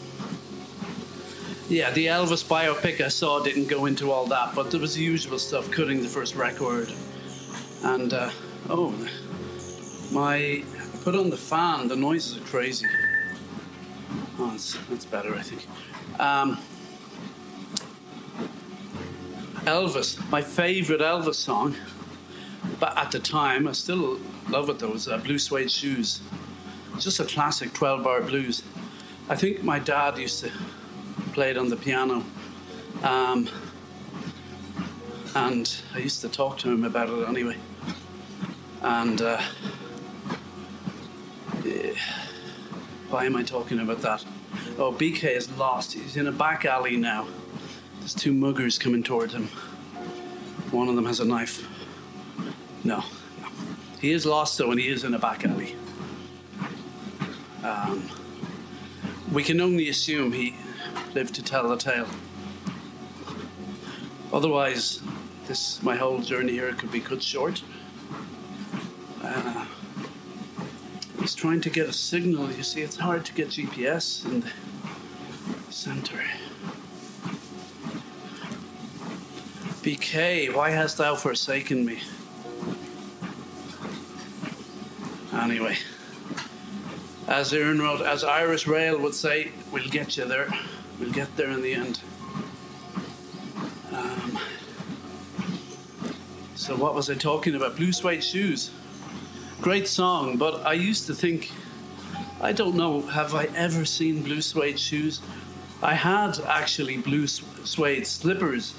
yeah, 1.70 1.92
the 1.92 2.06
Elvis 2.06 2.46
biopic 2.46 3.02
I 3.02 3.08
saw 3.08 3.42
didn't 3.44 3.68
go 3.68 3.88
into 3.88 4.12
all 4.12 4.26
that, 4.28 4.54
but 4.56 4.72
there 4.72 4.80
was 4.80 4.96
the 4.96 5.04
usual 5.04 5.40
stuff, 5.40 5.70
cutting 5.72 6.02
the 6.02 6.08
first 6.08 6.36
record, 6.36 6.94
and 7.84 8.14
uh, 8.14 8.30
oh, 8.70 8.94
my 10.12 10.64
put 11.04 11.16
on 11.16 11.30
the 11.30 11.38
fan. 11.38 11.88
The 11.88 11.96
noises 11.96 12.38
are 12.38 12.46
crazy. 12.46 12.86
Oh, 14.40 14.52
that's, 14.52 14.78
that's 14.90 15.06
better, 15.06 15.34
I 15.34 15.42
think. 15.42 15.66
Um, 16.20 16.58
Elvis, 19.66 20.18
my 20.30 20.42
favorite 20.42 21.02
Elvis 21.02 21.36
song, 21.36 21.76
but 22.80 22.98
at 22.98 23.12
the 23.12 23.20
time, 23.20 23.68
I 23.68 23.72
still 23.72 24.20
love 24.50 24.70
it 24.70 24.80
those 24.80 25.08
uh, 25.08 25.18
Blue 25.18 25.40
Suede 25.40 25.72
Shoes. 25.72 26.22
Just 27.00 27.20
a 27.20 27.26
classic 27.26 27.74
12 27.74 28.04
bar 28.04 28.22
blues. 28.22 28.64
I 29.30 29.36
think 29.36 29.64
my 29.64 29.80
dad 29.80 30.18
used 30.18 30.44
to 30.44 30.52
play 31.34 31.52
it 31.52 31.58
on 31.58 31.70
the 31.70 31.76
piano. 31.76 32.24
Um, 33.04 33.48
and 35.36 35.76
I 35.94 36.00
used 36.00 36.22
to 36.22 36.30
talk 36.30 36.58
to 36.60 36.72
him 36.72 36.84
about 36.84 37.10
it 37.10 37.28
anyway. 37.28 37.58
And 38.82 39.22
uh, 39.22 39.42
why 43.10 43.26
am 43.26 43.36
I 43.36 43.44
talking 43.44 43.80
about 43.80 44.02
that? 44.02 44.26
Oh, 44.78 44.92
BK 44.92 45.36
is 45.36 45.50
lost. 45.58 45.94
He's 45.94 46.18
in 46.18 46.28
a 46.28 46.32
back 46.32 46.66
alley 46.66 46.98
now. 46.98 47.28
There's 48.00 48.14
two 48.14 48.34
muggers 48.34 48.80
coming 48.80 49.04
towards 49.04 49.34
him. 49.34 49.48
One 50.72 50.88
of 50.88 50.96
them 50.96 51.06
has 51.06 51.20
a 51.20 51.26
knife. 51.26 51.68
No. 52.84 53.04
He 54.00 54.12
is 54.12 54.26
lost 54.26 54.58
though, 54.58 54.72
and 54.72 54.80
he 54.80 54.88
is 54.88 55.04
in 55.04 55.14
a 55.14 55.20
back 55.20 55.46
alley. 55.46 55.76
Um, 57.64 58.10
we 59.32 59.44
can 59.44 59.60
only 59.60 59.90
assume 59.90 60.32
he 60.32 60.56
lived 61.14 61.36
to 61.36 61.44
tell 61.44 61.68
the 61.68 61.78
tale. 61.78 62.08
Otherwise, 64.32 65.02
this 65.48 65.82
my 65.82 65.96
whole 65.96 66.20
journey 66.20 66.54
here 66.54 66.74
could 66.74 66.92
be 66.92 67.00
cut 67.00 67.24
short. 67.24 67.64
Uh, 69.24 69.66
he's 71.20 71.34
trying 71.34 71.62
to 71.62 71.70
get 71.70 71.90
a 71.90 71.94
signal. 71.94 72.52
You 72.52 72.64
see, 72.64 72.82
it's 72.82 72.98
hard 72.98 73.26
to 73.26 73.34
get 73.34 73.50
GPS 73.50 74.26
in 74.26 74.42
the 74.42 74.52
center. 75.70 76.22
BK, 79.82 80.54
why 80.54 80.70
hast 80.72 80.98
thou 80.98 81.16
forsaken 81.16 81.86
me? 81.86 82.02
Anyway, 85.50 85.78
as 87.30 87.54
Iarnród, 87.54 88.02
as 88.02 88.26
Irish 88.26 88.68
Rail 88.68 89.00
would 89.00 89.14
say, 89.14 89.54
we'll 89.72 89.88
get 89.88 90.18
you 90.18 90.26
there. 90.26 90.50
We'll 91.00 91.14
get 91.14 91.38
there 91.38 91.52
in 91.52 91.62
the 91.62 91.74
end. 91.74 92.02
Um, 93.94 94.38
so, 96.56 96.76
what 96.76 96.94
was 96.94 97.10
I 97.10 97.16
talking 97.16 97.56
about? 97.56 97.78
Blue 97.78 97.94
Suede 97.94 98.22
Shoes. 98.22 98.72
Great 99.62 99.88
song, 99.88 100.36
but 100.36 100.66
I 100.66 100.74
used 100.74 101.08
to 101.08 101.16
think, 101.16 101.52
I 102.42 102.52
don't 102.52 102.76
know, 102.76 103.04
have 103.04 103.34
I 103.34 103.46
ever 103.56 103.86
seen 103.86 104.24
blue 104.24 104.42
suede 104.42 104.78
shoes? 104.78 105.22
I 105.82 105.94
had 105.94 106.42
actually 106.42 106.98
blue 106.98 107.26
suede 107.28 108.06
slippers 108.06 108.76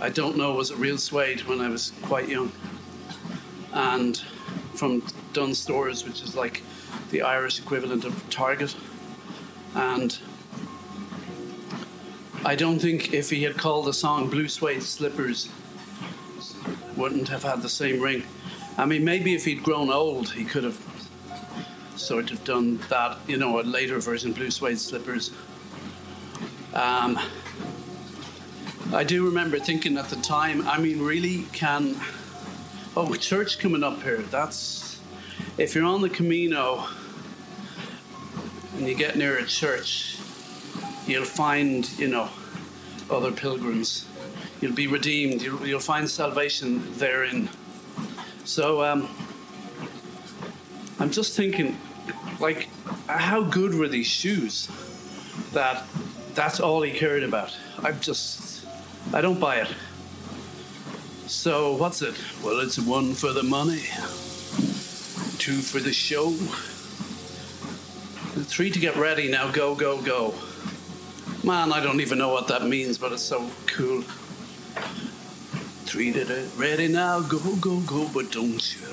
I 0.00 0.10
don't 0.10 0.36
know 0.36 0.52
was 0.52 0.70
it 0.70 0.78
real 0.78 0.98
suede 0.98 1.40
when 1.48 1.60
I 1.60 1.68
was 1.68 1.92
quite 2.02 2.28
young. 2.28 2.52
And 3.72 4.22
from 4.78 5.02
Dunnes 5.32 5.58
Stores, 5.58 6.04
which 6.04 6.22
is 6.22 6.34
like 6.34 6.62
the 7.10 7.22
Irish 7.22 7.58
equivalent 7.58 8.04
of 8.04 8.30
Target. 8.30 8.74
And 9.74 10.16
I 12.44 12.54
don't 12.54 12.78
think 12.78 13.12
if 13.12 13.30
he 13.30 13.42
had 13.42 13.56
called 13.56 13.86
the 13.86 13.92
song 13.92 14.30
Blue 14.30 14.48
Suede 14.48 14.82
Slippers, 14.82 15.48
wouldn't 16.96 17.28
have 17.28 17.42
had 17.42 17.62
the 17.62 17.68
same 17.68 18.00
ring. 18.00 18.22
I 18.76 18.86
mean, 18.86 19.04
maybe 19.04 19.34
if 19.34 19.44
he'd 19.44 19.62
grown 19.62 19.90
old, 19.90 20.30
he 20.30 20.44
could 20.44 20.64
have 20.64 20.80
sort 21.96 22.30
of 22.30 22.42
done 22.44 22.78
that, 22.88 23.18
you 23.26 23.36
know, 23.36 23.60
a 23.60 23.62
later 23.62 23.98
version, 23.98 24.32
Blue 24.32 24.50
Suede 24.50 24.78
Slippers. 24.78 25.32
Um, 26.74 27.18
I 28.92 29.04
do 29.04 29.24
remember 29.24 29.58
thinking 29.58 29.98
at 29.98 30.08
the 30.08 30.16
time, 30.16 30.66
I 30.66 30.78
mean, 30.78 31.02
really, 31.02 31.42
can. 31.52 31.96
Oh, 33.00 33.14
church 33.14 33.60
coming 33.60 33.84
up 33.84 34.02
here. 34.02 34.22
That's. 34.22 34.98
if 35.56 35.76
you're 35.76 35.84
on 35.84 36.00
the 36.00 36.10
Camino 36.10 36.84
and 38.76 38.88
you 38.88 38.96
get 38.96 39.16
near 39.16 39.38
a 39.38 39.44
church, 39.44 40.18
you'll 41.06 41.24
find, 41.24 41.88
you 41.96 42.08
know, 42.08 42.28
other 43.08 43.30
pilgrims. 43.30 44.08
You'll 44.60 44.74
be 44.74 44.88
redeemed. 44.88 45.42
You'll, 45.42 45.64
you'll 45.64 45.78
find 45.78 46.10
salvation 46.10 46.92
therein. 46.94 47.48
So 48.42 48.82
um, 48.82 49.08
I'm 50.98 51.12
just 51.12 51.36
thinking, 51.36 51.78
like, 52.40 52.68
how 53.06 53.42
good 53.42 53.76
were 53.76 53.86
these 53.86 54.08
shoes? 54.08 54.68
That 55.52 55.84
that's 56.34 56.58
all 56.58 56.82
he 56.82 56.90
cared 56.90 57.22
about. 57.22 57.56
I'm 57.80 58.00
just, 58.00 58.66
I 59.14 59.20
don't 59.20 59.38
buy 59.38 59.58
it. 59.58 59.68
So 61.28 61.74
what's 61.74 62.00
it? 62.00 62.14
Well, 62.42 62.60
it's 62.60 62.78
one 62.78 63.12
for 63.12 63.34
the 63.34 63.42
money, 63.42 63.82
two 65.38 65.60
for 65.60 65.78
the 65.78 65.92
show, 65.92 66.30
three 68.44 68.70
to 68.70 68.78
get 68.78 68.96
ready. 68.96 69.28
Now 69.28 69.50
go, 69.50 69.74
go, 69.74 70.00
go. 70.00 70.32
Man, 71.44 71.70
I 71.70 71.82
don't 71.82 72.00
even 72.00 72.16
know 72.16 72.30
what 72.30 72.48
that 72.48 72.66
means, 72.66 72.96
but 72.96 73.12
it's 73.12 73.22
so 73.22 73.46
cool. 73.66 74.00
Three 75.84 76.12
to 76.12 76.24
the 76.24 76.48
ready 76.56 76.88
now, 76.88 77.20
go, 77.20 77.38
go, 77.56 77.80
go, 77.80 78.08
but 78.14 78.32
don't 78.32 78.74
you 78.74 78.88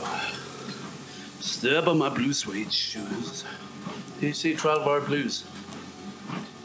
step 1.39 1.87
on 1.87 1.97
my 1.97 2.09
blue 2.09 2.33
suede 2.33 2.71
shoes. 2.71 3.45
You 4.19 4.33
see 4.33 4.57
12 4.57 4.83
bar 4.83 4.99
blues? 4.99 5.45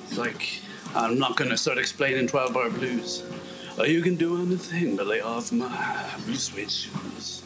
It's 0.08 0.18
like, 0.18 0.62
I'm 0.96 1.16
not 1.16 1.36
going 1.36 1.50
to 1.50 1.56
start 1.56 1.78
explaining 1.78 2.26
12 2.26 2.52
bar 2.52 2.70
blues. 2.70 3.22
You 3.86 4.02
can 4.02 4.16
do 4.16 4.36
anything 4.42 4.96
but 4.96 5.06
lay 5.06 5.20
off 5.20 5.52
my 5.52 6.04
blue 6.26 6.34
shoes. 6.34 7.42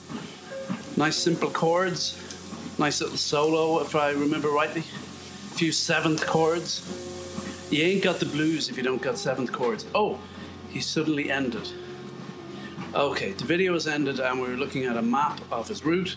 Nice 0.96 1.16
simple 1.16 1.48
chords, 1.48 2.18
nice 2.78 3.00
little 3.00 3.16
solo, 3.16 3.80
if 3.80 3.94
I 3.94 4.10
remember 4.10 4.48
rightly. 4.48 4.80
A 4.80 5.54
few 5.54 5.70
seventh 5.70 6.26
chords. 6.26 6.82
You 7.70 7.84
ain't 7.84 8.02
got 8.02 8.18
the 8.18 8.26
blues 8.26 8.68
if 8.68 8.76
you 8.76 8.82
don't 8.82 9.00
got 9.00 9.16
seventh 9.16 9.52
chords. 9.52 9.86
Oh, 9.94 10.18
he 10.70 10.80
suddenly 10.80 11.30
ended. 11.30 11.68
Okay, 12.94 13.32
the 13.32 13.44
video 13.44 13.74
has 13.74 13.86
ended, 13.86 14.18
and 14.18 14.40
we 14.40 14.48
are 14.48 14.56
looking 14.56 14.84
at 14.86 14.96
a 14.96 15.02
map 15.02 15.40
of 15.52 15.68
his 15.68 15.84
route. 15.84 16.16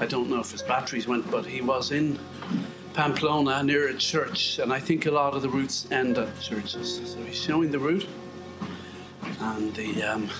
I 0.00 0.06
don't 0.06 0.28
know 0.28 0.40
if 0.40 0.50
his 0.50 0.62
batteries 0.62 1.06
went, 1.06 1.30
but 1.30 1.46
he 1.46 1.60
was 1.60 1.92
in 1.92 2.18
Pamplona 2.94 3.62
near 3.62 3.88
a 3.88 3.94
church, 3.94 4.58
and 4.58 4.72
I 4.72 4.80
think 4.80 5.06
a 5.06 5.10
lot 5.10 5.34
of 5.34 5.42
the 5.42 5.48
routes 5.48 5.86
end 5.92 6.18
at 6.18 6.40
churches. 6.40 7.00
So 7.04 7.22
he's 7.22 7.40
showing 7.40 7.70
the 7.70 7.78
route 7.78 8.06
and 9.40 9.74
the 9.74 10.02
um, 10.02 10.30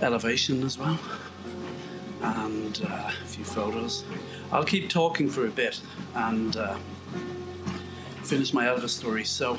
elevation 0.00 0.62
as 0.64 0.78
well, 0.78 0.98
and 2.22 2.82
uh, 2.88 3.10
a 3.10 3.26
few 3.26 3.44
photos. 3.44 4.04
I'll 4.50 4.64
keep 4.64 4.88
talking 4.88 5.28
for 5.28 5.46
a 5.46 5.50
bit 5.50 5.80
and 6.14 6.56
uh, 6.56 6.76
finish 8.22 8.52
my 8.52 8.66
Elvis 8.66 8.90
story. 8.90 9.24
So, 9.24 9.58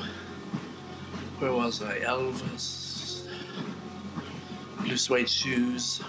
where 1.40 1.54
was 1.54 1.82
I? 1.82 2.00
Elvis, 2.00 3.28
blue 4.84 4.98
suede 4.98 5.30
shoes. 5.30 6.02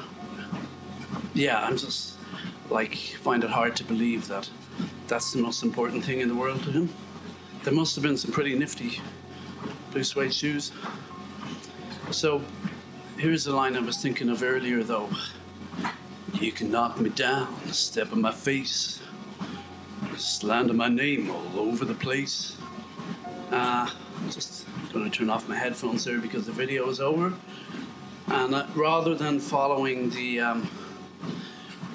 Yeah, 1.34 1.60
I'm 1.60 1.76
just 1.76 2.16
like 2.70 2.94
find 2.94 3.44
it 3.44 3.50
hard 3.50 3.76
to 3.76 3.84
believe 3.84 4.28
that 4.28 4.48
that's 5.08 5.32
the 5.32 5.42
most 5.42 5.62
important 5.62 6.04
thing 6.04 6.20
in 6.20 6.28
the 6.28 6.34
world 6.34 6.62
to 6.64 6.70
him. 6.70 6.88
There 7.64 7.74
must 7.74 7.94
have 7.96 8.02
been 8.02 8.16
some 8.16 8.32
pretty 8.32 8.54
nifty 8.56 9.00
blue 9.90 10.04
suede 10.04 10.32
shoes. 10.32 10.72
So 12.10 12.42
here's 13.18 13.44
the 13.44 13.54
line 13.54 13.76
I 13.76 13.80
was 13.80 13.98
thinking 13.98 14.30
of 14.30 14.42
earlier 14.42 14.82
though. 14.82 15.08
You 16.34 16.50
can 16.50 16.70
knock 16.70 16.98
me 17.00 17.10
down, 17.10 17.54
step 17.66 18.12
on 18.12 18.20
my 18.20 18.32
face, 18.32 19.00
slander 20.16 20.72
my 20.72 20.88
name 20.88 21.30
all 21.30 21.60
over 21.60 21.84
the 21.84 21.94
place. 21.94 22.56
Uh, 23.52 23.88
I'm 24.18 24.30
just 24.30 24.66
going 24.92 25.08
to 25.08 25.16
turn 25.16 25.30
off 25.30 25.48
my 25.48 25.56
headphones 25.56 26.04
here 26.04 26.18
because 26.18 26.46
the 26.46 26.52
video 26.52 26.88
is 26.88 27.00
over. 27.00 27.32
And 28.26 28.54
uh, 28.56 28.66
rather 28.74 29.14
than 29.14 29.38
following 29.38 30.10
the 30.10 30.40
um, 30.40 30.70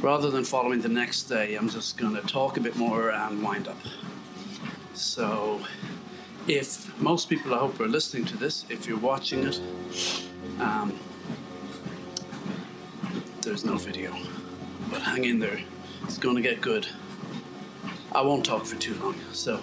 rather 0.01 0.29
than 0.31 0.45
following 0.45 0.79
the 0.79 0.89
next 0.89 1.23
day, 1.23 1.55
I'm 1.55 1.69
just 1.69 1.97
going 1.97 2.15
to 2.15 2.21
talk 2.21 2.55
a 2.55 2.61
bit 2.61 2.77
more 2.77 3.11
and 3.11 3.43
wind 3.43 3.67
up. 3.67 3.77
So, 4.93 5.59
if 6.47 6.99
most 7.01 7.29
people 7.29 7.53
I 7.53 7.59
hope 7.59 7.79
are 7.79 7.87
listening 7.87 8.25
to 8.25 8.37
this, 8.37 8.65
if 8.69 8.85
you're 8.85 8.99
watching 8.99 9.43
it, 9.43 9.59
um, 10.59 10.97
there's 13.41 13.65
no 13.65 13.77
video. 13.77 14.15
But 14.89 15.01
hang 15.01 15.23
in 15.23 15.39
there, 15.39 15.59
it's 16.03 16.17
going 16.17 16.35
to 16.35 16.41
get 16.41 16.61
good. 16.61 16.87
I 18.13 18.21
won't 18.21 18.45
talk 18.45 18.65
for 18.65 18.75
too 18.75 18.93
long. 18.95 19.15
So, 19.31 19.59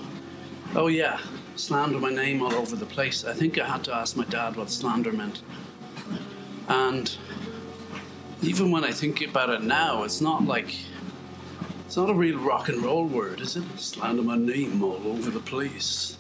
oh 0.74 0.88
yeah, 0.88 1.20
slander 1.56 1.98
my 1.98 2.10
name 2.10 2.42
all 2.42 2.54
over 2.54 2.76
the 2.76 2.86
place. 2.86 3.24
I 3.24 3.32
think 3.32 3.58
I 3.58 3.66
had 3.66 3.84
to 3.84 3.94
ask 3.94 4.16
my 4.16 4.24
dad 4.24 4.56
what 4.56 4.70
slander 4.70 5.12
meant. 5.12 5.42
And 6.68 7.16
even 8.42 8.70
when 8.70 8.84
I 8.84 8.90
think 8.90 9.22
about 9.22 9.50
it 9.50 9.62
now, 9.62 10.02
it's 10.02 10.20
not 10.20 10.44
like 10.44 10.74
it's 11.86 11.96
not 11.96 12.10
a 12.10 12.14
real 12.14 12.38
rock 12.38 12.68
and 12.68 12.82
roll 12.82 13.06
word, 13.06 13.40
is 13.40 13.56
it? 13.56 13.64
Slander 13.76 14.22
my 14.22 14.36
name 14.36 14.82
all 14.82 15.06
over 15.06 15.30
the 15.30 15.40
place. 15.40 16.16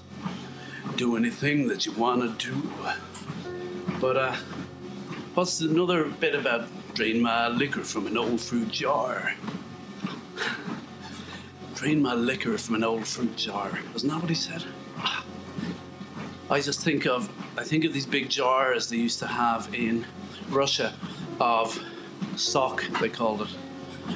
Do 0.96 1.16
anything 1.16 1.68
that 1.68 1.86
you 1.86 1.92
wanna 1.92 2.34
do. 2.38 2.70
But 4.00 4.16
uh 4.16 4.36
what's 5.34 5.60
another 5.60 6.04
bit 6.04 6.34
about 6.34 6.68
drain 6.94 7.20
my 7.20 7.48
liquor 7.48 7.84
from 7.84 8.06
an 8.06 8.16
old 8.16 8.40
fruit 8.40 8.70
jar? 8.70 9.34
drain 11.82 12.00
my 12.00 12.14
liquor 12.14 12.56
from 12.56 12.76
an 12.76 12.84
old 12.84 13.04
fruit 13.04 13.34
jar. 13.36 13.76
Wasn't 13.92 14.12
that 14.12 14.20
what 14.20 14.28
he 14.28 14.36
said? 14.36 14.62
I 16.48 16.60
just 16.60 16.80
think 16.80 17.06
of 17.06 17.28
I 17.58 17.64
think 17.64 17.84
of 17.84 17.92
these 17.92 18.06
big 18.06 18.28
jars 18.28 18.88
they 18.88 18.98
used 18.98 19.18
to 19.18 19.26
have 19.26 19.74
in 19.74 20.06
Russia 20.48 20.94
of 21.40 21.82
sock 22.36 22.84
they 23.00 23.08
called 23.08 23.42
it. 23.42 23.48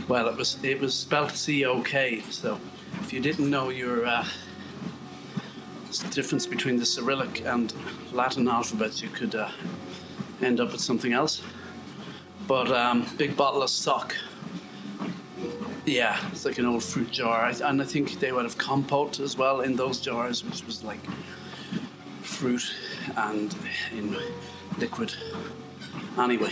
Well, 0.07 0.29
it 0.29 0.37
was 0.37 0.63
it 0.63 0.79
was 0.81 0.95
spelled 0.95 1.33
C 1.33 1.65
O 1.65 1.83
K. 1.83 2.21
So 2.31 2.61
if 3.01 3.13
you 3.13 3.19
didn't 3.21 3.51
know 3.51 3.71
your 3.71 4.07
uh, 4.07 4.25
difference 5.99 6.47
between 6.47 6.77
the 6.79 6.87
Cyrillic 6.87 7.45
and 7.45 7.73
Latin 8.13 8.49
alphabets, 8.49 9.03
you 9.03 9.09
could 9.09 9.35
uh, 9.35 9.51
end 10.43 10.61
up 10.61 10.73
with 10.73 10.81
something 10.81 11.13
else. 11.13 11.43
But 12.47 12.71
um, 12.71 13.07
big 13.17 13.37
bottle 13.37 13.63
of 13.63 13.71
stock. 13.71 14.15
Yeah, 15.85 16.19
it's 16.33 16.45
like 16.45 16.59
an 16.59 16.67
old 16.67 16.83
fruit 16.83 17.11
jar, 17.11 17.53
and 17.65 17.81
I 17.81 17.85
think 17.85 18.19
they 18.19 18.33
would 18.33 18.45
have 18.45 18.59
compote 18.59 19.21
as 19.21 19.37
well 19.37 19.61
in 19.61 19.77
those 19.77 20.01
jars, 20.01 20.45
which 20.45 20.65
was 20.67 20.83
like 20.83 21.01
fruit 22.23 22.75
and 23.17 23.55
in 23.93 24.17
liquid. 24.79 25.15
Anyway, 26.19 26.51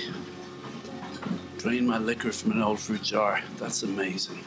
drain 1.58 1.86
my 1.86 1.98
liquor 1.98 2.30
from 2.30 2.52
an 2.52 2.62
old 2.62 2.78
fruit 2.78 3.02
jar. 3.02 3.40
That's 3.58 3.82
amazing. 3.82 4.38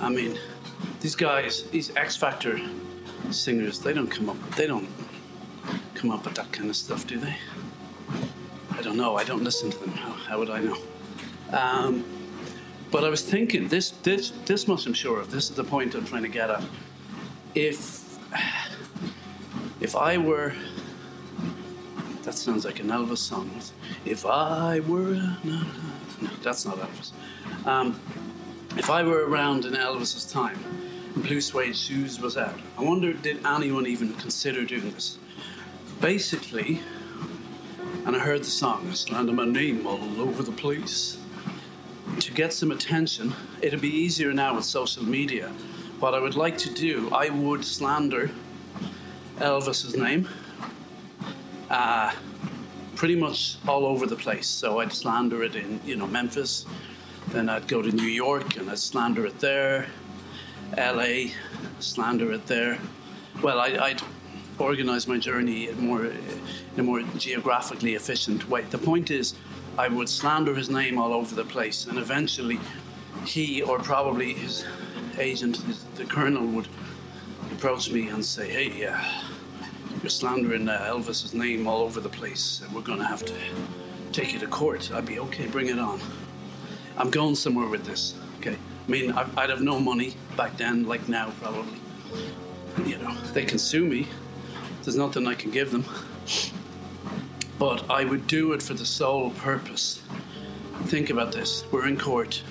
I 0.00 0.08
mean, 0.08 0.38
these 1.00 1.16
guys, 1.16 1.64
these 1.70 1.94
X 1.96 2.16
Factor 2.16 2.60
singers, 3.30 3.78
they 3.78 3.92
don't 3.92 4.10
come 4.10 4.28
up. 4.28 4.36
They 4.52 4.66
don't 4.66 4.88
come 5.94 6.10
up 6.10 6.24
with 6.24 6.34
that 6.34 6.52
kind 6.52 6.70
of 6.70 6.76
stuff, 6.76 7.06
do 7.06 7.18
they? 7.18 7.36
I 8.72 8.82
don't 8.82 8.96
know. 8.96 9.16
I 9.16 9.24
don't 9.24 9.42
listen 9.42 9.70
to 9.70 9.78
them. 9.78 9.90
How, 9.90 10.12
how 10.12 10.38
would 10.38 10.50
I 10.50 10.60
know? 10.60 10.78
Um, 11.52 12.04
but 12.90 13.04
I 13.04 13.08
was 13.08 13.22
thinking 13.22 13.68
this, 13.68 13.90
this, 13.90 14.30
this 14.46 14.66
much 14.66 14.86
I'm 14.86 14.94
sure 14.94 15.20
of. 15.20 15.30
This 15.30 15.50
is 15.50 15.56
the 15.56 15.64
point 15.64 15.94
I'm 15.94 16.04
trying 16.04 16.22
to 16.22 16.28
get 16.28 16.50
at. 16.50 16.64
If 17.54 18.00
if 19.80 19.96
I 19.96 20.18
were, 20.18 20.54
that 22.22 22.34
sounds 22.34 22.64
like 22.64 22.80
an 22.80 22.88
Elvis 22.88 23.18
song. 23.18 23.50
If 24.04 24.26
I 24.26 24.80
were, 24.80 25.14
no, 25.42 25.62
no 26.20 26.30
that's 26.42 26.66
not 26.66 26.76
Elvis. 26.76 27.12
Um, 27.66 27.98
if 28.76 28.90
I 28.90 29.02
were 29.02 29.26
around 29.26 29.64
in 29.64 29.72
Elvis's 29.72 30.30
time, 30.30 30.58
Blue 31.16 31.40
Suede 31.40 31.76
Shoes 31.76 32.20
was 32.20 32.36
out, 32.36 32.58
I 32.78 32.82
wonder 32.82 33.12
did 33.12 33.44
anyone 33.44 33.86
even 33.86 34.14
consider 34.14 34.64
doing 34.64 34.90
this? 34.92 35.18
Basically, 36.00 36.80
and 38.06 38.16
I 38.16 38.18
heard 38.18 38.40
the 38.40 38.50
song, 38.50 38.92
slander 38.92 39.32
my 39.32 39.44
name 39.44 39.86
all 39.86 40.20
over 40.20 40.42
the 40.42 40.52
place. 40.52 41.18
To 42.18 42.32
get 42.32 42.52
some 42.52 42.70
attention, 42.70 43.34
it'd 43.60 43.80
be 43.80 43.94
easier 43.94 44.32
now 44.32 44.54
with 44.54 44.64
social 44.64 45.04
media. 45.04 45.48
What 45.98 46.14
I 46.14 46.20
would 46.20 46.36
like 46.36 46.56
to 46.58 46.70
do, 46.72 47.10
I 47.12 47.28
would 47.28 47.64
slander 47.64 48.30
Elvis's 49.38 49.96
name. 49.96 50.28
Uh, 51.68 52.12
pretty 52.94 53.16
much 53.16 53.56
all 53.66 53.86
over 53.86 54.06
the 54.06 54.16
place. 54.16 54.46
So 54.46 54.80
I'd 54.80 54.92
slander 54.92 55.42
it 55.42 55.56
in, 55.56 55.80
you 55.84 55.96
know, 55.96 56.06
Memphis. 56.06 56.66
Then 57.28 57.48
I'd 57.48 57.66
go 57.68 57.82
to 57.82 57.90
New 57.90 58.02
York 58.02 58.56
and 58.56 58.70
I'd 58.70 58.78
slander 58.78 59.26
it 59.26 59.38
there. 59.40 59.86
LA, 60.76 61.30
slander 61.80 62.32
it 62.32 62.46
there. 62.46 62.78
Well, 63.42 63.58
I, 63.58 63.92
would 63.92 64.02
organize 64.58 65.08
my 65.08 65.18
journey 65.18 65.68
in 65.68 65.80
more, 65.80 66.06
in 66.06 66.20
a 66.78 66.82
more 66.82 67.02
geographically 67.16 67.94
efficient 67.94 68.48
way. 68.48 68.62
The 68.62 68.78
point 68.78 69.10
is, 69.10 69.34
I 69.78 69.88
would 69.88 70.08
slander 70.08 70.54
his 70.54 70.68
name 70.68 70.98
all 70.98 71.12
over 71.12 71.34
the 71.34 71.44
place, 71.44 71.86
and 71.86 71.98
eventually, 71.98 72.60
he 73.24 73.62
or 73.62 73.78
probably 73.78 74.34
his 74.34 74.64
agent, 75.18 75.56
his, 75.58 75.84
the 75.96 76.04
colonel, 76.04 76.46
would 76.46 76.68
approach 77.52 77.90
me 77.90 78.08
and 78.08 78.24
say, 78.24 78.48
"Hey, 78.48 78.86
uh, 78.86 78.98
you're 80.02 80.10
slandering 80.10 80.68
uh, 80.68 80.86
Elvis's 80.88 81.34
name 81.34 81.66
all 81.66 81.82
over 81.82 82.00
the 82.00 82.08
place, 82.08 82.60
and 82.64 82.74
we're 82.74 82.82
going 82.82 82.98
to 82.98 83.06
have 83.06 83.24
to 83.24 83.34
take 84.12 84.32
you 84.32 84.38
to 84.38 84.46
court." 84.46 84.90
I'd 84.92 85.06
be 85.06 85.18
okay, 85.20 85.46
bring 85.46 85.68
it 85.68 85.78
on. 85.78 86.00
I'm 86.96 87.10
going 87.10 87.34
somewhere 87.34 87.68
with 87.68 87.84
this. 87.84 88.14
I 88.86 88.90
mean, 88.90 89.12
I'd 89.12 89.50
have 89.50 89.62
no 89.62 89.78
money 89.78 90.14
back 90.36 90.56
then, 90.56 90.86
like 90.86 91.08
now, 91.08 91.32
probably. 91.40 91.78
You 92.86 92.98
know, 92.98 93.14
they 93.32 93.44
can 93.44 93.58
sue 93.58 93.84
me. 93.84 94.08
There's 94.82 94.96
nothing 94.96 95.26
I 95.26 95.34
can 95.34 95.50
give 95.50 95.70
them. 95.70 95.84
But 97.58 97.88
I 97.90 98.04
would 98.04 98.26
do 98.26 98.52
it 98.52 98.62
for 98.62 98.74
the 98.74 98.86
sole 98.86 99.30
purpose. 99.32 100.02
Think 100.84 101.10
about 101.10 101.32
this. 101.32 101.64
We're 101.70 101.86
in 101.86 101.98
court. 101.98 102.42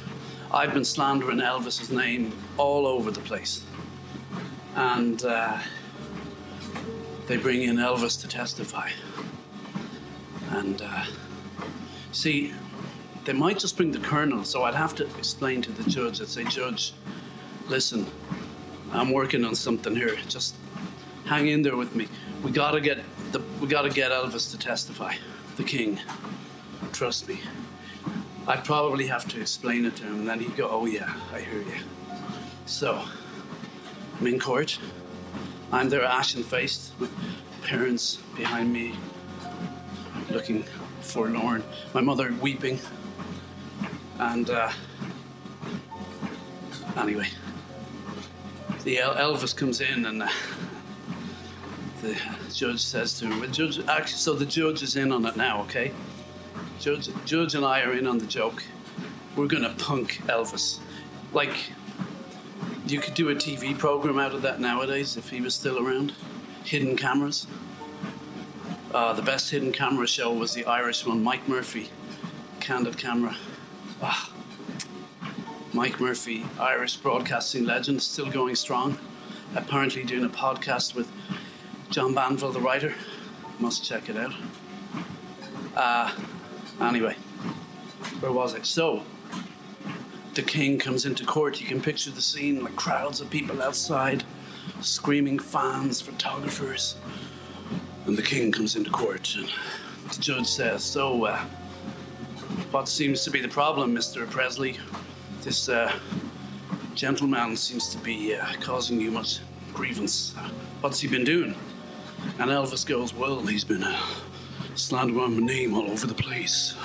I've 0.52 0.74
been 0.74 0.86
slandering 0.86 1.40
Elvis's 1.40 1.90
name 1.92 2.32
all 2.58 2.86
over 2.86 3.10
the 3.12 3.22
place. 3.22 3.64
And 4.76 5.24
uh, 5.26 5.58
they 7.28 7.38
bring 7.38 7.64
in 7.64 7.78
Elvis 7.78 8.22
to 8.22 8.28
testify. 8.28 8.90
And 10.52 10.82
uh, 10.82 11.06
see, 12.12 12.54
they 13.30 13.34
might 13.34 13.60
just 13.60 13.78
bring 13.78 13.92
the 13.92 14.00
colonel, 14.00 14.44
so 14.44 14.64
I'd 14.64 14.74
have 14.74 14.96
to 14.96 15.06
explain 15.20 15.62
to 15.62 15.72
the 15.72 15.88
judge. 15.88 16.20
I'd 16.20 16.30
say, 16.30 16.46
Judge, 16.46 16.94
listen, 17.68 18.08
I'm 18.92 19.12
working 19.12 19.46
on 19.46 19.54
something 19.54 19.96
here. 19.96 20.16
Just 20.28 20.56
hang 21.26 21.48
in 21.48 21.62
there 21.62 21.78
with 21.78 21.96
me. 21.96 22.08
We 22.42 22.50
gotta 22.50 22.82
get 22.82 23.04
the 23.32 23.44
we 23.62 23.68
gotta 23.68 23.92
get 23.92 24.12
Elvis 24.12 24.50
to 24.50 24.58
testify. 24.58 25.14
The 25.58 25.64
king. 25.64 26.00
Trust 26.92 27.28
me. 27.28 27.40
I'd 28.48 28.66
probably 28.66 29.06
have 29.06 29.28
to 29.28 29.40
explain 29.40 29.86
it 29.86 29.96
to 29.98 30.06
him, 30.06 30.22
and 30.22 30.28
then 30.28 30.40
he'd 30.40 30.58
go, 30.58 30.68
Oh 30.68 30.88
yeah, 30.88 31.14
I 31.32 31.42
hear 31.42 31.62
you. 31.62 31.82
So 32.66 33.00
I'm 34.20 34.26
in 34.26 34.40
court. 34.40 34.80
I'm 35.72 35.90
there 35.90 36.04
ashen 36.04 36.42
faced, 36.42 36.94
with 37.00 37.12
parents 37.62 38.18
behind 38.36 38.74
me 38.74 38.96
looking 40.32 40.64
forlorn. 41.02 41.64
My 41.94 42.02
mother 42.02 42.34
weeping. 42.42 42.80
And 44.20 44.50
uh, 44.50 44.70
anyway, 46.98 47.30
the 48.84 49.00
El- 49.00 49.16
Elvis 49.16 49.56
comes 49.56 49.80
in 49.80 50.06
and 50.06 50.24
uh, 50.24 50.30
the 52.02 52.18
judge 52.54 52.82
says 52.82 53.18
to 53.20 53.28
him, 53.28 53.52
judge, 53.52 53.80
actually, 53.88 54.18
so 54.18 54.34
the 54.34 54.46
judge 54.46 54.84
is 54.84 54.98
in 54.98 55.14
on 55.14 55.26
it 55.26 55.38
now, 55.38 55.62
okay? 55.62 55.94
Judge, 56.80 57.10
judge 57.26 57.56
and 57.56 57.66
I 57.66 57.82
are 57.82 57.94
in 57.94 58.08
on 58.08 58.18
the 58.18 58.26
joke. 58.26 58.64
We're 59.38 59.48
gonna 59.48 59.74
punk 59.78 60.22
Elvis. 60.28 60.80
Like, 61.32 61.72
you 62.88 63.00
could 63.00 63.14
do 63.14 63.30
a 63.30 63.36
TV 63.36 63.78
program 63.78 64.20
out 64.20 64.34
of 64.34 64.42
that 64.42 64.60
nowadays 64.60 65.16
if 65.16 65.30
he 65.30 65.40
was 65.40 65.56
still 65.56 65.86
around. 65.86 66.14
Hidden 66.66 66.98
cameras. 66.98 67.48
Uh, 68.94 69.14
the 69.14 69.22
best 69.22 69.50
hidden 69.50 69.72
camera 69.72 70.08
show 70.08 70.34
was 70.34 70.54
the 70.54 70.66
Irish 70.66 71.06
one, 71.06 71.24
Mike 71.24 71.48
Murphy, 71.48 71.90
Candid 72.60 72.98
Camera. 72.98 73.38
Ah. 74.02 74.32
Mike 75.74 76.00
Murphy, 76.00 76.46
Irish 76.60 76.96
broadcasting 76.98 77.66
legend, 77.66 78.02
still 78.02 78.32
going 78.32 78.56
strong. 78.56 78.98
Apparently 79.56 80.04
doing 80.04 80.24
a 80.24 80.30
podcast 80.30 80.96
with 80.96 81.12
John 81.90 82.14
Banville, 82.14 82.52
the 82.52 82.62
writer. 82.62 82.94
Must 83.60 83.84
check 83.84 84.10
it 84.10 84.16
out. 84.16 84.34
Uh, 85.76 86.12
anyway, 86.80 87.14
where 88.22 88.32
was 88.32 88.56
I? 88.56 88.62
So, 88.62 89.04
the 90.34 90.44
king 90.44 90.80
comes 90.80 91.06
into 91.06 91.26
court. 91.26 91.60
You 91.60 91.68
can 91.68 91.82
picture 91.82 92.12
the 92.12 92.22
scene 92.22 92.64
like 92.64 92.76
crowds 92.76 93.20
of 93.20 93.30
people 93.30 93.62
outside, 93.62 94.24
screaming 94.82 95.40
fans, 95.40 96.00
photographers. 96.00 96.96
And 98.06 98.18
the 98.18 98.24
king 98.24 98.52
comes 98.52 98.76
into 98.76 98.92
court, 98.92 99.36
and 99.36 99.50
the 100.12 100.22
judge 100.22 100.48
says, 100.48 100.84
So, 100.84 101.26
uh, 101.26 101.46
what 102.72 102.88
seems 102.88 103.24
to 103.24 103.32
be 103.32 103.42
the 103.42 103.48
problem, 103.48 103.96
Mr. 103.96 104.30
Presley? 104.30 104.78
This 105.42 105.70
uh, 105.70 105.92
gentleman 106.94 107.56
seems 107.56 107.90
to 107.90 107.98
be 108.00 108.36
uh, 108.36 108.46
causing 108.60 109.02
you 109.02 109.10
much 109.10 109.40
grievance. 109.74 110.34
What's 110.82 111.00
he 111.00 111.08
been 111.08 111.24
doing? 111.24 111.56
And 112.38 112.52
Elvis 112.52 112.86
goes, 112.86 113.14
Well, 113.14 113.42
he's 113.42 113.64
been 113.64 113.84
uh, 113.84 114.00
slandering 114.76 115.40
my 115.40 115.46
name 115.46 115.74
all 115.74 115.90
over 115.90 116.06
the 116.06 116.14
place. 116.14 116.76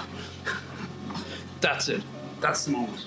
That's 1.61 1.89
it. 1.89 2.03
That's 2.41 2.64
the 2.64 2.72
moment. 2.72 3.05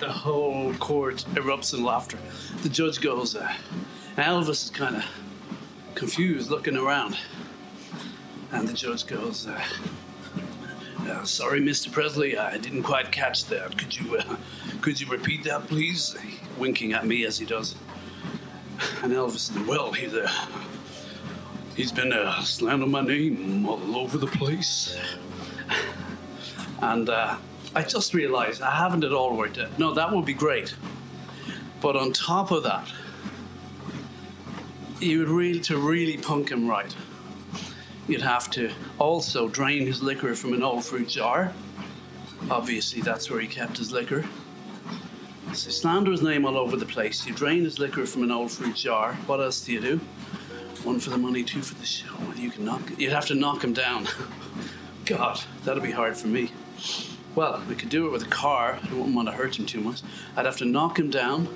The 0.00 0.10
whole 0.10 0.72
court 0.74 1.24
erupts 1.34 1.74
in 1.74 1.84
laughter. 1.84 2.18
The 2.62 2.68
judge 2.68 3.00
goes, 3.00 3.36
uh, 3.36 3.52
Elvis 4.16 4.64
is 4.64 4.70
kind 4.70 4.96
of 4.96 5.04
confused, 5.94 6.50
looking 6.50 6.76
around. 6.76 7.18
And 8.52 8.66
the 8.68 8.72
judge 8.72 9.06
goes, 9.06 9.46
uh, 9.46 9.60
uh, 11.08 11.24
sorry, 11.24 11.60
Mr. 11.60 11.90
Presley, 11.90 12.36
I 12.36 12.58
didn't 12.58 12.82
quite 12.82 13.10
catch 13.10 13.44
that. 13.46 13.76
Could 13.76 13.98
you, 13.98 14.16
uh, 14.16 14.36
could 14.80 15.00
you 15.00 15.06
repeat 15.08 15.44
that, 15.44 15.66
please? 15.66 16.16
Winking 16.58 16.92
at 16.92 17.06
me 17.06 17.24
as 17.24 17.38
he 17.38 17.46
does. 17.46 17.74
And 19.02 19.12
Elvis 19.12 19.66
"Well, 19.66 19.92
he's 19.92 20.14
uh, 20.14 20.30
he's 21.76 21.92
been 21.92 22.12
uh, 22.12 22.40
slandering 22.42 22.90
my 22.90 23.02
name 23.02 23.66
all 23.66 23.96
over 23.96 24.18
the 24.18 24.26
place." 24.26 24.98
And 26.82 27.08
uh, 27.08 27.36
I 27.74 27.82
just 27.82 28.14
realised 28.14 28.62
I 28.62 28.70
haven't 28.70 29.04
at 29.04 29.12
all 29.12 29.36
worked 29.36 29.58
out. 29.58 29.78
No, 29.78 29.94
that 29.94 30.12
would 30.12 30.24
be 30.24 30.34
great. 30.34 30.74
But 31.80 31.96
on 31.96 32.12
top 32.12 32.50
of 32.50 32.62
that, 32.64 32.88
you 35.00 35.20
would 35.20 35.28
really 35.28 35.60
to 35.60 35.78
really 35.78 36.16
punk 36.16 36.50
him 36.50 36.68
right 36.68 36.94
you'd 38.08 38.22
have 38.22 38.50
to 38.52 38.70
also 38.98 39.48
drain 39.48 39.86
his 39.86 40.02
liquor 40.02 40.34
from 40.34 40.52
an 40.52 40.62
old 40.62 40.84
fruit 40.84 41.08
jar. 41.08 41.52
Obviously, 42.50 43.00
that's 43.00 43.30
where 43.30 43.40
he 43.40 43.46
kept 43.46 43.78
his 43.78 43.92
liquor. 43.92 44.24
So 45.52 45.70
slander 45.70 46.10
his 46.10 46.22
name 46.22 46.44
all 46.44 46.58
over 46.58 46.76
the 46.76 46.86
place. 46.86 47.26
You 47.26 47.32
drain 47.32 47.64
his 47.64 47.78
liquor 47.78 48.06
from 48.06 48.22
an 48.24 48.30
old 48.30 48.50
fruit 48.50 48.74
jar. 48.74 49.14
What 49.26 49.40
else 49.40 49.64
do 49.64 49.72
you 49.72 49.80
do? 49.80 50.00
One 50.82 51.00
for 51.00 51.10
the 51.10 51.18
money, 51.18 51.42
two 51.42 51.62
for 51.62 51.74
the 51.76 51.86
show. 51.86 52.12
Well, 52.20 52.36
you 52.36 52.50
can 52.50 52.64
knock. 52.64 52.82
You'd 52.98 53.12
have 53.12 53.26
to 53.26 53.34
knock 53.34 53.64
him 53.64 53.72
down. 53.72 54.06
God, 55.06 55.40
that'd 55.64 55.82
be 55.82 55.92
hard 55.92 56.16
for 56.16 56.26
me. 56.26 56.50
Well, 57.34 57.62
we 57.68 57.74
could 57.74 57.88
do 57.88 58.06
it 58.06 58.10
with 58.10 58.22
a 58.22 58.28
car. 58.28 58.78
I 58.82 58.94
wouldn't 58.94 59.14
want 59.14 59.28
to 59.28 59.32
hurt 59.32 59.58
him 59.58 59.66
too 59.66 59.80
much. 59.80 60.02
I'd 60.36 60.44
have 60.44 60.58
to 60.58 60.64
knock 60.64 60.98
him 60.98 61.10
down, 61.10 61.48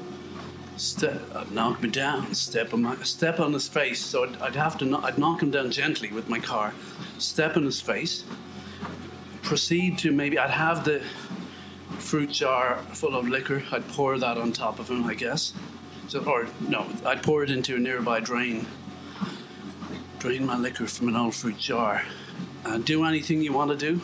step, 0.78 1.50
knock 1.50 1.82
me 1.82 1.88
down, 1.88 2.32
step 2.34 2.72
on 2.72 2.82
my, 2.82 2.96
step 3.02 3.40
on 3.40 3.52
his 3.52 3.68
face. 3.68 4.00
So 4.00 4.24
I'd, 4.24 4.36
I'd 4.40 4.56
have 4.56 4.78
to, 4.78 4.84
kno- 4.84 5.02
I'd 5.02 5.18
knock 5.18 5.42
him 5.42 5.50
down 5.50 5.70
gently 5.70 6.10
with 6.12 6.28
my 6.28 6.38
car, 6.38 6.72
step 7.18 7.56
on 7.56 7.64
his 7.64 7.80
face, 7.80 8.24
proceed 9.42 9.98
to 9.98 10.12
maybe 10.12 10.38
I'd 10.38 10.50
have 10.50 10.84
the 10.84 11.02
fruit 11.98 12.30
jar 12.30 12.78
full 12.92 13.16
of 13.16 13.28
liquor. 13.28 13.62
I'd 13.72 13.86
pour 13.88 14.18
that 14.18 14.38
on 14.38 14.52
top 14.52 14.78
of 14.78 14.88
him, 14.88 15.04
I 15.04 15.14
guess. 15.14 15.52
So, 16.08 16.24
or 16.24 16.46
no, 16.60 16.86
I'd 17.04 17.22
pour 17.22 17.42
it 17.42 17.50
into 17.50 17.76
a 17.76 17.78
nearby 17.78 18.20
drain. 18.20 18.66
Drain 20.18 20.46
my 20.46 20.56
liquor 20.56 20.86
from 20.86 21.08
an 21.08 21.16
old 21.16 21.34
fruit 21.34 21.58
jar. 21.58 22.02
Uh, 22.64 22.78
do 22.78 23.04
anything 23.04 23.42
you 23.42 23.52
want 23.52 23.70
to 23.70 23.76
do. 23.76 24.00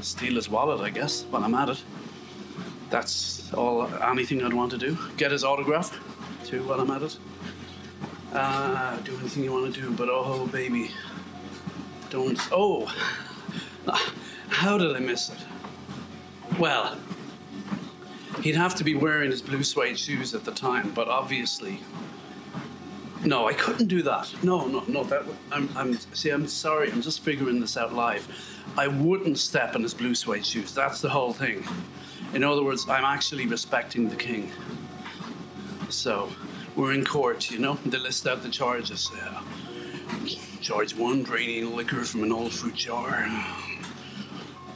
Steal 0.00 0.36
his 0.36 0.48
wallet, 0.48 0.80
I 0.80 0.90
guess, 0.90 1.24
while 1.24 1.44
I'm 1.44 1.54
at 1.54 1.68
it. 1.68 1.82
That's 2.90 3.52
all. 3.54 3.86
Anything 4.02 4.42
I'd 4.42 4.52
want 4.52 4.72
to 4.72 4.78
do. 4.78 4.98
Get 5.16 5.30
his 5.30 5.44
autograph, 5.44 5.98
too, 6.44 6.62
while 6.64 6.80
I'm 6.80 6.90
at 6.90 7.02
it. 7.02 7.18
Uh, 8.32 8.96
do 8.98 9.16
anything 9.18 9.42
you 9.42 9.52
want 9.52 9.74
to 9.74 9.80
do, 9.80 9.90
but 9.90 10.08
oh, 10.08 10.46
baby, 10.48 10.90
don't. 12.10 12.38
Oh, 12.52 12.86
how 14.48 14.78
did 14.78 14.94
I 14.94 15.00
miss 15.00 15.30
it? 15.30 15.38
Well, 16.58 16.96
he'd 18.42 18.54
have 18.54 18.74
to 18.76 18.84
be 18.84 18.94
wearing 18.94 19.30
his 19.30 19.42
blue 19.42 19.64
suede 19.64 19.98
shoes 19.98 20.34
at 20.34 20.44
the 20.44 20.52
time, 20.52 20.92
but 20.94 21.08
obviously, 21.08 21.80
no, 23.24 23.48
I 23.48 23.52
couldn't 23.52 23.88
do 23.88 24.02
that. 24.02 24.32
No, 24.42 24.66
no, 24.66 24.84
no. 24.86 25.04
That 25.04 25.24
I'm, 25.52 25.68
I'm. 25.76 25.94
See, 26.14 26.30
I'm 26.30 26.46
sorry. 26.46 26.90
I'm 26.90 27.02
just 27.02 27.20
figuring 27.22 27.60
this 27.60 27.76
out 27.76 27.92
live. 27.94 28.26
I 28.78 28.86
wouldn't 28.86 29.38
step 29.38 29.74
in 29.74 29.82
his 29.82 29.92
blue 29.92 30.14
suede 30.14 30.46
shoes. 30.46 30.72
That's 30.72 31.00
the 31.00 31.08
whole 31.08 31.32
thing. 31.32 31.64
In 32.34 32.44
other 32.44 32.62
words, 32.62 32.86
I'm 32.88 33.04
actually 33.04 33.46
respecting 33.46 34.08
the 34.08 34.16
king. 34.16 34.52
So, 35.88 36.30
we're 36.76 36.92
in 36.92 37.04
court, 37.04 37.50
you 37.50 37.58
know. 37.58 37.74
They 37.84 37.98
list 37.98 38.26
out 38.26 38.42
the 38.42 38.48
charges. 38.48 39.10
Uh, 39.12 39.42
charge 40.60 40.94
one, 40.94 41.24
draining 41.24 41.74
liquor 41.74 42.04
from 42.04 42.22
an 42.22 42.30
old 42.32 42.52
fruit 42.52 42.74
jar. 42.74 43.28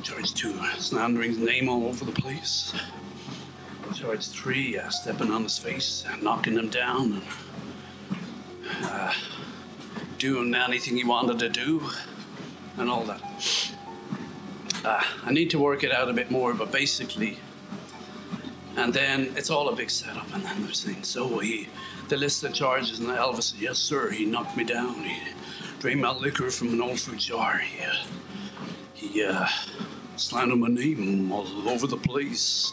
Charge 0.03 0.35
two, 0.35 0.59
slandering 0.79 1.31
his 1.31 1.39
name 1.39 1.69
all 1.69 1.87
over 1.87 2.05
the 2.05 2.13
place. 2.13 2.75
Charge 3.95 4.27
three, 4.27 4.77
uh, 4.77 4.89
stepping 4.91 5.31
on 5.31 5.45
his 5.45 5.57
face, 5.57 6.05
and 6.11 6.23
knocking 6.23 6.55
him 6.55 6.69
down, 6.69 7.23
and 7.23 8.85
uh, 8.85 9.13
doing 10.19 10.55
anything 10.55 10.97
he 10.97 11.05
wanted 11.05 11.39
to 11.39 11.49
do, 11.49 11.89
and 12.77 12.91
all 12.91 13.05
that. 13.05 13.23
Uh, 14.85 15.03
I 15.23 15.33
need 15.33 15.49
to 15.51 15.59
work 15.59 15.85
it 15.85 15.93
out 15.93 16.11
a 16.11 16.13
bit 16.13 16.31
more, 16.31 16.53
but 16.53 16.73
basically, 16.73 17.39
And 18.77 18.93
then 18.93 19.33
it's 19.37 19.51
all 19.51 19.69
a 19.69 19.77
big 19.77 19.91
setup, 19.91 20.33
and 20.35 20.45
then 20.45 20.65
they're 20.65 20.73
saying, 20.73 21.05
so 21.05 21.39
he, 21.39 21.69
the 22.09 22.17
list 22.17 22.43
of 22.43 22.53
charges, 22.53 22.99
and 22.99 23.09
Elvis 23.09 23.53
said, 23.53 23.61
yes, 23.61 23.79
sir, 23.79 24.11
he 24.11 24.25
knocked 24.25 24.57
me 24.57 24.65
down. 24.65 25.05
He 25.05 25.17
drained 25.79 26.01
my 26.01 26.11
liquor 26.13 26.51
from 26.51 26.69
an 26.69 26.81
old 26.81 26.99
fruit 26.99 27.21
jar. 27.21 27.59
He, 27.59 27.85
uh, 27.85 27.95
he 28.95 29.25
uh, 29.25 29.47
slandered 30.17 30.59
my 30.59 30.69
name 30.69 31.31
all 31.31 31.47
over 31.69 31.87
the 31.87 31.97
place. 31.97 32.73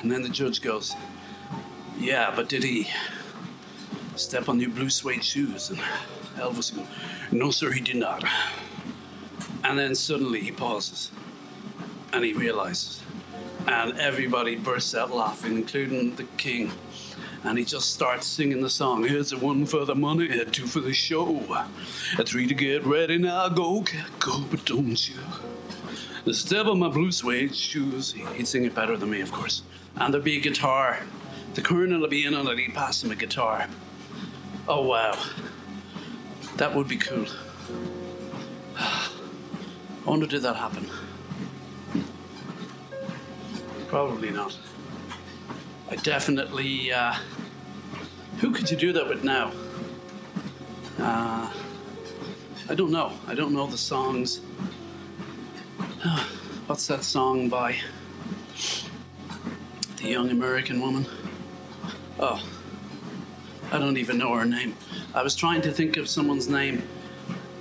And 0.00 0.10
then 0.10 0.22
the 0.22 0.28
judge 0.28 0.62
goes, 0.62 0.94
yeah, 1.98 2.32
but 2.34 2.48
did 2.48 2.62
he 2.62 2.88
step 4.16 4.48
on 4.48 4.60
your 4.60 4.70
blue 4.70 4.88
suede 4.88 5.24
shoes? 5.24 5.70
And 5.70 5.78
Elvis 6.36 6.74
goes, 6.74 6.86
no, 7.32 7.50
sir, 7.50 7.70
he 7.70 7.80
did 7.80 7.96
not. 7.96 8.24
And 9.64 9.78
then 9.78 9.94
suddenly 9.94 10.40
he 10.40 10.52
pauses 10.52 11.10
and 12.12 12.24
he 12.24 12.32
realizes. 12.32 13.02
And 13.68 13.98
everybody 13.98 14.56
bursts 14.56 14.94
out 14.94 15.14
laughing, 15.14 15.56
including 15.56 16.16
the 16.16 16.24
king. 16.38 16.72
And 17.44 17.58
he 17.58 17.66
just 17.66 17.92
starts 17.92 18.26
singing 18.26 18.62
the 18.62 18.70
song. 18.70 19.04
Here's 19.04 19.30
a 19.32 19.36
one 19.36 19.66
for 19.66 19.84
the 19.84 19.94
money, 19.94 20.26
a 20.30 20.46
two 20.46 20.66
for 20.66 20.80
the 20.80 20.94
show, 20.94 21.44
a 22.18 22.24
three 22.24 22.46
to 22.46 22.54
get 22.54 22.86
ready. 22.86 23.18
Now 23.18 23.46
go, 23.50 23.84
go, 24.20 24.40
but 24.50 24.64
don't 24.64 25.08
you? 25.08 25.16
The 26.24 26.32
step 26.32 26.64
on 26.64 26.78
my 26.78 26.88
blue 26.88 27.12
suede 27.12 27.54
shoes. 27.54 28.12
He'd 28.12 28.48
sing 28.48 28.64
it 28.64 28.74
better 28.74 28.96
than 28.96 29.10
me, 29.10 29.20
of 29.20 29.32
course. 29.32 29.62
And 29.96 30.14
there'd 30.14 30.24
be 30.24 30.38
a 30.38 30.40
guitar. 30.40 31.00
The 31.52 31.60
colonel 31.60 32.00
would 32.00 32.10
be 32.10 32.24
in 32.24 32.32
on 32.32 32.46
it. 32.48 32.58
He'd 32.58 32.74
pass 32.74 33.04
him 33.04 33.10
a 33.10 33.16
guitar. 33.16 33.68
Oh 34.66 34.86
wow, 34.86 35.18
that 36.56 36.74
would 36.74 36.88
be 36.88 36.96
cool. 36.96 37.26
I 38.78 39.10
wonder 40.06 40.26
did 40.26 40.40
that 40.42 40.56
happen. 40.56 40.88
Probably 43.88 44.30
not. 44.30 44.56
I 45.90 45.96
definitely. 45.96 46.92
Uh, 46.92 47.14
who 48.38 48.52
could 48.52 48.70
you 48.70 48.76
do 48.76 48.92
that 48.92 49.08
with 49.08 49.24
now? 49.24 49.50
Uh, 50.98 51.50
I 52.68 52.74
don't 52.74 52.90
know. 52.90 53.12
I 53.26 53.34
don't 53.34 53.52
know 53.52 53.66
the 53.66 53.78
songs. 53.78 54.40
What's 56.66 56.86
that 56.88 57.02
song 57.02 57.48
by 57.48 57.76
the 59.96 60.08
young 60.08 60.30
American 60.30 60.80
woman? 60.80 61.06
Oh, 62.20 62.42
I 63.72 63.78
don't 63.78 63.96
even 63.96 64.18
know 64.18 64.34
her 64.34 64.44
name. 64.44 64.76
I 65.14 65.22
was 65.22 65.34
trying 65.34 65.62
to 65.62 65.72
think 65.72 65.96
of 65.96 66.08
someone's 66.08 66.48
name 66.48 66.82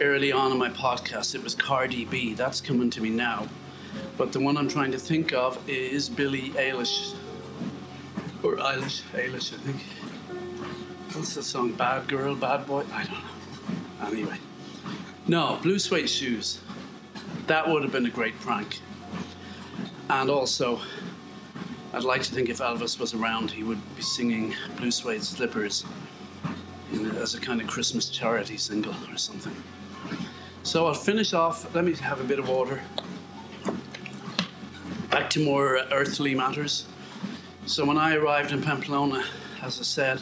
early 0.02 0.34
on 0.34 0.52
in 0.52 0.58
my 0.58 0.70
podcast. 0.70 1.36
It 1.36 1.44
was 1.44 1.56
Cardi 1.56 2.04
B. 2.04 2.34
That's 2.34 2.60
coming 2.60 2.90
to 2.90 3.02
me 3.02 3.10
now. 3.12 3.48
But 4.18 4.32
the 4.32 4.40
one 4.40 4.58
I'm 4.58 4.68
trying 4.68 4.92
to 4.92 4.98
think 4.98 5.34
of 5.34 5.58
is 5.70 6.10
Billie 6.10 6.50
Eilish. 6.52 7.16
Or 8.44 8.56
Eilish, 8.56 9.04
Eilish, 9.14 9.54
I 9.54 9.58
think. 9.58 9.84
What's 11.14 11.36
the 11.36 11.44
song? 11.44 11.74
Bad 11.74 12.08
Girl, 12.08 12.36
Bad 12.36 12.66
Boy? 12.66 12.84
I 12.94 13.04
don't 13.04 13.14
know. 13.14 14.08
Anyway. 14.08 14.38
No, 15.28 15.60
Blue 15.62 15.78
Suede 15.78 16.10
Shoes. 16.10 16.60
That 17.46 17.68
would 17.68 17.84
have 17.84 17.92
been 17.92 18.06
a 18.06 18.10
great 18.10 18.40
prank. 18.40 18.80
And 20.10 20.30
also, 20.30 20.80
I'd 21.94 22.04
like 22.04 22.24
to 22.24 22.34
think 22.34 22.50
if 22.50 22.58
Elvis 22.58 23.00
was 23.00 23.14
around, 23.14 23.52
he 23.52 23.64
would 23.64 23.80
be 23.96 24.02
singing 24.02 24.56
Blue 24.78 24.92
Suede 24.92 25.24
Slippers 25.24 25.86
in, 26.92 27.12
as 27.18 27.36
a 27.36 27.40
kind 27.40 27.62
of 27.62 27.68
Christmas 27.68 28.10
charity 28.10 28.58
single 28.58 28.96
or 29.12 29.18
something. 29.18 29.56
So 30.64 30.88
I'll 30.88 30.94
finish 30.94 31.34
off. 31.34 31.74
Let 31.76 31.86
me 31.86 31.94
have 31.96 32.20
a 32.20 32.24
bit 32.24 32.40
of 32.40 32.50
water 32.50 32.82
back 35.10 35.30
to 35.32 35.44
more 35.44 35.78
earthly 35.92 36.36
matters. 36.36 36.86
So 37.66 37.86
when 37.86 37.98
I 37.98 38.16
arrived 38.16 38.52
in 38.52 38.62
Pamplona, 38.62 39.24
as 39.62 39.80
I 39.80 39.84
said, 39.84 40.22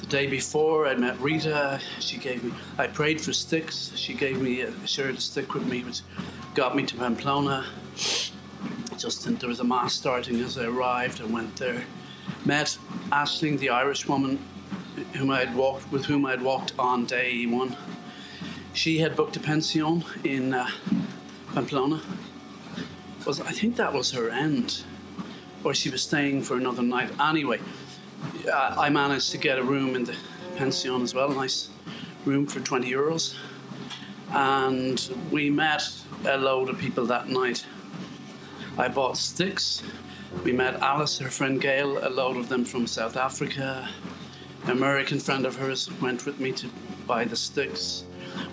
the 0.00 0.06
day 0.06 0.26
before 0.26 0.86
I 0.86 0.94
met 0.94 1.20
Rita, 1.20 1.80
she 1.98 2.16
gave 2.16 2.44
me, 2.44 2.52
I 2.78 2.86
prayed 2.86 3.20
for 3.20 3.32
sticks. 3.32 3.92
She 3.96 4.14
gave 4.14 4.40
me, 4.40 4.62
a, 4.62 4.86
shared 4.86 5.16
a 5.16 5.20
stick 5.20 5.54
with 5.54 5.66
me, 5.66 5.84
which 5.84 6.00
got 6.54 6.74
me 6.76 6.84
to 6.86 6.96
Pamplona. 6.96 7.66
Just 8.96 9.24
there 9.38 9.48
was 9.48 9.60
a 9.60 9.64
mass 9.64 9.94
starting 9.94 10.40
as 10.40 10.58
I 10.58 10.64
arrived. 10.66 11.20
I 11.20 11.26
went 11.26 11.56
there, 11.56 11.84
met 12.44 12.76
Ashling, 13.10 13.58
the 13.58 13.70
Irish 13.70 14.06
woman, 14.06 14.38
whom 15.14 15.30
I 15.30 15.40
had 15.40 15.54
walked 15.54 15.90
with 15.90 16.04
whom 16.04 16.26
I 16.26 16.32
had 16.32 16.42
walked 16.42 16.72
on 16.78 17.06
day 17.06 17.46
one. 17.46 17.76
She 18.72 18.98
had 18.98 19.16
booked 19.16 19.36
a 19.36 19.40
pension 19.40 20.04
in 20.24 20.54
uh, 20.54 20.68
Pamplona 21.54 22.00
was 23.26 23.40
I 23.40 23.52
think 23.52 23.76
that 23.76 23.92
was 23.92 24.12
her 24.12 24.30
end, 24.30 24.82
or 25.64 25.74
she 25.74 25.90
was 25.90 26.02
staying 26.02 26.42
for 26.42 26.56
another 26.56 26.82
night. 26.82 27.10
Anyway, 27.20 27.60
uh, 28.50 28.74
I 28.78 28.88
managed 28.90 29.30
to 29.32 29.38
get 29.38 29.58
a 29.58 29.62
room 29.62 29.94
in 29.96 30.04
the 30.04 30.16
pension 30.56 31.02
as 31.02 31.14
well, 31.14 31.30
a 31.30 31.34
nice 31.34 31.68
room 32.24 32.46
for 32.46 32.60
20 32.60 32.90
euros, 32.90 33.34
and 34.32 35.10
we 35.30 35.50
met 35.50 35.82
a 36.26 36.36
load 36.36 36.68
of 36.68 36.78
people 36.78 37.06
that 37.06 37.28
night. 37.28 37.64
I 38.78 38.88
bought 38.88 39.16
sticks. 39.16 39.82
We 40.44 40.52
met 40.52 40.80
Alice, 40.80 41.18
her 41.18 41.30
friend 41.30 41.60
Gail, 41.60 41.98
a 42.06 42.08
load 42.08 42.36
of 42.36 42.48
them 42.48 42.64
from 42.64 42.86
South 42.86 43.16
Africa. 43.16 43.88
An 44.64 44.70
American 44.70 45.18
friend 45.18 45.44
of 45.44 45.56
hers 45.56 45.90
went 46.00 46.24
with 46.24 46.38
me 46.38 46.52
to 46.52 46.68
buy 47.06 47.24
the 47.24 47.36
sticks. 47.36 48.04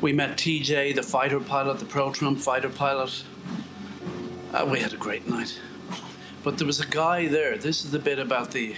We 0.01 0.11
met 0.11 0.37
TJ, 0.37 0.95
the 0.95 1.03
fighter 1.03 1.39
pilot, 1.39 1.79
the 1.79 1.85
Pro 1.85 2.11
Trump 2.11 2.39
fighter 2.39 2.69
pilot 2.69 3.23
uh, 4.53 4.65
we 4.65 4.79
had 4.79 4.93
a 4.93 4.97
great 4.97 5.27
night. 5.27 5.59
But 6.43 6.57
there 6.57 6.67
was 6.67 6.79
a 6.79 6.85
guy 6.85 7.27
there. 7.27 7.57
This 7.57 7.83
is 7.83 7.91
the 7.91 7.99
bit 7.99 8.19
about 8.19 8.51
the 8.51 8.75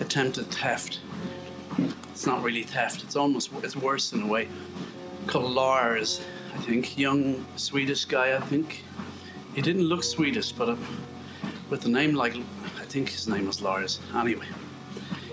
attempted 0.00 0.46
theft. 0.46 1.00
It's 2.10 2.26
not 2.26 2.42
really 2.42 2.62
theft. 2.62 3.02
It's 3.02 3.16
almost 3.16 3.50
it's 3.62 3.76
worse 3.76 4.12
in 4.12 4.22
a 4.22 4.26
way. 4.26 4.48
Called 5.26 5.50
Lars, 5.50 6.20
I 6.54 6.58
think, 6.58 6.98
young 6.98 7.44
Swedish 7.56 8.04
guy. 8.04 8.36
I 8.36 8.40
think 8.40 8.84
he 9.54 9.62
didn't 9.62 9.84
look 9.84 10.04
Swedish, 10.04 10.52
but 10.52 10.68
uh, 10.68 10.76
with 11.70 11.84
a 11.86 11.88
name 11.88 12.14
like 12.14 12.36
I 12.78 12.84
think 12.84 13.08
his 13.08 13.26
name 13.26 13.46
was 13.46 13.62
Lars. 13.62 14.00
Anyway, 14.14 14.46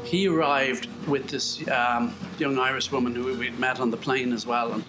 he 0.04 0.28
arrived 0.28 0.88
with 1.08 1.28
this 1.28 1.68
um, 1.68 2.16
young 2.40 2.58
Irish 2.58 2.92
woman 2.92 3.14
who 3.14 3.38
we'd 3.38 3.60
met 3.60 3.80
on 3.80 3.92
the 3.92 3.98
plane 3.98 4.32
as 4.32 4.46
well, 4.46 4.72
and 4.74 4.86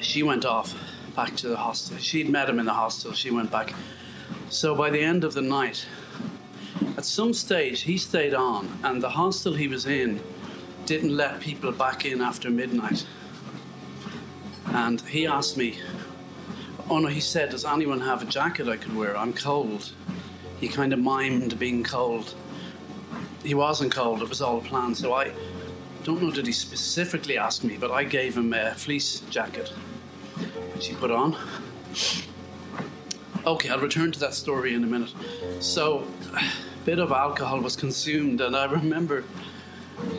she 0.00 0.22
went 0.22 0.44
off 0.44 0.74
back 1.14 1.36
to 1.36 1.48
the 1.48 1.56
hostel. 1.56 1.96
She'd 1.98 2.28
met 2.28 2.48
him 2.48 2.58
in 2.58 2.66
the 2.66 2.72
hostel, 2.72 3.12
she 3.12 3.30
went 3.30 3.50
back. 3.50 3.74
So 4.50 4.74
by 4.74 4.90
the 4.90 5.00
end 5.00 5.24
of 5.24 5.34
the 5.34 5.42
night, 5.42 5.86
at 6.96 7.04
some 7.04 7.32
stage, 7.32 7.82
he 7.82 7.96
stayed 7.98 8.34
on, 8.34 8.68
and 8.82 9.02
the 9.02 9.10
hostel 9.10 9.54
he 9.54 9.68
was 9.68 9.86
in 9.86 10.20
didn't 10.86 11.16
let 11.16 11.40
people 11.40 11.72
back 11.72 12.04
in 12.04 12.20
after 12.20 12.50
midnight. 12.50 13.06
And 14.66 15.00
he 15.02 15.26
asked 15.26 15.56
me, 15.56 15.78
Oh 16.90 16.98
no, 16.98 17.08
he 17.08 17.20
said, 17.20 17.50
Does 17.50 17.64
anyone 17.64 18.00
have 18.00 18.22
a 18.22 18.26
jacket 18.26 18.68
I 18.68 18.76
could 18.76 18.94
wear? 18.94 19.16
I'm 19.16 19.32
cold. 19.32 19.92
He 20.60 20.68
kind 20.68 20.92
of 20.92 20.98
mimed 20.98 21.58
being 21.58 21.82
cold. 21.82 22.34
He 23.42 23.54
wasn't 23.54 23.92
cold, 23.92 24.22
it 24.22 24.28
was 24.28 24.42
all 24.42 24.60
planned. 24.60 24.96
So 24.96 25.14
I 25.14 25.32
don't 26.02 26.22
know, 26.22 26.30
did 26.30 26.46
he 26.46 26.52
specifically 26.52 27.38
ask 27.38 27.64
me, 27.64 27.76
but 27.76 27.90
I 27.90 28.04
gave 28.04 28.36
him 28.36 28.52
a 28.52 28.74
fleece 28.74 29.20
jacket 29.30 29.72
she 30.84 30.94
put 30.94 31.10
on. 31.10 31.34
Okay, 33.46 33.70
I'll 33.70 33.80
return 33.80 34.12
to 34.12 34.20
that 34.20 34.34
story 34.34 34.74
in 34.74 34.84
a 34.84 34.86
minute. 34.86 35.14
So, 35.60 36.06
a 36.34 36.42
bit 36.84 36.98
of 36.98 37.10
alcohol 37.10 37.60
was 37.60 37.74
consumed, 37.74 38.42
and 38.42 38.54
I 38.54 38.66
remember 38.66 39.24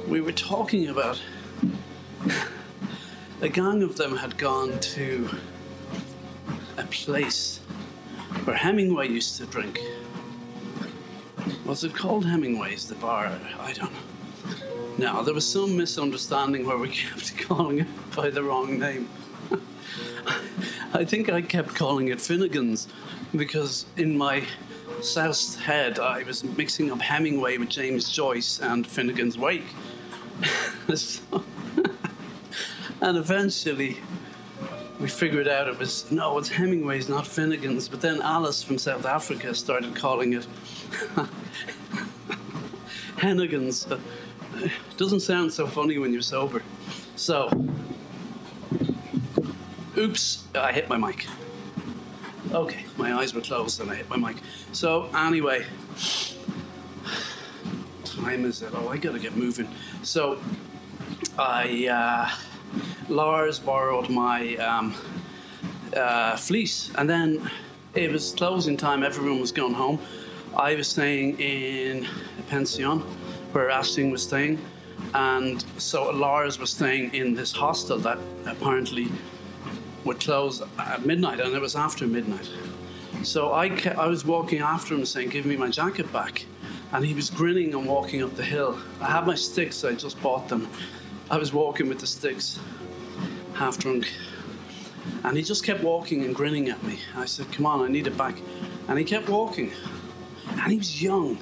we 0.07 0.21
were 0.21 0.31
talking 0.31 0.87
about 0.87 1.21
a 3.41 3.49
gang 3.49 3.83
of 3.83 3.95
them 3.95 4.17
had 4.17 4.39
gone 4.39 4.79
to 4.79 5.29
a 6.77 6.83
place 6.85 7.59
where 8.45 8.55
Hemingway 8.55 9.09
used 9.09 9.37
to 9.37 9.45
drink. 9.45 9.79
Was 11.63 11.83
it 11.83 11.93
called 11.93 12.25
Hemingway's, 12.25 12.87
the 12.87 12.95
bar? 12.95 13.31
I 13.59 13.73
don't 13.73 13.93
know. 13.93 13.99
Now, 14.97 15.21
there 15.21 15.33
was 15.33 15.45
some 15.45 15.77
misunderstanding 15.77 16.65
where 16.65 16.77
we 16.79 16.89
kept 16.89 17.37
calling 17.47 17.79
it 17.79 18.15
by 18.15 18.31
the 18.31 18.41
wrong 18.41 18.79
name. 18.79 19.07
I 20.93 21.05
think 21.05 21.29
I 21.29 21.41
kept 21.41 21.75
calling 21.75 22.07
it 22.09 22.19
Finnegan's 22.19 22.87
because 23.35 23.85
in 23.97 24.17
my 24.17 24.45
south 25.01 25.59
head 25.59 25.99
I 25.99 26.23
was 26.23 26.43
mixing 26.43 26.91
up 26.91 27.01
Hemingway 27.01 27.57
with 27.57 27.69
James 27.69 28.11
Joyce 28.11 28.59
and 28.59 28.85
Finnegan's 28.87 29.37
Wake. 29.37 29.65
so, 30.95 31.43
and 33.01 33.17
eventually 33.17 33.97
we 34.99 35.07
figured 35.07 35.47
out 35.47 35.67
it 35.67 35.77
was 35.77 36.09
no, 36.11 36.37
it's 36.37 36.49
Hemingway's, 36.49 37.09
not 37.09 37.27
Finnegan's. 37.27 37.89
But 37.89 38.01
then 38.01 38.21
Alice 38.21 38.63
from 38.63 38.77
South 38.77 39.05
Africa 39.05 39.53
started 39.53 39.95
calling 39.95 40.33
it 40.33 40.47
Hennigan's. 43.17 43.85
Uh, 43.91 43.99
doesn't 44.97 45.19
sound 45.19 45.51
so 45.51 45.67
funny 45.67 45.97
when 45.97 46.13
you're 46.13 46.21
sober. 46.21 46.63
So 47.17 47.49
Oops, 49.97 50.43
I 50.55 50.73
hit 50.73 50.89
my 50.89 50.97
mic. 50.97 51.25
Okay, 52.51 52.83
my 52.97 53.13
eyes 53.13 53.33
were 53.33 53.39
closed 53.39 53.79
and 53.79 53.89
I 53.89 53.95
hit 53.95 54.09
my 54.09 54.17
mic. 54.17 54.35
So, 54.73 55.09
anyway, 55.15 55.65
time 58.03 58.43
is 58.43 58.61
it? 58.61 58.71
Oh, 58.73 58.89
I 58.89 58.97
gotta 58.97 59.19
get 59.19 59.37
moving. 59.37 59.69
So 60.03 60.37
I, 61.39 61.87
uh, 61.87 62.29
Lars 63.07 63.57
borrowed 63.57 64.09
my 64.09 64.57
um, 64.57 64.95
uh, 65.95 66.35
fleece, 66.35 66.91
and 66.95 67.09
then 67.09 67.49
it 67.93 68.11
was 68.11 68.33
closing 68.33 68.75
time. 68.75 69.01
Everyone 69.01 69.39
was 69.39 69.53
going 69.53 69.73
home. 69.73 69.99
I 70.57 70.75
was 70.75 70.89
staying 70.89 71.39
in 71.39 72.05
a 72.37 72.41
pension 72.49 72.99
where 73.53 73.69
Ashling 73.69 74.11
was 74.11 74.23
staying, 74.23 74.59
and 75.13 75.63
so 75.77 76.11
Lars 76.11 76.59
was 76.59 76.71
staying 76.71 77.13
in 77.13 77.33
this 77.33 77.53
hostel 77.53 77.97
that 77.99 78.17
apparently 78.45 79.07
would 80.05 80.19
close 80.19 80.61
at 80.77 81.05
midnight, 81.05 81.39
and 81.39 81.53
it 81.53 81.61
was 81.61 81.75
after 81.75 82.07
midnight. 82.07 82.49
So 83.23 83.53
I, 83.53 83.69
kept, 83.69 83.97
I 83.97 84.07
was 84.07 84.23
walking 84.23 84.59
after 84.59 84.93
him 84.93 85.05
saying, 85.05 85.29
Give 85.29 85.45
me 85.45 85.57
my 85.57 85.69
jacket 85.69 86.11
back. 86.13 86.45
And 86.91 87.03
he 87.03 87.13
was 87.13 87.29
grinning 87.29 87.73
and 87.73 87.85
walking 87.85 88.23
up 88.23 88.35
the 88.35 88.43
hill. 88.43 88.79
I 89.01 89.07
had 89.11 89.25
my 89.25 89.35
sticks, 89.35 89.83
I 89.83 89.93
just 89.93 90.21
bought 90.21 90.47
them. 90.47 90.69
I 91.29 91.37
was 91.37 91.51
walking 91.51 91.89
with 91.89 91.99
the 91.99 92.07
sticks, 92.07 92.59
half 93.55 93.79
drunk. 93.79 94.07
And 95.23 95.35
he 95.35 95.43
just 95.43 95.63
kept 95.63 95.83
walking 95.83 96.23
and 96.23 96.35
grinning 96.35 96.69
at 96.69 96.81
me. 96.83 96.99
I 97.15 97.25
said, 97.25 97.51
Come 97.51 97.65
on, 97.65 97.81
I 97.81 97.87
need 97.87 98.07
it 98.07 98.17
back. 98.17 98.37
And 98.87 98.99
he 98.99 99.03
kept 99.03 99.27
walking. 99.27 99.71
And 100.47 100.71
he 100.71 100.77
was 100.77 101.01
young. 101.01 101.39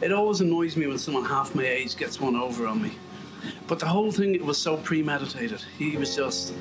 It 0.00 0.12
always 0.12 0.40
annoys 0.40 0.76
me 0.76 0.86
when 0.86 0.98
someone 0.98 1.24
half 1.24 1.54
my 1.54 1.64
age 1.64 1.96
gets 1.96 2.20
one 2.20 2.36
over 2.36 2.66
on 2.66 2.80
me. 2.80 2.92
But 3.66 3.78
the 3.78 3.86
whole 3.86 4.12
thing 4.12 4.44
was 4.44 4.58
so 4.58 4.76
premeditated. 4.76 5.62
He 5.78 5.96
was 5.96 6.14
just 6.14 6.54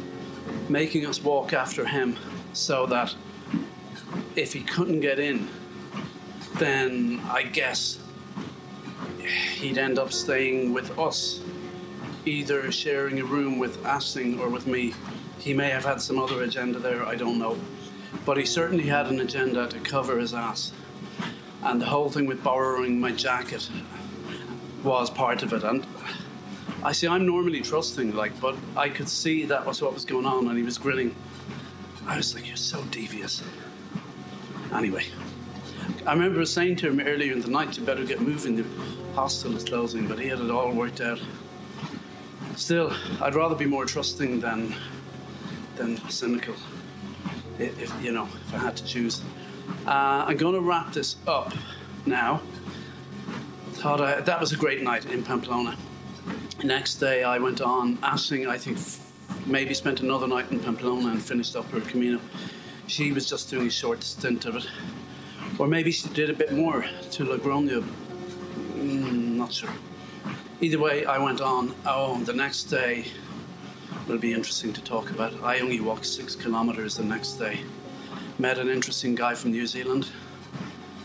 making 0.70 1.06
us 1.06 1.22
walk 1.24 1.54
after 1.54 1.86
him 1.86 2.18
so 2.54 2.86
that 2.88 3.14
if 4.36 4.54
he 4.54 4.62
couldn't 4.62 5.00
get 5.00 5.20
in, 5.20 5.50
then 6.56 7.22
I 7.30 7.44
guess 7.44 8.00
he'd 9.56 9.78
end 9.78 10.00
up 10.00 10.12
staying 10.12 10.74
with 10.74 10.98
us, 11.00 11.42
either 12.26 12.72
sharing 12.72 13.20
a 13.20 13.26
room 13.26 13.60
with 13.60 13.82
Ashling 13.84 14.40
or 14.40 14.50
with 14.50 14.68
me. 14.68 14.94
He 15.40 15.54
may 15.54 15.70
have 15.70 15.86
had 15.86 16.02
some 16.02 16.20
other 16.20 16.44
agenda 16.44 16.80
there, 16.80 17.06
I 17.06 17.16
don't 17.16 17.40
know. 17.40 17.58
But 18.26 18.38
he 18.38 18.46
certainly 18.46 18.86
had 18.86 19.08
an 19.08 19.20
agenda 19.20 19.68
to 19.68 19.80
cover 19.80 20.20
his 20.20 20.34
ass. 20.34 20.72
And 21.64 21.82
the 21.82 21.86
whole 21.86 22.10
thing 22.10 22.26
with 22.26 22.44
borrowing 22.44 23.00
my 23.00 23.12
jacket 23.12 23.70
was 24.84 25.10
part 25.10 25.44
of 25.44 25.54
it. 25.54 25.64
And 25.64 25.86
I 26.86 26.92
see, 26.92 27.08
I'm 27.08 27.26
normally 27.26 27.62
trusting, 27.62 28.14
like, 28.14 28.38
but 28.42 28.58
I 28.76 28.90
could 28.90 29.08
see 29.08 29.46
that 29.46 29.66
was 29.66 29.82
what 29.82 29.94
was 29.94 30.04
going 30.04 30.26
on, 30.26 30.50
and 30.50 30.58
he 30.58 30.64
was 30.64 30.78
grinning. 30.78 31.16
I 32.06 32.18
was 32.18 32.36
like, 32.36 32.46
You're 32.46 32.58
so 32.58 32.84
devious. 32.92 33.42
Anyway, 34.74 35.06
I 36.06 36.12
remember 36.12 36.44
saying 36.46 36.76
to 36.78 36.90
him 36.90 37.00
earlier 37.00 37.32
in 37.32 37.40
the 37.40 37.48
night, 37.48 37.78
you 37.78 37.86
better 37.86 38.04
get 38.04 38.20
moving, 38.20 38.58
the 38.58 38.66
hostel 39.14 39.56
is 39.56 39.64
closing, 39.64 40.08
but 40.08 40.20
he 40.20 40.28
had 40.28 40.42
it 40.42 40.52
all 40.52 40.74
worked 40.74 41.00
out. 41.00 41.22
Still, 42.58 42.94
I'd 43.22 43.36
rather 43.36 43.56
be 43.56 43.66
more 43.66 43.86
trusting 43.86 44.42
than, 44.42 44.76
than 45.78 45.98
cynical, 46.10 46.56
if, 47.60 47.94
you 48.04 48.12
know, 48.12 48.28
if 48.48 48.56
I 48.56 48.58
had 48.58 48.76
to 48.76 48.86
choose. 48.86 49.22
Uh, 49.88 50.26
I'm 50.28 50.36
going 50.36 50.56
to 50.56 50.62
wrap 50.62 50.92
this 50.92 51.16
up 51.28 51.54
now. 52.06 52.42
Thought 53.74 54.02
I, 54.02 54.22
that 54.22 54.40
was 54.40 54.52
a 54.52 54.58
great 54.58 54.82
night 54.82 55.06
in 55.06 55.24
Pamplona. 55.24 55.78
Next 56.64 56.96
day, 56.96 57.24
I 57.24 57.40
went 57.40 57.62
on 57.62 57.98
Ashling, 57.98 58.48
I 58.48 58.58
think, 58.58 58.78
maybe 59.46 59.74
spent 59.74 60.00
another 60.00 60.28
night 60.28 60.50
in 60.52 60.60
Pamplona 60.60 61.10
and 61.10 61.22
finished 61.22 61.56
up 61.56 61.70
her 61.72 61.82
Camino 61.82 62.20
she 62.88 63.12
was 63.12 63.28
just 63.28 63.50
doing 63.50 63.68
a 63.68 63.72
short 63.72 64.04
stint 64.04 64.46
of 64.46 64.56
it. 64.56 64.68
Or 65.60 65.68
maybe 65.68 65.92
she 65.92 66.10
did 66.10 66.30
a 66.30 66.34
bit 66.34 66.52
more 66.52 66.86
to 67.12 67.24
Logroño. 67.24 67.84
Mm, 68.76 69.36
not 69.36 69.54
sure. 69.54 69.70
Either 70.62 70.80
way, 70.80 71.06
I 71.06 71.18
went 71.18 71.42
on. 71.42 71.74
Oh, 71.86 72.20
the 72.24 72.34
next 72.34 72.66
day 72.66 73.06
will 74.08 74.18
be 74.18 74.34
interesting 74.34 74.74
to 74.74 74.84
talk 74.84 75.10
about. 75.10 75.34
I 75.44 75.60
only 75.60 75.80
walked 75.80 76.06
six 76.06 76.36
kilometres 76.36 76.98
the 76.98 77.04
next 77.04 77.34
day. 77.34 77.62
Met 78.40 78.58
an 78.58 78.70
interesting 78.70 79.16
guy 79.16 79.36
from 79.36 79.52
New 79.52 79.68
Zealand. 79.68 80.10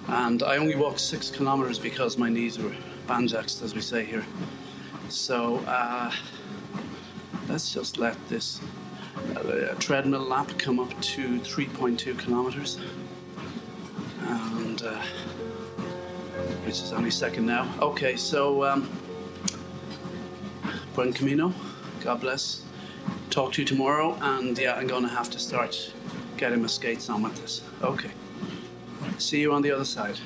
And 0.09 0.43
I 0.43 0.57
only 0.57 0.75
walked 0.75 1.01
six 1.01 1.31
kilometres 1.31 1.79
because 1.79 2.17
my 2.17 2.29
knees 2.29 2.59
were 2.59 2.75
banjaxed, 3.07 3.63
as 3.63 3.75
we 3.75 3.81
say 3.81 4.05
here. 4.05 4.25
So 5.09 5.57
uh, 5.67 6.13
let's 7.49 7.73
just 7.73 7.99
let 7.99 8.17
this 8.29 8.61
a 9.37 9.75
treadmill 9.77 10.21
lap 10.21 10.51
come 10.59 10.79
up 10.79 10.91
to 11.01 11.41
3.2 11.41 12.19
kilometers, 12.19 12.79
and 14.23 14.83
uh, 14.83 15.03
which 16.65 16.75
is 16.75 16.93
only 16.93 17.11
second 17.11 17.47
now. 17.47 17.73
Okay, 17.81 18.17
so 18.17 18.65
um, 18.65 18.89
buen 20.95 21.13
camino. 21.13 21.53
God 22.03 22.21
bless. 22.21 22.63
Talk 23.31 23.53
to 23.55 23.63
you 23.63 23.67
tomorrow, 23.67 24.17
and 24.21 24.59
yeah, 24.59 24.75
I'm 24.75 24.87
to 24.87 25.09
have 25.09 25.31
to 25.31 25.39
start 25.39 25.93
getting 26.37 26.61
my 26.61 26.69
skates 26.69 27.09
on 27.09 27.23
with 27.23 27.37
this. 27.41 27.63
Okay. 27.83 28.11
See 29.19 29.41
you 29.41 29.53
on 29.53 29.63
the 29.63 29.71
other 29.71 29.85
side. 29.85 30.19